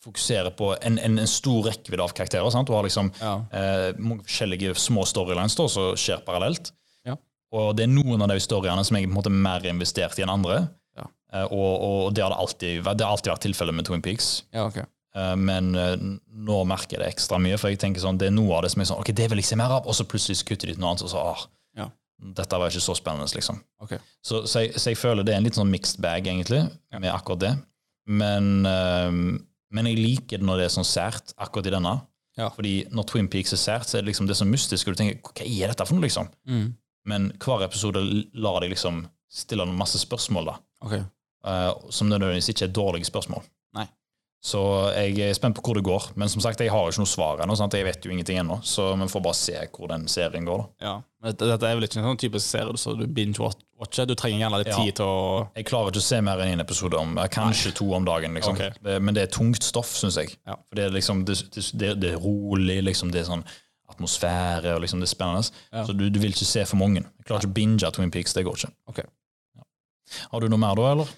fokuserer 0.03 0.51
på 0.59 0.73
en, 0.83 0.99
en, 0.99 1.19
en 1.23 1.31
stor 1.31 1.63
rekkevidde 1.69 2.03
av 2.03 2.13
karakterer. 2.17 2.51
Sant? 2.51 2.67
Du 2.69 2.75
har 2.75 2.83
liksom 2.87 3.13
Ja. 3.21 3.37
eh, 3.55 3.93
mange 3.99 4.25
forskjellige 4.27 4.75
små 4.79 5.05
storylines 5.07 5.55
da, 5.59 5.69
som 5.71 5.93
skjer 5.97 6.25
parallelt. 6.27 6.73
Ja. 7.07 7.15
Og 7.53 7.77
det 7.79 7.85
er 7.87 7.93
noen 7.93 8.23
av 8.23 8.29
de 8.33 8.41
storyene 8.43 8.85
som 8.85 8.97
jeg 8.99 9.05
er 9.07 9.13
på 9.13 9.15
en 9.15 9.21
måte 9.21 9.31
mer 9.35 9.61
investert 9.71 10.19
i 10.19 10.25
enn 10.27 10.33
andre. 10.35 10.65
Ja. 10.99 11.07
Eh, 11.33 11.45
og, 11.53 11.85
og 11.87 12.15
det 12.15 12.25
har 12.25 12.35
alltid, 12.35 12.83
vært- 12.83 12.99
det 12.99 13.07
har 13.07 13.15
alltid 13.17 13.33
vært 13.33 13.47
tilfellet 13.47 13.75
med 13.79 13.87
Twin 13.87 14.03
Peaks. 14.03 14.43
ja, 14.53 14.67
ok. 14.67 14.83
Eh, 15.15 15.35
men 15.37 15.75
eh, 15.77 15.97
nå 16.33 16.63
merker 16.65 16.97
jeg 16.97 17.03
det 17.05 17.11
ekstra 17.15 17.37
mye, 17.39 17.59
for 17.61 17.69
jeg 17.69 17.79
tenker 17.83 18.01
sånn, 18.01 18.17
det 18.19 18.31
er 18.31 18.33
noe 18.35 18.57
av 18.57 18.63
det 18.65 18.71
som 18.73 18.81
er 18.81 18.87
sånn, 18.89 19.01
ok, 19.05 19.11
det 19.15 19.27
vil 19.29 19.39
jeg 19.43 19.51
se 19.51 19.57
mer 19.61 19.75
av, 19.77 19.87
og 19.87 19.93
så 19.95 20.07
plutselig 20.09 20.41
kutter 20.49 20.71
de 20.71 20.73
til 20.75 20.81
noe 20.81 20.95
annet, 20.95 21.03
og 21.05 21.11
så, 21.13 21.21
ah, 21.35 21.43
Ja. 21.77 21.87
dette 22.39 22.59
var 22.59 22.71
ikke 22.73 22.81
så 22.81 22.95
spennende, 22.97 23.29
liksom. 23.37 23.59
Okay. 23.85 23.99
Så, 24.25 24.47
så, 24.49 24.63
jeg, 24.65 24.73
så 24.81 24.89
jeg 24.91 24.97
føler 24.97 25.23
det 25.23 25.35
er 25.35 25.43
en 25.43 25.45
litt 25.45 25.59
sånn 25.61 25.69
mixed 25.71 26.01
bag, 26.01 26.25
egentlig, 26.27 26.63
med 26.97 27.13
akkurat 27.13 27.39
det. 27.45 27.53
Men, 28.09 28.65
eh, 28.67 29.13
men 29.73 29.89
jeg 29.89 30.01
liker 30.01 30.41
det 30.41 30.47
når 30.47 30.61
det 30.61 30.69
er 30.69 30.75
sånn 30.77 30.89
sært, 30.89 31.35
akkurat 31.41 31.69
i 31.71 31.75
denne. 31.75 31.95
Ja. 32.39 32.49
Fordi 32.55 32.75
når 32.93 33.09
Twin 33.09 33.29
Peaks 33.33 33.53
er 33.57 33.61
sært, 33.61 33.89
så 33.89 33.99
er 33.99 34.05
det 34.05 34.13
liksom 34.13 34.29
det 34.29 34.39
så 34.39 34.47
mystisk, 34.49 34.89
og 34.89 34.95
du 34.95 35.03
tenker, 35.03 35.21
hva 35.33 35.49
er 35.49 35.73
dette 35.73 35.87
for 35.89 35.99
noe, 35.99 36.07
liksom? 36.07 36.31
Mm. 36.49 36.69
Men 37.09 37.33
hver 37.43 37.65
episode 37.67 38.03
lar 38.33 38.61
deg 38.63 38.73
liksom 38.73 39.03
stille 39.33 39.67
noen 39.67 39.81
masse 39.81 40.01
spørsmål, 40.01 40.53
da. 40.53 40.57
Ok. 40.85 40.95
Uh, 41.43 41.91
som 41.91 42.09
nødvendigvis 42.11 42.53
ikke 42.53 42.69
er 42.69 42.77
dårlige 42.77 43.09
spørsmål. 43.09 43.43
Nei. 43.77 43.89
Så 44.43 44.61
jeg 44.95 45.19
er 45.25 45.37
spent 45.39 45.57
på 45.59 45.65
hvor 45.65 45.79
det 45.79 45.85
går. 45.87 46.13
Men 46.19 46.31
som 46.31 46.43
sagt, 46.45 46.61
jeg 46.63 46.73
har 46.73 46.91
ikke 46.91 47.03
noe 47.03 47.11
svar 47.11 47.43
ennå. 47.43 47.57
Jeg 47.57 47.87
vet 47.87 48.07
jo 48.07 48.13
ingenting 48.15 48.39
ennå, 48.43 48.61
så 48.67 48.93
vi 48.99 49.09
får 49.11 49.25
bare 49.25 49.39
se 49.39 49.57
hvor 49.75 49.91
den 49.91 50.07
serien 50.11 50.47
går. 50.47 50.63
da. 50.63 50.87
Ja. 50.87 50.95
Men 51.23 51.37
dette 51.39 51.69
er 51.69 51.79
vel 51.79 51.87
ikke 51.87 52.01
en 52.01 52.09
sånn 52.11 52.23
typisk 52.23 52.47
serie 52.47 52.79
så 52.81 52.95
du 52.99 53.07
binge-watcher? 53.07 53.67
Du 53.83 54.15
trenger 54.15 54.39
gjerne 54.39 54.59
litt 54.63 54.69
Ja. 54.71 54.77
tid 54.77 54.95
til 54.97 55.05
å 55.07 55.49
Jeg 55.57 55.65
klarer 55.67 55.91
ikke 55.91 55.99
å 56.03 56.07
se 56.07 56.21
mer 56.21 56.39
enn 56.39 56.55
én 56.59 56.61
episode 56.61 56.95
om 56.99 57.17
kanskje 57.17 57.29
kanskje 57.41 57.75
to 57.75 57.93
om 57.95 58.05
dagen. 58.05 58.35
liksom. 58.35 58.55
Okay. 58.55 58.71
Det, 58.83 59.01
men 59.03 59.15
det 59.15 59.23
er 59.23 59.33
tungt 59.35 59.63
stoff, 59.63 59.91
syns 59.97 60.17
jeg. 60.17 60.37
Ja. 60.47 60.55
For 60.69 60.75
det 60.77 60.85
er 60.85 60.91
liksom, 60.91 61.25
det, 61.25 61.37
det, 61.75 62.01
det 62.01 62.13
er 62.13 62.17
rolig, 62.23 62.83
liksom, 62.85 63.11
det 63.11 63.21
er 63.21 63.31
sånn 63.31 63.45
atmosfære, 63.93 64.75
og 64.77 64.81
liksom 64.83 65.01
det 65.01 65.09
er 65.09 65.15
spennende. 65.15 65.51
Ja. 65.73 65.85
Så 65.87 65.93
du, 65.97 66.09
du 66.11 66.19
vil 66.23 66.31
ikke 66.33 66.47
se 66.49 66.65
for 66.65 66.77
mange. 66.81 67.03
Jeg 67.03 67.27
klarer 67.27 67.43
ikke 67.43 67.51
å 67.51 67.59
binge 67.59 67.91
Twin 67.93 68.11
Peaks. 68.11 68.33
Det 68.33 68.45
går 68.47 68.57
ikke. 68.57 68.73
Ok. 68.89 69.03
Har 70.33 70.41
du 70.41 70.49
noe 70.49 70.61
mer 70.61 70.75
da, 70.77 70.93
eller? 70.93 71.13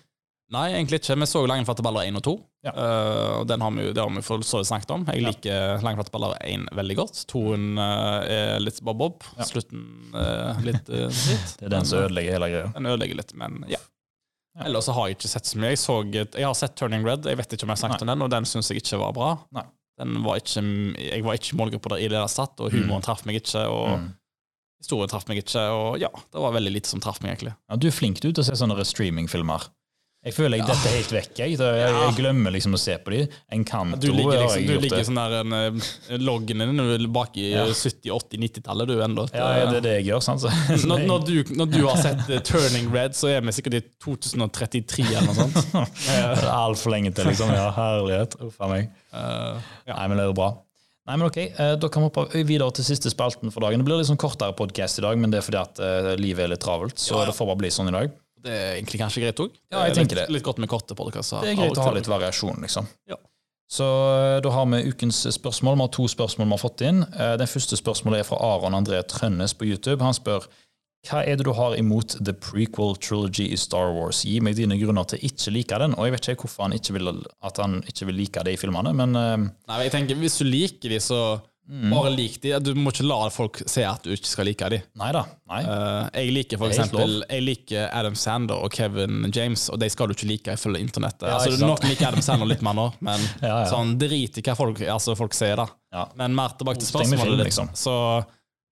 Nei, 0.53 0.73
egentlig 0.75 1.01
ikke. 1.01 1.17
Vi 1.19 1.27
så 1.27 1.41
jo 1.41 1.47
Langeflate 1.49 1.83
baller 1.83 2.05
1 2.07 2.17
og 2.21 2.23
2. 2.27 2.33
Ja. 2.67 2.73
Uh, 2.77 3.41
og 3.41 3.47
den 3.49 3.61
har 3.65 3.71
vi, 3.73 3.87
jo- 3.87 3.93
det 3.97 4.03
har 4.05 4.11
vi 4.13 4.21
for 4.23 4.39
så 4.45 4.59
vidt 4.61 4.69
snakket 4.69 4.91
om. 4.95 5.05
Jeg 5.09 5.23
Ja. 5.23 5.29
liker 5.31 5.83
Langeflate 5.83 6.13
baller 6.13 6.37
1 6.45 6.69
veldig 6.77 6.97
godt. 6.97 7.23
2 7.33 7.43
er 7.81 8.61
litt 8.61 8.81
bob-bob. 8.85 9.25
Ja. 9.39 9.45
Slutten 9.49 9.87
uh, 10.15 10.61
litt 10.63 10.89
uh, 10.93 11.09
dritt. 11.27 11.57
Det 11.59 11.67
er 11.67 11.75
den 11.79 11.85
som 11.89 11.99
ødelegger 12.05 12.37
hele 12.37 12.51
greia. 12.53 12.65
eh, 12.69 12.73
Den 12.77 12.87
ødelegger 12.93 13.17
litt, 13.23 13.35
men 13.35 13.65
ja. 13.69 13.81
Ja. 14.55 14.67
Ellers 14.69 14.85
så 14.87 14.93
har 14.95 15.09
jeg 15.09 15.17
ikke 15.17 15.29
sett 15.33 15.49
så 15.51 15.59
mye. 15.59 15.73
Jeg, 15.73 15.79
så, 15.83 15.97
jeg 16.15 16.45
har 16.47 16.55
sett 16.55 16.77
Turning 16.79 17.03
Red, 17.05 17.25
jeg 17.27 17.37
vet 17.41 17.57
ikke 17.57 17.65
om 17.67 17.73
jeg 17.73 17.79
har 17.81 17.89
snakket 17.89 18.03
om 18.07 18.13
den, 18.13 18.23
og 18.23 18.31
den 18.31 18.45
syns 18.47 18.69
jeg 18.71 18.85
ikke 18.85 19.01
var 19.01 19.13
bra. 19.17 19.31
Nei. 19.57 19.65
Den 19.99 20.21
var 20.23 20.39
ikke, 20.39 20.63
jeg 20.99 21.25
var 21.27 21.35
ikke 21.41 21.57
målgruppa 21.59 21.91
der 21.95 22.03
i 22.05 22.07
det 22.11 22.19
der 22.21 22.31
satt, 22.31 22.61
og 22.63 22.71
humoren 22.75 23.03
traff 23.03 23.25
meg 23.27 23.41
ikke. 23.41 23.65
og 23.71 23.99
Mm. 23.99 24.13
Historien 24.85 25.09
traff 25.09 25.25
meg 25.31 25.39
ikke, 25.41 25.63
og 25.73 25.99
ja, 26.03 26.11
det 26.13 26.41
var 26.43 26.53
veldig 26.53 26.71
lite 26.75 26.91
som 26.91 27.01
traff 27.01 27.23
meg, 27.23 27.33
egentlig. 27.33 27.55
Ja, 27.71 27.77
du 27.81 27.87
er 27.89 27.95
flink 27.95 28.19
du 28.21 28.27
til 28.31 28.43
å 28.43 28.45
se 28.45 28.53
sånne 28.59 28.85
streamingfilmer. 28.85 29.65
Jeg 30.25 30.33
føler 30.33 30.57
jeg 30.57 30.65
detter 30.65 30.93
helt 30.95 31.11
vekk. 31.13 31.33
Jeg, 31.43 31.57
jeg, 31.61 31.89
jeg 32.01 32.13
glemmer 32.17 32.55
liksom 32.55 32.77
å 32.77 32.79
se 32.81 32.95
på 33.05 33.13
de. 33.13 33.19
Encanto 33.53 33.99
Du 34.01 34.07
ligger, 34.09 34.41
liksom, 34.41 34.63
du 34.71 34.79
ligger 34.81 35.03
sånn 35.05 35.19
der 35.21 35.35
en, 35.43 35.57
eh, 35.59 35.91
loggen 36.17 36.63
din 36.65 37.11
bak 37.13 37.37
i 37.37 37.51
Ja. 37.51 37.67
70-, 37.69 38.09
80-, 38.09 38.41
90-tallet, 38.47 38.89
du 38.89 39.03
ennå. 39.05 39.27
Ja, 39.37 39.51
ja, 39.59 39.67
det 39.69 39.83
er 39.83 39.85
det 39.85 39.93
jeg 39.99 40.07
gjør. 40.09 40.25
sant? 40.25 40.41
Så, 40.41 40.53
Når, 40.89 41.05
når, 41.11 41.27
du, 41.29 41.53
når 41.61 41.71
du 41.75 41.79
har 41.85 42.01
sett 42.01 42.25
eh, 42.33 42.41
Turning 42.41 42.89
Red, 42.95 43.13
så 43.19 43.29
er 43.35 43.45
vi 43.45 43.53
sikkert 43.53 43.77
i 43.83 43.83
2033 44.01 45.05
eller 45.11 45.29
noe 45.29 45.37
sånt. 45.45 45.77
altfor 46.65 46.97
lenge 46.97 47.13
til, 47.13 47.29
liksom. 47.29 47.53
Ja, 47.53 47.69
herlighet. 47.77 48.41
Uff 48.49 48.57
a 48.65 48.73
meg. 48.73 48.89
Uh, 49.13 49.61
ja. 49.85 49.99
Nei, 49.99 50.09
men 50.09 50.17
det 50.23 50.25
er 50.25 50.33
jo 50.33 50.39
bra. 50.41 50.51
Nei, 51.05 51.19
men 51.21 51.29
ok, 51.29 51.39
Da 51.77 51.89
kan 51.93 52.01
vi 52.01 52.09
hoppe 52.09 52.45
videre 52.49 52.73
til 52.73 52.87
siste 52.89 53.13
spalten 53.13 53.53
for 53.53 53.61
dagen. 53.61 53.83
Det 53.83 53.85
blir 53.85 54.01
litt 54.01 54.09
sånn 54.09 54.17
kortere 54.17 54.57
podkast 54.57 55.03
i 55.03 55.05
dag, 55.05 55.21
men 55.21 55.29
det 55.35 55.43
er 55.43 55.45
fordi 55.45 55.61
at 55.61 56.17
livet 56.17 56.47
er 56.47 56.55
litt 56.57 56.65
travelt. 56.65 56.97
Så 56.97 57.13
Ja, 57.13 57.27
ja. 57.27 57.29
det 57.29 57.37
får 57.37 57.51
bare 57.53 57.61
bli 57.61 57.77
sånn 57.77 57.93
i 57.93 57.99
dag. 58.01 58.15
Det 58.45 58.53
er 58.53 58.75
egentlig 58.79 59.01
kanskje 59.01 59.23
greit 59.25 59.41
òg. 59.41 59.55
Ja, 59.73 59.87
jeg 59.89 59.97
tenker 59.99 60.19
litt, 60.19 60.29
det. 60.29 60.35
litt 60.37 60.45
godt 60.47 60.61
med 60.63 60.71
korte 60.73 60.97
podkaster. 60.99 61.45
Det 61.45 61.55
er 61.55 61.63
greit 61.63 61.79
å 61.81 61.87
ha 61.87 61.95
litt 61.97 62.11
variasjon, 62.11 62.61
liksom. 62.65 62.89
Ja. 63.11 63.17
Så 63.75 63.87
eh, 63.87 64.41
da 64.45 64.51
har 64.53 64.67
vi 64.71 64.83
ukens 64.91 65.23
spørsmål. 65.35 65.79
Vi 65.81 65.87
har 65.87 65.95
to 65.97 66.05
spørsmål 66.13 66.51
vi 66.51 66.57
har 66.57 66.63
fått 66.63 66.85
inn. 66.85 67.01
Eh, 67.17 67.33
Den 67.41 67.51
første 67.51 67.79
spørsmålet 67.81 68.21
er 68.21 68.29
fra 68.29 68.39
Aron 68.45 68.77
André 68.77 69.01
Trønnes 69.09 69.57
på 69.57 69.67
YouTube. 69.71 70.05
Han 70.05 70.17
spør 70.17 70.47
hva 71.05 71.21
er 71.21 71.37
det 71.37 71.45
du 71.45 71.53
har 71.53 71.75
imot 71.77 72.15
the 72.25 72.33
prequel 72.33 72.95
trilogy 72.97 73.51
i 73.53 73.57
Star 73.61 73.91
Wars? 73.93 74.23
Gi 74.25 74.39
meg 74.41 74.57
dine 74.57 74.79
grunner 74.81 75.05
til 75.05 75.21
ikke 75.29 75.53
like 75.53 75.81
den. 75.83 75.97
Og 75.99 76.07
jeg 76.07 76.15
vet 76.15 76.29
ikke 76.33 76.47
hvorfor 76.47 76.65
han 76.65 76.77
ikke 76.77 76.95
vil, 76.97 77.11
at 77.45 77.61
han 77.61 77.83
ikke 77.85 78.09
vil 78.09 78.17
like 78.23 78.45
det 78.47 78.55
i 78.57 78.61
filmene, 78.61 78.95
men 78.97 79.19
eh, 79.21 79.35
Nei, 79.69 79.83
jeg 79.85 79.93
tenker 79.97 80.21
Hvis 80.21 80.39
du 80.41 80.47
liker 80.49 80.95
de, 80.95 81.01
så 81.05 81.19
Mm. 81.65 81.91
bare 81.95 82.11
lik 82.13 82.35
de. 82.43 82.51
Du 82.61 82.75
må 82.77 82.91
ikke 82.93 83.07
la 83.09 83.17
folk 83.33 83.63
se 83.71 83.81
at 83.89 84.03
du 84.05 84.11
ikke 84.13 84.29
skal 84.29 84.45
like 84.45 84.69
de. 84.69 84.83
nei 85.01 85.11
da. 85.17 85.23
Eh, 85.49 86.09
jeg 86.21 86.33
liker 86.37 86.59
for 86.61 86.69
Det 86.69 86.77
eksempel 86.77 87.15
Jeg 87.31 87.43
liker 87.47 87.87
Adam 87.97 88.15
Sander 88.21 88.61
og 88.67 88.71
Kevin 88.75 89.31
James, 89.33 89.71
og 89.73 89.79
de 89.81 89.89
skal 89.89 90.09
du 90.09 90.13
ikke 90.13 90.29
like 90.29 90.53
ifølge 90.59 90.83
internettet. 90.85 91.25
Ja, 91.25 91.39
altså? 91.39 91.57
Noen 91.65 91.89
liker 91.89 92.09
Adam 92.11 92.21
Sander 92.27 92.47
litt 92.51 92.61
mer 92.67 92.77
nå, 92.77 92.85
men 93.09 93.21
Ja, 93.41 93.63
ja. 93.63 93.69
sånn 93.73 93.95
drit 93.99 94.37
i 94.37 94.45
hva 94.45 94.55
folk, 94.59 94.81
altså, 94.85 95.17
folk 95.17 95.33
sier, 95.33 95.57
da. 95.57 96.05
Men 96.21 96.35
mer 96.37 96.53
tilbake 96.59 96.83
til 96.83 96.91
spørsmålet 96.91 97.25
film, 97.33 97.45
liksom. 97.49 97.73
så 97.79 97.97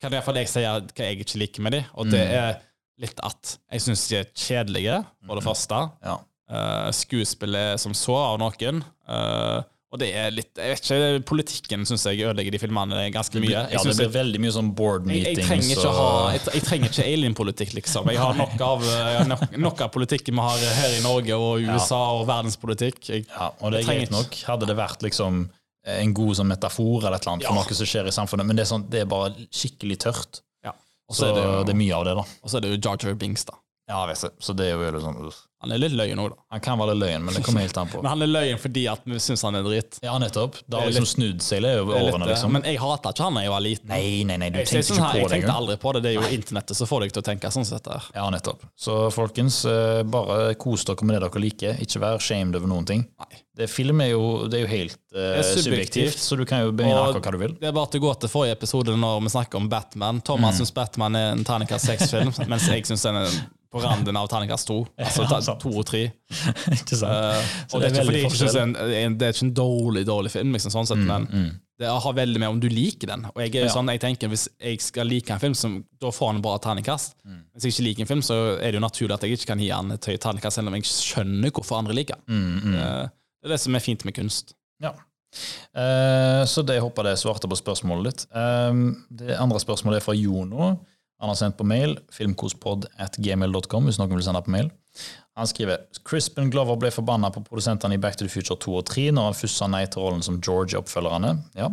kan 0.02 0.12
iallfall 0.12 0.36
jeg 0.42 0.50
si 0.50 0.60
hva 0.66 1.06
jeg 1.06 1.22
ikke 1.24 1.38
liker 1.46 1.62
med 1.62 1.72
de, 1.78 1.84
og 1.94 2.10
det 2.12 2.20
Mm. 2.28 2.36
er 2.42 2.60
litt 3.00 3.20
at 3.24 3.56
jeg 3.72 3.80
syns 3.86 4.04
de 4.10 4.16
er 4.20 4.28
kjedelige, 4.36 5.00
for 5.26 5.40
det 5.40 5.44
første. 5.48 5.78
Ja. 6.04 6.18
Uh, 6.52 6.90
skuespillet 6.92 7.80
som 7.80 7.94
så 7.96 8.12
av 8.20 8.36
noen. 8.42 8.82
eh, 9.08 9.62
og 9.92 10.00
det 10.00 10.08
er 10.16 10.30
litt 10.32 10.56
Jeg 10.56 10.72
vet 10.72 10.86
ikke, 10.86 11.22
politikken 11.28 11.82
syns 11.88 12.06
jeg 12.08 12.24
ødelegger 12.24 12.54
de 12.54 12.60
filmene 12.62 13.00
ganske 13.12 13.40
mye. 13.42 13.52
Jeg, 13.52 13.74
ja, 13.76 13.82
det 13.84 13.96
blir 13.98 14.12
veldig 14.14 14.40
mye 14.40 14.52
sånn 14.54 14.70
board 14.76 15.08
meetings. 15.08 15.42
jeg, 15.42 15.48
trenger 15.50 15.72
ikke 15.74 15.92
ha, 15.98 16.06
jeg, 16.32 16.44
jeg 16.56 16.66
trenger 16.68 16.92
ikke 16.94 17.08
alienpolitikk, 17.10 17.74
liksom. 17.76 18.08
Jeg 18.08 18.22
har 18.22 18.38
nok 18.38 18.54
av, 18.64 18.86
har 18.88 19.28
nok, 19.28 19.42
nok 19.68 19.82
av 19.84 19.90
politikken 19.92 20.38
vi 20.38 20.46
har 20.46 20.64
her 20.78 20.96
i 20.96 21.02
Norge 21.04 21.36
og 21.36 21.66
USA 21.68 22.00
og 22.16 22.24
verdenspolitikk. 22.30 23.02
Jeg, 23.10 23.26
Ja, 23.28 23.50
og 23.60 23.74
det 23.74 23.82
er 23.82 23.84
Jeg 23.84 24.06
greit 24.06 24.16
nok. 24.16 24.40
Hadde 24.48 24.70
det 24.72 24.78
vært 24.80 25.04
liksom 25.04 25.44
en 25.92 26.14
god 26.14 26.38
sånn 26.38 26.50
metafor 26.50 27.02
eller 27.02 27.18
et 27.18 27.24
eller 27.26 27.36
annet 27.36 27.48
for 27.48 27.58
noe 27.58 27.76
som 27.82 27.88
skjer 27.92 28.08
i 28.08 28.14
samfunnet, 28.14 28.48
men 28.48 28.56
det 28.56 28.64
er, 28.64 28.70
sånn, 28.70 28.88
det 28.90 29.02
er 29.02 29.08
bare 29.10 29.46
skikkelig 29.50 29.98
tørt. 30.06 30.42
Ja. 30.64 30.72
Så 31.10 31.28
er 31.28 31.36
det, 31.36 31.42
det, 31.42 31.48
jo, 31.50 31.64
er 31.74 31.80
mye 31.82 31.96
av 31.98 32.06
det, 32.08 32.16
da. 32.20 32.24
og 32.24 32.52
så 32.52 32.58
er 32.58 32.64
det 32.64 32.72
jo 32.72 32.80
Jar 32.80 33.02
Jar 33.02 33.18
Binks, 33.18 33.44
da. 33.48 33.58
Ja, 33.90 34.04
jeg 34.04 34.12
vet 34.12 34.24
det. 34.24 34.32
Så 34.46 34.54
det 34.56 34.68
er 34.68 34.76
jo 34.76 34.84
veldig 34.84 35.02
sånn. 35.02 35.18
Han 35.62 35.72
er 35.74 35.78
litt 35.78 35.94
løyen 35.94 36.18
òg, 36.18 36.32
da. 36.32 36.42
Han 36.56 36.62
kan 36.64 36.80
være 36.80 36.94
litt 36.96 37.02
løgn, 37.04 37.24
men 37.26 37.36
det 37.36 37.42
kommer 37.46 37.62
helt 37.62 37.76
an 37.78 37.90
på. 37.92 38.00
Men 38.02 38.10
han 38.10 38.24
er 38.26 38.30
løyen 38.32 38.58
fordi 38.58 38.82
at 38.90 39.04
vi 39.06 39.18
syns 39.22 39.44
han 39.46 39.54
er 39.58 39.62
dritt. 39.66 39.98
Ja, 40.02 40.16
nettopp. 40.18 40.56
Det 40.66 40.74
har 40.74 40.88
Det 40.88 40.94
liksom 40.96 41.06
snudd 41.12 41.44
seg 41.46 41.62
litt 41.62 41.78
over 41.82 41.94
Det 41.94 42.00
er 42.00 42.08
årene, 42.10 42.28
liksom. 42.32 42.52
Men 42.56 42.66
jeg 42.66 42.80
hata 42.82 43.12
ikke 43.14 43.26
han 43.28 43.38
da 43.38 43.44
jeg 43.44 43.52
var 43.52 43.62
liten. 43.62 43.92
Nei, 43.92 44.02
nei, 44.26 44.38
nei, 44.42 44.50
du 44.50 44.58
jeg, 44.58 44.70
tenkte 44.72 44.96
ikke 44.96 45.04
på 45.04 45.12
på 45.12 45.20
jeg 45.20 45.28
det 45.28 45.36
tenkte 45.36 45.54
aldri 45.62 45.76
på 45.84 45.94
det. 45.94 46.02
Det 46.02 46.10
er 46.12 46.18
jo 46.18 46.32
internettet 46.38 46.80
som 46.80 46.90
får 46.90 47.06
deg 47.06 47.14
til 47.14 47.22
å 47.22 47.26
tenke 47.30 47.52
sånn 47.54 47.68
sett 47.68 47.86
der. 47.86 48.10
Ja, 48.16 48.26
nettopp. 48.34 48.66
Så 48.74 48.98
folkens, 49.14 49.62
eh, 49.70 50.02
bare 50.02 50.40
kos 50.58 50.86
dere 50.88 51.06
med 51.06 51.16
det 51.20 51.22
dere 51.28 51.44
liker. 51.46 51.80
Ikke 51.86 52.02
vær 52.02 52.18
shamed 52.22 52.58
over 52.58 52.74
noen 52.74 52.88
ting. 52.90 53.06
Nei. 53.22 53.42
Det, 53.52 53.66
film 53.68 54.00
er 54.00 54.14
jo, 54.14 54.22
det 54.48 54.58
er 54.58 54.62
jo 54.64 54.68
helt 54.70 54.94
uh, 55.12 55.20
er 55.20 55.42
subjektivt. 55.44 55.64
subjektivt, 55.66 56.20
så 56.24 56.38
du 56.40 56.46
kan 56.48 56.62
jo 56.64 56.70
begynne 56.72 56.96
akkurat 57.02 57.26
hva 57.28 57.32
du 57.34 57.42
vil. 57.42 57.56
Det 57.60 57.68
er 57.68 57.74
bare 57.76 57.90
til 57.92 58.00
å 58.00 58.06
gå 58.06 58.12
til 58.22 58.30
forrige 58.32 58.56
episode 58.56 58.94
når 58.96 59.18
vi 59.26 59.32
snakker 59.34 59.60
om 59.60 59.66
Batman. 59.72 60.22
Thomas 60.24 60.56
Mm. 60.56 60.62
syns 60.62 60.72
Batman 60.74 61.16
er 61.16 61.32
en 61.34 61.44
terningkast 61.44 61.86
seks-film, 61.90 62.32
mens 62.50 62.68
jeg 62.68 62.86
syns 62.88 63.04
den 63.04 63.20
er 63.20 63.36
på 63.72 63.80
randen 63.80 64.16
av 64.20 64.28
terningkast 64.28 64.68
to. 64.68 64.82
Altså 65.00 65.24
sant. 65.40 65.60
to 65.62 65.72
og 65.72 65.84
tre. 65.88 66.04
ikke 66.76 66.98
sant? 66.98 67.08
Uh, 67.08 67.52
og 67.72 67.82
det 67.82 67.92
det 67.94 68.02
er 68.02 68.10
er 68.12 68.18
ikke 68.20 68.38
jeg 68.44 68.52
det 68.52 68.62
er 68.62 69.06
en, 69.08 69.18
det 69.18 69.28
er 69.28 69.36
ikke 69.36 69.46
en 69.48 69.54
dårlig 69.56 70.02
dårlig 70.08 70.32
film, 70.34 70.52
liksom, 70.56 70.74
sånn 70.74 70.88
sett, 70.90 71.00
men 71.08 71.24
mm. 71.30 71.46
det 71.80 71.92
har 72.04 72.16
veldig 72.18 72.42
med 72.42 72.52
om 72.52 72.60
du 72.62 72.68
liker 72.72 73.10
den. 73.14 73.24
Og 73.32 73.40
jeg 73.44 73.54
er 73.56 73.66
Ja. 73.66 73.72
sånn, 73.74 73.88
jeg 73.94 74.02
tenker 74.04 74.28
Hvis 74.32 74.48
jeg 74.60 74.80
skal 74.84 75.08
like 75.08 75.32
en 75.32 75.40
film, 75.42 75.54
så, 75.58 75.70
da 76.00 76.12
får 76.12 76.32
han 76.32 76.40
en 76.40 76.44
bra 76.44 76.58
terningkast. 76.62 77.16
Mm. 77.24 77.40
Hvis 77.54 77.64
jeg 77.68 77.72
ikke 77.74 77.86
liker 77.88 78.04
en 78.06 78.10
film, 78.12 78.22
så 78.28 78.36
er 78.58 78.68
det 78.70 78.80
jo 78.80 78.84
naturlig 78.84 79.16
at 79.16 79.24
jeg 79.26 79.38
ikke 79.38 79.50
kan 79.54 79.64
gi 79.64 79.70
han 79.72 79.90
et 79.96 80.10
høyt 80.12 80.20
terningkast, 80.20 80.60
selv 80.60 80.68
om 80.68 80.76
jeg 80.78 80.84
skjønner 80.90 81.50
hvorfor 81.56 81.80
andre 81.80 81.96
liker 81.96 82.20
den. 82.20 82.28
Mm, 82.36 82.60
mm. 82.72 82.76
Eh, 82.82 83.08
Det 83.42 83.50
er 83.50 83.56
det 83.56 83.60
som 83.64 83.74
er 83.74 83.82
fint 83.82 84.04
med 84.06 84.14
kunst. 84.14 84.54
Ja. 84.82 84.92
Uh, 85.72 86.44
så 86.44 86.60
det 86.60 86.76
jeg 86.76 86.84
håper 86.84 87.06
det 87.08 87.14
svarte 87.18 87.48
på 87.48 87.56
spørsmålet 87.56 88.04
ditt. 88.10 88.24
Det 89.16 89.36
andre 89.40 89.58
spørsmålet 89.62 90.02
er 90.02 90.04
fra 90.04 90.14
Jono. 90.14 90.74
Han 91.22 91.30
har 91.30 91.38
sendt 91.38 91.58
på 91.58 91.66
mail 91.66 91.96
filmkospod 92.10 92.88
hvis 92.98 93.98
noen 94.00 94.16
vil 94.16 94.24
sende 94.26 94.42
på 94.42 94.50
mail. 94.50 94.70
Han 95.38 95.48
skriver 95.48 95.86
Crispin 96.04 96.50
Glover 96.52 96.76
ble 96.76 96.90
forbanna 96.92 97.30
på 97.32 97.44
produsentene 97.46 97.96
i 97.96 98.00
Back 98.02 98.18
to 98.18 98.26
the 98.26 98.32
Future 98.32 98.58
2 98.58 98.74
og 98.80 98.84
3 98.90 99.06
når 99.14 99.30
han 99.30 99.38
først 99.38 99.60
sa 99.62 99.68
nei 99.70 99.84
til 99.86 100.02
rollen 100.02 100.24
som 100.26 100.40
George 100.42 100.74
i 100.74 100.80
oppfølgerne. 100.80 101.36
Ja. 101.56 101.70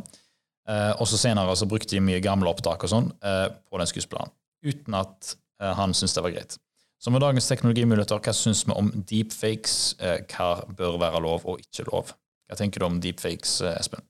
Eh, 0.70 0.94
og 1.02 1.10
så 1.10 1.18
senere 1.20 1.58
så 1.58 1.68
brukte 1.68 1.98
de 1.98 2.04
mye 2.06 2.22
gamle 2.24 2.52
opptak 2.54 2.86
og 2.86 2.92
sånn 2.94 3.10
eh, 3.26 3.48
på 3.68 3.82
den 3.82 3.90
skuespilleren, 3.90 4.32
uten 4.64 4.96
at 5.02 5.34
eh, 5.60 5.74
han 5.76 5.98
syntes 5.98 6.16
det 6.16 6.24
var 6.24 6.36
greit. 6.38 6.56
Så 7.02 7.12
med 7.16 7.24
dagens 7.24 7.48
teknologimuligheter, 7.50 8.20
hva 8.22 8.36
syns 8.36 8.66
vi 8.68 8.76
om 8.76 8.92
deepfakes? 9.10 9.76
Eh, 10.04 10.20
hva 10.30 10.52
bør 10.78 11.00
være 11.02 11.24
lov 11.26 11.48
og 11.50 11.62
ikke 11.64 11.88
lov? 11.90 12.14
Hva 12.48 12.58
tenker 12.60 12.84
du 12.84 12.88
om 12.88 13.02
deepfakes, 13.02 13.60
eh, 13.66 13.76
Espen? 13.82 14.06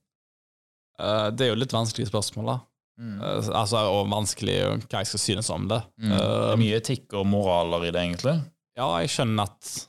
Eh, 1.00 1.30
Det 1.32 1.48
er 1.48 1.54
jo 1.54 1.60
litt 1.64 1.74
vanskelige 1.74 2.12
spørsmål, 2.12 2.52
da. 2.54 2.58
Eh, 3.00 3.50
Altså, 3.56 3.78
og 3.90 4.10
vanskelig 4.12 4.58
hva 4.90 5.00
jeg 5.00 5.08
skal 5.08 5.20
synes 5.24 5.50
om 5.56 5.68
det. 5.72 5.82
Mm. 6.02 6.10
Det 6.10 6.20
Eh, 6.22 6.52
er 6.54 6.58
mye 6.58 6.80
etikk 6.82 7.14
og 7.14 7.26
moraler 7.28 7.86
i 7.88 7.92
det, 7.92 8.02
egentlig. 8.02 8.36
Ja, 8.78 8.90
jeg 9.00 9.10
skjønner 9.10 9.44
at 9.50 9.86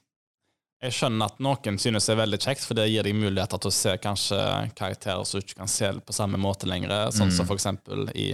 jeg 0.83 0.93
skjønner 0.97 1.27
at 1.27 1.39
noen 1.45 1.77
synes 1.79 2.07
det 2.07 2.15
er 2.15 2.23
veldig 2.23 2.39
kjekt, 2.41 2.65
for 2.65 2.75
det 2.75 2.87
gir 2.89 3.03
deg 3.05 3.15
muligheter 3.15 3.59
til 3.61 3.69
å 3.69 3.75
se 3.77 3.97
kanskje 4.01 4.39
karakterer 4.79 5.27
som 5.29 5.41
du 5.41 5.45
ikke 5.45 5.59
kan 5.59 5.69
se 5.69 5.91
på 6.01 6.15
samme 6.17 6.39
måte 6.41 6.65
lenger, 6.71 7.11
sånn 7.13 7.29
Mm. 7.29 7.37
som 7.37 7.47
for 7.47 7.55
eksempel 7.59 8.09
i, 8.17 8.31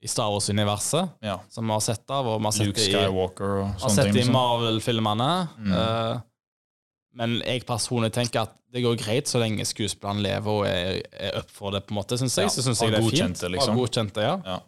i 0.00 0.06
Star 0.08 0.30
Wars-universet, 0.30 1.10
Ja. 1.22 1.40
som 1.50 1.66
vi 1.66 1.72
har 1.72 1.80
sett 1.80 2.08
av, 2.10 2.26
og 2.26 2.40
vi 2.40 2.44
har 2.44 2.52
sett 2.52 2.66
Luke 2.68 2.78
det 2.80 2.88
i, 2.88 2.92
Skywalker 2.94 3.60
og 3.60 3.80
har 3.82 3.90
sett 3.90 4.12
det 4.14 4.24
i. 4.26 4.30
Marvel-filmene. 4.32 5.48
Mm. 5.58 5.72
eh, 5.72 6.20
men 7.18 7.38
jeg 7.42 7.66
personlig 7.66 8.12
tenker 8.14 8.46
at 8.46 8.54
det 8.72 8.82
går 8.84 8.98
greit 9.00 9.30
så 9.30 9.40
lenge 9.40 9.64
skuespilleren 9.66 10.20
lever 10.22 10.48
og 10.52 10.66
er, 10.68 10.98
er 11.16 11.38
up 11.40 11.52
for 11.52 11.74
det, 11.74 11.82
på 11.86 11.94
en 11.94 12.00
måte, 12.00 12.18
synes 12.20 12.36
jeg. 12.36 12.48
Ja, 12.48 12.52
så 12.52 12.64
synes 12.64 12.82
jeg 12.84 12.92
det 12.94 13.00
er 13.00 13.06
fint. 13.08 13.44
liksom. 13.54 13.78
Godkjente, 13.78 14.20
godkjent 14.20 14.20
ja. 14.24 14.34
Ja. 14.56 14.58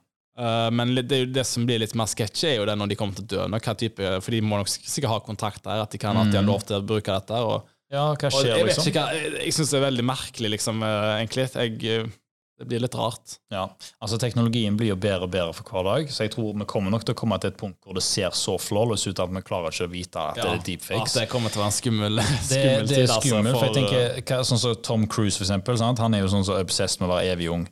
Uh, 0.40 0.70
men 0.72 0.94
det, 0.96 1.24
det 1.34 1.44
som 1.44 1.66
blir 1.68 1.82
litt 1.82 1.92
mer 1.98 2.08
sketchy, 2.08 2.46
er 2.48 2.56
jo 2.60 2.68
det 2.68 2.76
når 2.80 2.92
de 2.92 2.96
kommer 2.96 3.18
til 3.18 3.26
å 3.26 3.32
dø. 3.34 3.42
Når, 3.52 3.64
hva 3.66 3.74
type, 3.76 4.14
for 4.24 4.36
de 4.36 4.40
må 4.46 4.60
nok 4.60 4.70
sikkert 4.72 5.12
ha 5.12 5.18
kontakt 5.26 5.66
der, 5.66 5.82
at 5.84 5.92
de 5.92 6.00
kan 6.00 6.16
at 6.16 6.32
de 6.32 6.40
har 6.40 6.46
lov 6.46 6.64
til 6.64 6.78
å 6.78 6.86
bruke 6.86 7.12
dette. 7.12 7.42
Og, 7.44 7.68
ja, 7.92 8.06
hva 8.14 8.30
og 8.30 8.38
skjer, 8.38 8.54
jeg 8.54 8.68
liksom? 8.70 8.88
ikke, 8.88 9.04
jeg, 9.18 9.34
jeg 9.36 9.56
syns 9.58 9.74
det 9.74 9.80
er 9.80 9.86
veldig 9.88 10.06
merkelig, 10.08 10.52
liksom, 10.56 10.80
uh, 10.86 11.12
egentlig. 11.18 11.48
Jeg, 11.58 11.76
eh, 11.84 12.16
det 12.60 12.66
blir 12.68 12.82
litt 12.84 12.94
rart. 12.94 13.38
Ja, 13.48 13.62
altså 14.04 14.18
Teknologien 14.20 14.76
blir 14.76 14.90
jo 14.92 14.96
bedre 15.00 15.24
og 15.24 15.32
bedre 15.32 15.54
for 15.56 15.64
hver 15.64 15.86
dag, 15.86 16.10
så 16.12 16.26
jeg 16.26 16.34
tror 16.34 16.52
vi 16.60 16.66
kommer 16.68 16.92
nok 16.92 17.06
til 17.08 17.14
å 17.16 17.18
komme 17.18 17.38
til 17.40 17.54
et 17.54 17.56
punkt 17.56 17.78
hvor 17.86 17.96
det 17.96 18.02
ser 18.04 18.34
så 18.36 18.58
flawless 18.60 19.06
ut 19.08 19.22
at 19.22 19.32
vi 19.32 19.40
klarer 19.46 19.72
ikke 19.72 19.88
å 19.88 19.92
vite 19.94 20.20
at 20.20 20.36
det 20.36 20.44
er 20.44 20.58
At 20.58 20.66
deepfakes. 20.68 21.14
det 21.16 21.24
kommer 21.32 21.48
til 21.48 21.62
å 21.62 21.64
være 21.64 21.72
en 21.72 21.78
skummel, 21.78 22.20
Det, 22.20 22.60
det 22.90 22.98
er 22.98 23.06
altså, 23.06 23.20
skummelt, 23.24 23.56
for 23.56 23.70
jeg 23.70 23.76
tenker, 23.78 24.20
hva, 24.28 24.42
sånn 24.44 24.60
som 24.60 24.76
Tom 24.84 25.06
Cruise, 25.08 25.38
for 25.38 25.48
eksempel. 25.48 25.80
Sant? 25.80 26.02
Han 26.04 26.18
er 26.18 26.26
jo 26.26 26.32
sånn 26.34 26.44
så 26.44 26.58
obsessed 26.60 27.00
med 27.00 27.08
å 27.08 27.14
være 27.14 27.32
evig 27.32 27.48
ung. 27.54 27.64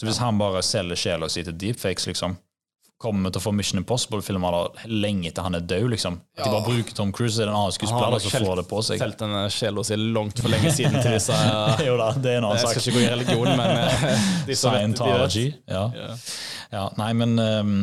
Så 0.00 0.08
hvis 0.08 0.22
han 0.24 0.40
bare 0.40 0.64
selger 0.64 0.96
sjela 0.96 1.28
si 1.28 1.44
til 1.44 1.58
deepfakes, 1.60 2.08
liksom, 2.08 2.38
kommer 3.00 3.32
til 3.32 3.40
å 3.40 3.44
få 3.46 3.52
Mission 3.56 3.80
Impossible-filmer 3.80 4.56
lenge 4.92 5.30
etter 5.30 5.46
han 5.46 5.56
er 5.56 5.64
død, 5.64 5.86
liksom. 5.94 6.18
At 6.36 6.44
de 6.44 6.52
bare 6.52 6.66
bruker 6.66 6.96
Tom 6.96 7.12
Cruise, 7.16 7.38
i 7.38 7.46
den 7.46 7.52
annen 7.52 7.70
har 7.70 7.74
skuespiller 7.74 8.12
nok 8.12 8.24
som 8.26 8.44
får 8.44 8.60
det 8.60 8.64
på 8.68 8.82
seg. 8.84 9.00
Felt 9.00 9.20
denne 9.22 9.44
sjela 9.54 9.84
si 9.88 9.96
langt 9.96 10.42
for 10.42 10.52
lenge 10.52 10.72
siden 10.76 10.98
til 11.00 11.14
disse 11.16 11.36
eh, 11.36 11.84
jo 11.88 11.94
da, 12.00 12.10
det 12.16 12.34
er 12.34 12.40
en 12.42 12.50
annen 12.50 12.60
Jeg 12.60 12.74
skal 12.74 12.82
ikke 12.84 12.98
gå 12.98 13.04
i 13.06 13.12
religion, 13.14 13.52
men 13.56 13.76
eh. 13.86 14.26
Scientology. 14.60 15.46
Ja. 15.70 15.84
Ja. 15.96 16.10
ja. 16.74 16.82
Nei, 17.00 17.12
men 17.16 17.40
um, 17.40 17.78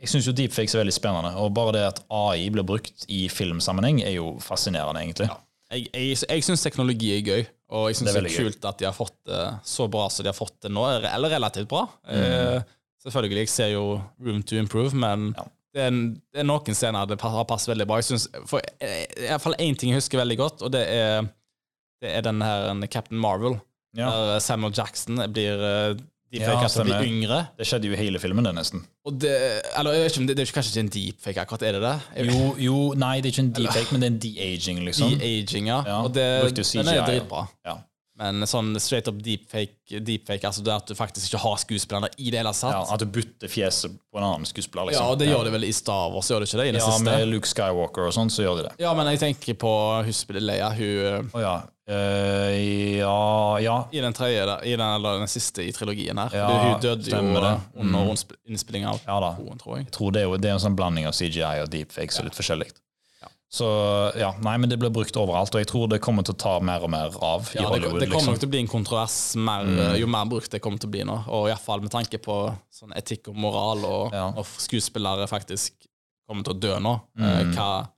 jeg 0.00 0.12
syns 0.12 0.28
jo 0.28 0.34
deepfakes 0.36 0.76
er 0.76 0.82
veldig 0.82 0.96
spennende. 0.96 1.30
Og 1.40 1.54
bare 1.56 1.76
det 1.78 1.86
at 1.86 2.02
AI 2.12 2.50
blir 2.52 2.66
brukt 2.68 3.06
i 3.08 3.22
filmsammenheng, 3.32 4.02
er 4.04 4.18
jo 4.18 4.34
fascinerende, 4.44 5.06
egentlig. 5.06 5.30
Jeg, 5.70 5.86
jeg, 5.94 6.18
jeg 6.26 6.44
syns 6.44 6.66
teknologi 6.66 7.14
er 7.14 7.24
gøy, 7.24 7.46
og 7.78 7.88
jeg 7.88 8.00
syns 8.00 8.10
Det 8.10 8.16
det 8.26 8.32
er 8.32 8.36
kult 8.42 8.60
gøy. 8.60 8.68
at 8.74 8.82
de 8.82 8.88
har 8.90 8.96
fått 8.96 9.16
det 9.30 9.42
så 9.70 9.86
bra 9.88 10.08
som 10.10 10.26
de 10.26 10.32
har 10.32 10.36
fått 10.36 10.56
det 10.66 10.72
nå, 10.74 10.84
eller 10.98 11.32
relativt 11.36 11.70
bra. 11.70 11.86
Mm. 12.10 12.76
Eh, 13.00 13.10
selvfølgelig, 13.10 13.38
jeg 13.46 13.48
ser 13.48 13.72
jo 13.74 14.00
room 14.20 14.42
to 14.42 14.56
improve, 14.56 14.92
men 14.94 15.34
Ja. 15.36 15.44
det, 15.74 15.82
er 15.82 15.90
det 15.90 16.40
er 16.40 16.44
noen 16.44 16.74
scener 16.74 17.06
det 17.08 17.20
har 17.20 17.44
passet 17.44 17.68
veldig 17.74 17.86
bra. 17.86 17.96
Jeg 17.96 18.04
synes, 18.04 18.28
for 18.46 18.60
eh, 18.80 19.06
fall 19.40 19.54
én 19.58 19.76
ting 19.76 19.90
jeg 19.92 20.00
husker 20.02 20.18
veldig 20.18 20.36
godt, 20.38 20.62
og 20.62 20.72
det 20.72 20.86
er, 20.88 21.22
det 22.02 22.10
er 22.16 22.20
den 22.22 22.40
her 22.42 22.70
en 22.70 22.86
Captain 22.88 23.18
Marvel, 23.18 23.60
Ja. 23.96 24.10
der 24.10 24.38
Samuel 24.38 24.72
Jackson 24.76 25.16
blir 25.32 25.96
Ja, 26.30 26.46
deepfake 26.46 26.68
til 26.70 26.82
å 26.82 26.84
bli 26.84 27.08
yngre. 27.10 27.48
Det 27.58 27.66
skjedde 27.66 27.88
jo 27.88 27.92
i 27.92 27.96
hele 27.96 28.18
filmen, 28.22 28.44
det, 28.44 28.52
nesten. 28.54 28.84
Det, 29.18 29.32
eller 29.76 30.04
ikke 30.06 30.26
det, 30.28 30.36
det 30.38 30.44
er 30.48 30.52
kanskje 30.54 30.70
ikke 30.76 30.84
en 30.84 30.92
deepfake, 30.94 31.40
akkurat, 31.42 31.62
er 31.66 31.72
det 31.72 31.80
det? 31.82 32.00
Jeg- 32.16 32.26
Jo, 32.30 32.54
jo, 32.56 32.94
nei, 32.94 33.20
det 33.20 33.26
er 33.26 33.32
ikke 33.34 33.46
en 33.48 33.52
deepfake, 33.52 33.92
men 33.92 34.00
det 34.00 34.06
er 34.06 34.12
en 34.12 34.18
de-aging, 34.20 34.78
liksom. 34.84 35.18
De-aging, 35.18 35.66
ja. 35.66 35.82
Ja, 35.86 36.02
Og 36.04 36.12
det, 36.14 36.54
den 36.54 36.88
er 36.88 37.02
dritbra. 37.06 37.48
Ja. 37.66 37.78
Men 38.20 38.44
sånn 38.44 38.74
straight 38.80 39.08
up 39.08 39.16
deepfake, 39.24 39.96
deepfake 40.04 40.44
altså 40.44 40.60
det 40.66 40.74
at 40.74 40.90
du 40.90 40.94
faktisk 40.98 41.30
ikke 41.30 41.40
har 41.40 41.56
skuespillerne 41.62 42.10
i 42.20 42.28
det 42.30 42.42
hele 42.42 42.52
Ja, 42.52 42.82
at 42.92 43.00
du 43.00 43.06
bytter 43.08 43.48
fjeset 43.48 43.94
på 44.12 44.20
en 44.20 44.26
annen 44.26 44.44
skuespiller, 44.44 44.90
Ja, 44.90 44.90
liksom. 44.92 45.06
og 45.14 45.18
det 45.22 45.28
gjør 45.30 45.44
de 45.48 45.54
vel 45.54 45.64
i 45.64 45.72
Star 45.72 46.10
Wars, 46.12 46.28
gjør 46.28 46.44
det 46.44 46.50
ikke 46.50 46.60
det? 46.60 46.66
I 46.68 46.72
det 46.76 46.82
Ja, 46.82 46.90
siste? 46.90 47.04
med 47.08 47.28
Luke 47.32 47.48
Skywalker 47.48 48.10
og 48.10 48.12
sånn, 48.12 48.28
så 48.28 48.44
gjør 48.44 48.60
de 48.60 48.66
det. 48.68 48.74
Ja, 48.84 48.92
men 48.94 49.08
jeg 49.08 49.22
tenker 49.22 49.56
på 49.56 49.72
hun 50.04 50.12
spiller 50.12 50.44
Leia, 50.44 50.68
hun 50.76 51.30
oh, 51.32 51.40
ja. 51.40 51.54
Uh, 51.90 52.54
ja, 53.00 53.58
ja. 53.64 53.76
i 53.90 54.00
den 54.04 54.12
tredje, 54.14 54.44
da, 54.46 54.58
i 54.62 54.76
den, 54.76 54.84
eller 54.94 55.18
den 55.18 55.30
siste 55.32 55.64
i 55.64 55.72
trilogien 55.74 56.20
her. 56.22 56.36
Ja, 56.36 56.46
hun 56.68 56.80
døde 56.84 57.08
jo 57.08 57.16
det. 57.16 57.22
under 57.24 57.60
Mm. 57.80 58.14
innspillinga 58.46 58.90
av 58.92 59.00
Ja 59.06 59.16
da. 59.20 59.32
Hun, 59.40 59.58
tror 59.58 59.76
jeg. 59.78 59.86
Jeg 59.88 59.92
tror 59.96 60.12
det 60.12 60.20
er 60.20 60.28
jo 60.28 60.36
det 60.36 60.50
er 60.50 60.54
en 60.54 60.60
sånn 60.62 60.76
blanding 60.76 61.06
av 61.08 61.16
CGI 61.16 61.62
og 61.64 61.70
deepfakes 61.72 62.20
og 62.20 62.28
litt 62.28 62.36
forskjellig. 62.38 62.68
Så 63.52 63.66
ja, 64.16 64.28
nei, 64.46 64.52
men 64.62 64.70
det 64.70 64.76
blir 64.78 64.92
brukt 64.94 65.16
overalt, 65.18 65.50
og 65.56 65.58
jeg 65.58 65.66
tror 65.66 65.88
det 65.90 65.98
kommer 66.00 66.22
til 66.22 66.36
å 66.36 66.38
ta 66.38 66.52
mer 66.62 66.84
og 66.86 66.90
mer 66.92 67.16
av 67.18 67.48
Ja, 67.56 67.64
det, 67.74 67.80
det 67.82 67.88
kommer 67.90 68.06
liksom. 68.06 68.26
nok 68.30 68.38
til 68.38 68.46
å 68.48 68.52
bli 68.52 68.60
en 68.62 68.68
kontrovers 68.70 69.16
mer, 69.36 69.64
Mm. 69.66 69.96
jo 69.98 70.06
mer 70.06 70.24
brukt 70.30 70.50
det 70.54 70.60
kommer 70.62 70.78
til 70.78 70.86
å 70.88 70.92
bli 70.92 71.02
nå. 71.02 71.16
Og 71.28 71.48
iallfall 71.50 71.82
med 71.82 71.90
tanke 71.90 72.20
på 72.22 72.36
sånn 72.70 72.94
etikk 72.94 73.26
og 73.32 73.36
moral, 73.36 73.82
og, 73.84 74.12
Ja. 74.14 74.28
og 74.36 74.46
skuespillere 74.46 75.26
faktisk 75.26 75.72
kommer 76.28 76.44
til 76.44 76.54
å 76.54 76.60
dø 76.60 76.78
nå. 76.78 76.94
Eh, 77.18 77.42
Mm. 77.42 77.54
Hva, 77.56 77.88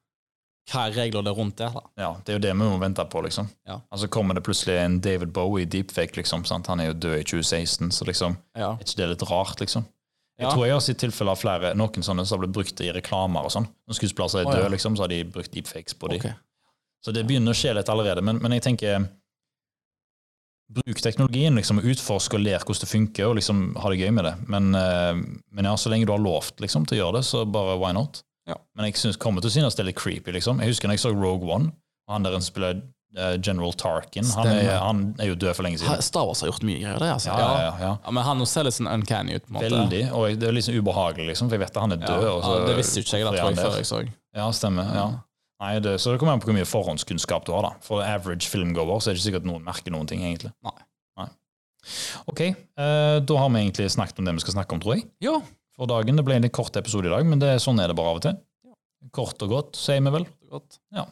hva 0.73 0.87
er 0.89 0.93
reglene 0.93 1.37
rundt 1.37 1.57
det? 1.57 1.69
da? 1.75 1.81
Ja, 1.99 2.13
det 2.25 2.29
er 2.33 2.39
jo 2.39 2.43
det 2.47 2.53
vi 2.57 2.59
må 2.65 2.79
vente 2.81 3.05
på, 3.11 3.23
liksom. 3.23 3.51
Ja. 3.69 3.81
Altså 3.93 4.09
kommer 4.09 4.35
det 4.35 4.45
plutselig 4.45 4.79
en 4.79 5.01
David 5.01 5.33
Bowie 5.35 5.67
deepfake, 5.67 6.17
liksom. 6.17 6.47
Sant? 6.47 6.67
Han 6.69 6.81
er 6.81 6.87
jo 6.87 6.95
død 6.95 7.19
i 7.21 7.25
2016, 7.25 7.91
så 7.93 8.07
liksom 8.07 8.39
Ja. 8.57 8.73
er 8.73 8.79
ikke 8.79 8.97
det 8.97 9.09
litt 9.11 9.29
rart, 9.29 9.59
liksom? 9.61 9.85
Jeg 10.43 10.53
tror 10.53 10.67
jeg 10.67 10.77
har 10.77 10.85
sett 10.85 11.01
tilfeller 11.03 11.37
av 11.37 11.41
flere, 11.41 11.73
noen 11.79 12.07
sånne 12.07 12.25
som 12.27 12.37
har 12.37 12.45
blitt 12.45 12.57
brukt 12.59 12.85
i 12.85 12.91
reklamer 12.95 13.49
og 13.49 13.55
sånn. 13.55 13.69
Når 13.89 13.99
skuespillere 13.99 14.43
er 14.43 14.51
døde, 14.51 14.69
ja. 14.69 14.73
liksom, 14.75 14.97
så 14.99 15.07
har 15.07 15.13
de 15.13 15.23
brukt 15.25 15.53
deepfakes 15.55 15.99
på 15.99 16.13
dem. 16.13 16.23
Okay. 16.23 16.37
Så 17.03 17.15
det 17.15 17.25
begynner 17.27 17.55
å 17.55 17.59
skje 17.59 17.75
litt 17.77 17.91
allerede. 17.91 18.23
Men, 18.25 18.39
men 18.43 18.57
jeg 18.59 18.67
tenker 18.69 19.11
Bruk 20.73 21.03
teknologien, 21.05 21.53
liksom, 21.59 21.83
utforsk 21.85 22.39
og 22.39 22.41
ler 22.47 22.63
hvordan 22.63 22.81
det 22.81 22.89
funker, 22.89 23.27
og 23.29 23.35
liksom 23.37 23.59
ha 23.83 23.91
det 23.93 23.99
gøy 24.01 24.13
med 24.17 24.25
det. 24.25 24.33
Men, 24.49 24.71
eh, 24.79 25.19
men 25.53 25.69
ja, 25.69 25.75
så 25.77 25.93
lenge 25.93 26.07
du 26.09 26.15
har 26.15 26.23
lovt 26.23 26.63
liksom, 26.65 26.87
til 26.89 26.97
å 26.97 27.01
gjøre 27.03 27.19
det, 27.19 27.27
så 27.29 27.43
bare 27.45 27.75
why 27.77 27.91
not? 27.93 28.23
Ja. 28.49 28.57
Men 28.79 28.89
jeg 28.89 28.97
synes, 29.03 29.19
kommer 29.21 29.45
til 29.45 29.53
å 29.53 29.55
synes 29.59 29.77
det 29.77 29.85
er 29.85 29.91
litt 29.91 30.01
creepy. 30.01 30.33
liksom. 30.33 30.63
Jeg 30.63 30.73
husker 30.73 30.89
når 30.89 30.97
jeg 30.97 31.05
så 31.05 31.13
Rogue 31.13 31.51
One, 31.51 31.75
og 32.09 32.15
han 32.17 32.25
der 32.25 32.39
spiller 32.41 32.81
General 33.45 33.73
Tarkin, 33.77 34.25
han 34.25 34.47
er, 34.49 34.71
han 34.81 35.01
er 35.21 35.27
jo 35.29 35.35
død 35.37 35.55
for 35.59 35.67
lenge 35.67 35.79
siden. 35.83 36.01
Star 36.03 36.25
Wars 36.25 36.41
har 36.41 36.49
gjort 36.49 36.63
mye 36.65 36.79
greier, 36.81 36.99
det. 37.03 37.11
altså. 37.13 37.29
Ja, 37.29 37.39
ja, 37.39 37.59
ja, 37.67 37.73
ja. 37.83 37.91
Ja, 38.07 38.11
Men 38.17 38.25
han 38.25 38.39
nå 38.41 38.47
ser 38.49 38.65
litt 38.65 38.75
sånn 38.79 38.89
uncanny 38.89 39.35
ut. 39.37 39.45
på 39.45 39.53
en 39.53 39.59
måte. 39.59 39.69
Veldig. 39.75 40.01
Og 40.17 40.39
det 40.41 40.49
er 40.49 40.57
litt 40.57 40.65
sånn 40.65 40.79
ubehagelig, 40.81 41.27
liksom, 41.35 41.51
for 41.51 41.59
jeg 41.59 41.65
vet 41.67 41.77
at 41.77 41.83
han 41.83 41.93
er 41.93 42.01
Ja, 42.01 42.07
død. 42.15 42.29
og 42.31 42.41
så 42.47 42.55
ja, 42.57 42.63
det 42.71 42.77
visste 42.79 43.03
ikke 43.05 43.19
jeg 43.21 43.27
da, 43.29 43.33
tror 43.37 43.51
jeg, 43.53 43.59
før 43.61 43.77
jeg 43.83 43.89
så. 43.91 44.01
Ja, 44.41 44.47
stemmer. 44.57 44.95
ja. 44.97 45.05
Nei, 45.63 45.75
det, 45.79 45.93
Så 46.01 46.11
det 46.11 46.19
kommer 46.19 46.33
an 46.35 46.41
på 46.43 46.49
hvor 46.51 46.57
mye 46.57 46.67
forhåndskunnskap 46.67 47.45
du 47.47 47.53
har. 47.53 47.63
da. 47.69 47.73
For 47.85 48.01
average 48.03 48.49
filmgoer 48.51 48.99
så 48.99 49.11
er 49.11 49.15
det 49.15 49.21
ikke 49.21 49.29
sikkert 49.29 49.45
noen 49.47 49.63
merker 49.63 49.93
noen 49.95 50.09
ting. 50.11 50.25
egentlig. 50.25 50.51
Nei. 50.65 50.73
Nei. 51.21 51.29
Ok, 52.27 52.41
uh, 52.81 53.21
da 53.21 53.37
har 53.39 53.51
vi 53.53 53.61
egentlig 53.61 53.91
snakket 53.93 54.19
om 54.19 54.25
det 54.27 54.35
vi 54.41 54.43
skal 54.47 54.57
snakke 54.57 54.73
om, 54.75 54.81
tror 54.81 54.97
jeg. 54.97 55.05
Ja. 55.23 55.37
For 55.77 55.87
dagen. 55.87 56.17
Det 56.17 56.25
ble 56.27 56.35
en 56.41 56.43
litt 56.49 56.53
kort 56.57 56.75
episode 56.81 57.07
i 57.07 57.13
dag, 57.13 57.25
men 57.29 57.39
det, 57.39 57.53
sånn 57.63 57.79
er 57.83 57.89
det 57.93 57.97
bare 58.01 58.11
av 58.11 58.19
og 58.19 58.25
til. 58.27 58.41
Kort 59.13 59.41
og 59.43 59.49
godt, 59.51 59.77
sier 59.79 60.01
vi 60.03 60.11
vel. 60.15 60.27
Godt. 60.51 60.79
Ja. 60.95 61.07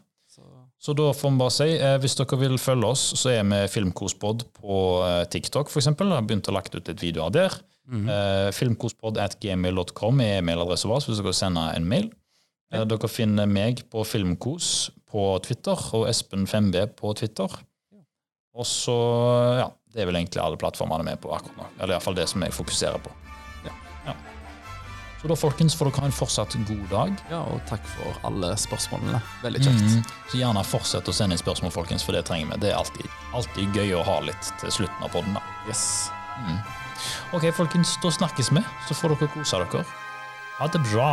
Så, 0.80 0.94
da 0.96 1.10
får 1.12 1.32
vi 1.34 1.40
bare 1.42 1.52
si, 1.52 1.66
eh, 1.76 1.96
hvis 2.00 2.14
dere 2.16 2.38
vil 2.40 2.56
følge 2.60 2.88
oss, 2.88 3.02
så 3.20 3.34
er 3.34 3.42
vi 3.44 3.58
Filmkospod 3.68 4.46
på 4.56 4.78
eh, 5.04 5.24
TikTok, 5.28 5.68
f.eks. 5.68 5.90
Har 5.92 6.22
begynt 6.24 6.48
å 6.48 6.54
lagt 6.56 6.74
ut 6.74 6.88
litt 6.88 7.02
videoer 7.04 7.34
der. 7.36 7.58
Mhm. 7.90 8.08
Eh, 8.08 8.48
Filmkospod 8.56 9.18
at 9.20 9.36
gmail.com 9.42 10.22
er 10.24 10.38
e-mailadressen 10.38 10.88
vår, 10.92 11.02
så 11.04 11.12
hvis 11.12 11.20
dere 11.20 11.36
sender 11.36 11.74
en 11.76 11.88
mail. 11.90 12.08
Eh, 12.72 12.84
dere 12.88 13.10
finner 13.12 13.50
meg 13.50 13.84
på 13.92 14.06
Filmkos 14.06 14.90
på 15.10 15.26
Twitter, 15.44 15.76
og 15.98 16.06
Espen 16.08 16.46
5B 16.48 16.86
på 16.96 17.12
Twitter. 17.18 17.60
Og 18.56 18.66
så, 18.66 18.96
ja, 19.60 19.68
det 19.92 20.02
er 20.02 20.08
vel 20.08 20.18
egentlig 20.22 20.42
alle 20.42 20.58
plattformene 20.58 21.04
vi 21.06 21.12
er 21.12 21.20
på 21.22 21.32
akkurat 21.34 21.60
nå. 21.60 21.68
Eller 21.78 21.96
iallfall 21.96 22.16
det 22.18 22.28
som 22.30 22.42
jeg 22.46 22.54
fokuserer 22.56 23.02
på. 23.02 23.12
Ja. 23.66 23.74
Ja. 24.08 24.16
Så 25.20 25.28
da, 25.28 25.36
folkens, 25.36 25.74
får 25.76 25.90
dere 25.90 26.00
ha 26.00 26.08
en 26.08 26.14
fortsatt 26.16 26.54
god 26.64 26.84
dag. 26.88 27.16
ja, 27.28 27.40
og 27.44 27.60
takk 27.68 27.84
for 27.92 28.20
alle 28.24 28.54
spørsmålene. 28.56 29.20
Veldig 29.44 29.60
kjekt. 29.66 29.82
Mm. 29.84 30.06
Så 30.30 30.40
gjerne 30.40 30.62
fortsett 30.64 31.10
å 31.12 31.12
sende 31.12 31.36
inn 31.36 31.42
spørsmål, 31.42 31.74
folkens, 31.74 32.06
for 32.06 32.16
det 32.16 32.24
trenger 32.28 32.54
vi. 32.54 32.60
Det 32.64 32.70
er 32.72 32.78
alltid, 32.78 33.08
alltid 33.36 33.76
gøy 33.76 33.92
å 33.98 34.04
ha 34.06 34.16
litt 34.24 34.52
til 34.62 34.72
slutten 34.80 35.04
av 35.04 35.12
podden. 35.12 35.36
da. 35.36 35.44
Yes. 35.68 35.84
Ok, 37.36 37.50
folkens, 37.52 37.98
da 38.00 38.12
snakkes 38.16 38.48
vi. 38.56 38.64
Så 38.88 38.96
får 38.96 39.16
dere 39.16 39.32
kose 39.34 39.60
dere. 39.60 39.84
Ha 40.60 40.72
det 40.72 40.80
bra. 40.88 41.10